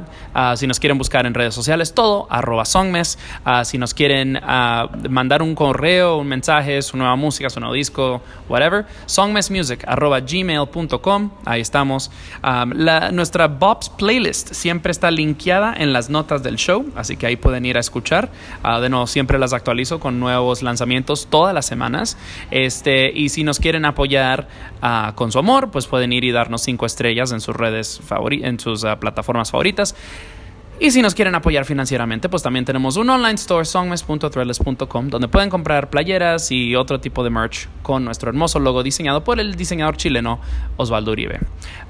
Si 0.56 0.66
nos 0.66 0.80
quieren 0.80 0.96
buscar 0.96 1.26
en 1.26 1.34
redes 1.34 1.54
sociales, 1.54 1.94
todo, 1.94 2.26
arroba 2.30 2.64
Songmes. 2.64 3.18
Si 3.64 3.78
nos 3.78 3.94
quieren 3.94 4.40
mandar 5.08 5.42
un 5.42 5.54
correo, 5.54 6.16
un 6.16 6.28
mensaje, 6.28 6.80
su 6.82 6.96
nueva 6.96 7.16
música, 7.16 7.50
su 7.50 7.60
nuevo 7.60 7.74
disco, 7.74 8.22
whatever, 8.48 8.86
songmessmusic 9.06 9.84
arroba 9.86 10.20
gmail.com. 10.20 11.30
Ahí 11.44 11.60
estamos. 11.60 12.10
Nuestra 13.12 13.49
Bob's 13.50 13.88
Playlist 13.88 14.54
siempre 14.54 14.92
está 14.92 15.10
linkeada 15.10 15.74
en 15.76 15.92
las 15.92 16.10
notas 16.10 16.42
del 16.42 16.56
show, 16.56 16.90
así 16.96 17.16
que 17.16 17.26
ahí 17.26 17.36
pueden 17.36 17.66
ir 17.66 17.76
a 17.76 17.80
escuchar. 17.80 18.30
Ah, 18.62 18.80
de 18.80 18.88
nuevo, 18.88 19.06
siempre 19.06 19.38
las 19.38 19.52
actualizo 19.52 20.00
con 20.00 20.20
nuevos 20.20 20.62
lanzamientos 20.62 21.26
todas 21.28 21.54
las 21.54 21.66
semanas. 21.66 22.16
Este, 22.50 23.10
y 23.12 23.28
si 23.28 23.44
nos 23.44 23.58
quieren 23.58 23.84
apoyar 23.84 24.48
ah, 24.80 25.12
con 25.14 25.32
su 25.32 25.38
amor, 25.38 25.70
pues 25.70 25.86
pueden 25.86 26.12
ir 26.12 26.24
y 26.24 26.32
darnos 26.32 26.62
cinco 26.62 26.86
estrellas 26.86 27.32
en 27.32 27.40
sus 27.40 27.54
redes 27.54 28.00
en 28.30 28.60
sus 28.60 28.84
ah, 28.84 28.98
plataformas 28.98 29.50
favoritas. 29.50 29.94
Y 30.82 30.92
si 30.92 31.02
nos 31.02 31.14
quieren 31.14 31.34
apoyar 31.34 31.66
financieramente, 31.66 32.30
pues 32.30 32.42
también 32.42 32.64
tenemos 32.64 32.96
un 32.96 33.10
online 33.10 33.34
store, 33.34 33.66
songmes.threadless.com, 33.66 35.10
donde 35.10 35.28
pueden 35.28 35.50
comprar 35.50 35.90
playeras 35.90 36.50
y 36.50 36.74
otro 36.74 37.00
tipo 37.00 37.22
de 37.22 37.28
merch 37.28 37.68
con 37.82 38.02
nuestro 38.02 38.30
hermoso 38.30 38.58
logo 38.60 38.82
diseñado 38.82 39.22
por 39.22 39.40
el 39.40 39.56
diseñador 39.56 39.98
chileno 39.98 40.40
Osvaldo 40.78 41.12
Uribe. 41.12 41.40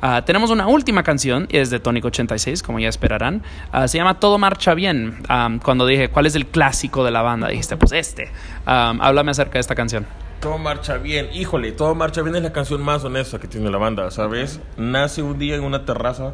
Ah, 0.02 0.24
tenemos 0.26 0.50
una 0.50 0.66
última 0.66 1.04
canción, 1.04 1.46
y 1.52 1.58
es 1.58 1.70
de 1.70 1.78
Tónico 1.78 2.08
86, 2.08 2.64
como 2.64 2.80
ya 2.80 2.88
esperarán. 2.88 3.44
Ah, 3.70 3.86
se 3.86 3.96
llama 3.96 4.18
Todo 4.18 4.38
Marcha 4.38 4.74
Bien. 4.74 5.18
Am, 5.28 5.60
cuando 5.60 5.86
dije, 5.86 6.08
¿cuál 6.08 6.26
es 6.26 6.34
el 6.34 6.46
clásico 6.46 7.04
de 7.04 7.12
la 7.12 7.22
banda? 7.22 7.46
Dijiste, 7.46 7.76
pues 7.76 7.92
este. 7.92 8.32
Am, 8.66 9.00
háblame 9.00 9.30
acerca 9.30 9.52
de 9.52 9.60
esta 9.60 9.76
canción. 9.76 10.04
Todo 10.40 10.58
marcha 10.58 10.96
bien. 10.96 11.28
Híjole, 11.32 11.70
todo 11.70 11.94
marcha 11.94 12.22
bien 12.22 12.34
es 12.34 12.42
la 12.42 12.52
canción 12.52 12.82
más 12.82 13.04
honesta 13.04 13.38
que 13.38 13.46
tiene 13.46 13.70
la 13.70 13.78
banda, 13.78 14.10
¿sabes? 14.10 14.58
Nace 14.76 15.22
un 15.22 15.38
día 15.38 15.54
en 15.54 15.62
una 15.62 15.84
terraza. 15.84 16.32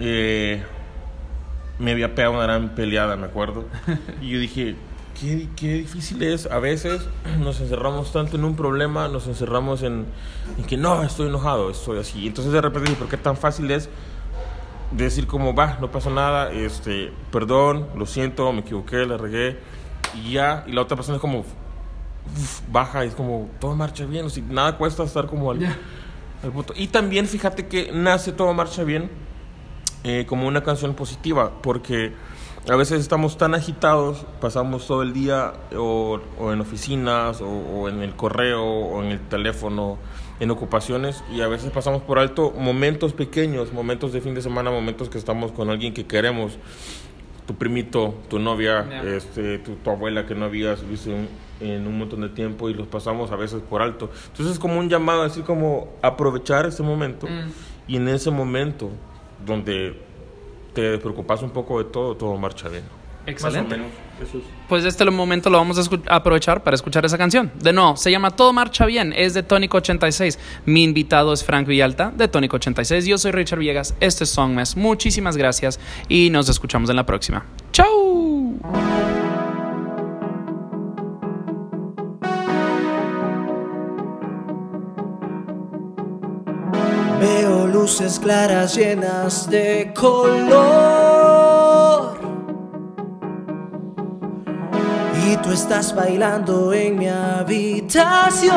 eh, 0.00 0.64
me 1.80 1.92
había 1.92 2.14
pegado 2.14 2.34
una 2.34 2.44
gran 2.44 2.74
peleada, 2.74 3.16
me 3.16 3.26
acuerdo. 3.26 3.64
Y 4.20 4.28
yo 4.28 4.38
dije, 4.38 4.76
qué, 5.18 5.48
qué 5.56 5.74
difícil 5.74 6.22
es. 6.22 6.46
A 6.46 6.58
veces 6.58 7.08
nos 7.40 7.60
encerramos 7.60 8.12
tanto 8.12 8.36
en 8.36 8.44
un 8.44 8.54
problema, 8.54 9.08
nos 9.08 9.26
encerramos 9.26 9.82
en, 9.82 10.06
en 10.58 10.64
que 10.64 10.76
no, 10.76 11.02
estoy 11.02 11.28
enojado, 11.28 11.70
estoy 11.70 11.98
así. 11.98 12.26
Entonces 12.26 12.52
de 12.52 12.60
repente 12.60 12.90
dije, 12.90 13.00
¿por 13.00 13.08
qué 13.08 13.16
tan 13.16 13.36
fácil 13.36 13.70
es 13.70 13.88
decir 14.90 15.26
como, 15.26 15.54
va, 15.54 15.78
no 15.80 15.90
pasa 15.90 16.10
nada, 16.10 16.52
este, 16.52 17.12
perdón, 17.30 17.86
lo 17.96 18.06
siento, 18.06 18.52
me 18.52 18.60
equivoqué, 18.60 19.06
la 19.06 19.16
regué, 19.16 19.58
y 20.14 20.32
ya, 20.32 20.64
y 20.66 20.72
la 20.72 20.82
otra 20.82 20.96
persona 20.96 21.16
es 21.16 21.20
como, 21.20 21.40
uf, 21.40 22.60
baja, 22.70 23.04
y 23.04 23.08
es 23.08 23.14
como, 23.14 23.48
todo 23.60 23.76
marcha 23.76 24.04
bien, 24.04 24.26
o 24.26 24.30
sea, 24.30 24.42
nada 24.48 24.76
cuesta 24.76 25.04
estar 25.04 25.26
como 25.26 25.50
al, 25.50 25.64
al 26.42 26.50
punto. 26.50 26.72
Y 26.76 26.88
también 26.88 27.26
fíjate 27.26 27.68
que 27.68 27.92
nace 27.92 28.32
todo 28.32 28.52
marcha 28.52 28.82
bien 28.82 29.10
eh, 30.04 30.24
como 30.26 30.46
una 30.48 30.62
canción 30.62 30.94
positiva, 30.94 31.52
porque 31.62 32.12
a 32.70 32.76
veces 32.76 33.00
estamos 33.00 33.36
tan 33.38 33.54
agitados, 33.54 34.26
pasamos 34.40 34.86
todo 34.86 35.02
el 35.02 35.12
día 35.12 35.52
o, 35.76 36.20
o 36.38 36.52
en 36.52 36.60
oficinas 36.60 37.40
o, 37.40 37.48
o 37.48 37.88
en 37.88 38.02
el 38.02 38.14
correo 38.14 38.62
o 38.64 39.02
en 39.02 39.10
el 39.12 39.20
teléfono, 39.20 39.98
en 40.40 40.50
ocupaciones, 40.50 41.22
y 41.34 41.42
a 41.42 41.48
veces 41.48 41.70
pasamos 41.70 42.02
por 42.02 42.18
alto 42.18 42.52
momentos 42.58 43.12
pequeños, 43.12 43.72
momentos 43.72 44.12
de 44.12 44.20
fin 44.20 44.34
de 44.34 44.42
semana, 44.42 44.70
momentos 44.70 45.08
que 45.10 45.18
estamos 45.18 45.52
con 45.52 45.68
alguien 45.70 45.92
que 45.92 46.06
queremos, 46.06 46.58
tu 47.46 47.54
primito, 47.56 48.14
tu 48.28 48.38
novia, 48.38 48.86
Ya. 48.88 49.02
este, 49.16 49.58
tu, 49.58 49.74
tu 49.74 49.90
abuela 49.90 50.24
que 50.26 50.34
no 50.34 50.44
habías 50.46 50.86
visto 50.88 51.10
en, 51.10 51.28
en 51.60 51.86
un 51.86 51.98
montón 51.98 52.20
de 52.22 52.28
tiempo 52.30 52.70
y 52.70 52.74
los 52.74 52.86
pasamos 52.86 53.32
a 53.32 53.36
veces 53.36 53.60
por 53.68 53.82
alto. 53.82 54.08
Entonces 54.28 54.54
es 54.54 54.58
como 54.58 54.78
un 54.78 54.88
llamado, 54.88 55.22
así 55.22 55.42
como 55.42 55.88
aprovechar 56.00 56.64
ese 56.66 56.82
momento 56.82 57.26
y 57.88 57.96
en 57.96 58.08
ese 58.08 58.30
momento 58.30 58.90
donde 59.44 59.94
te 60.72 60.98
preocupas 60.98 61.42
un 61.42 61.50
poco 61.50 61.78
de 61.82 61.90
todo, 61.90 62.16
todo 62.16 62.36
marcha 62.36 62.68
bien. 62.68 62.84
Excelente. 63.26 63.76
Más 63.76 63.86
o 63.86 63.90
menos, 63.90 64.28
eso 64.28 64.38
es. 64.38 64.44
Pues 64.68 64.84
este 64.84 65.04
momento 65.10 65.50
lo 65.50 65.58
vamos 65.58 65.78
a 65.78 66.14
aprovechar 66.14 66.62
para 66.62 66.74
escuchar 66.74 67.04
esa 67.04 67.18
canción. 67.18 67.52
De 67.60 67.72
nuevo, 67.72 67.96
se 67.96 68.10
llama 68.10 68.30
Todo 68.30 68.52
Marcha 68.52 68.86
Bien, 68.86 69.12
es 69.14 69.34
de 69.34 69.42
Tónico 69.42 69.78
86. 69.78 70.38
Mi 70.64 70.84
invitado 70.84 71.32
es 71.32 71.44
Frank 71.44 71.66
Villalta 71.66 72.12
de 72.16 72.28
Tónico 72.28 72.56
86. 72.56 73.04
Yo 73.06 73.18
soy 73.18 73.32
Richard 73.32 73.58
Villegas, 73.58 73.94
este 74.00 74.24
es 74.24 74.30
Songmes. 74.30 74.76
Muchísimas 74.76 75.36
gracias 75.36 75.80
y 76.08 76.30
nos 76.30 76.48
escuchamos 76.48 76.88
en 76.90 76.96
la 76.96 77.06
próxima. 77.06 77.44
¡Chau! 77.72 78.58
Luces 87.90 88.20
claras 88.20 88.76
llenas 88.76 89.50
de 89.50 89.92
color. 89.96 90.60
Y 95.26 95.36
tú 95.38 95.50
estás 95.50 95.92
bailando 95.92 96.72
en 96.72 96.98
mi 96.98 97.08
habitación. 97.08 98.52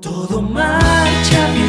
Todo 0.00 0.40
marcha 0.40 1.50
bien. 1.52 1.67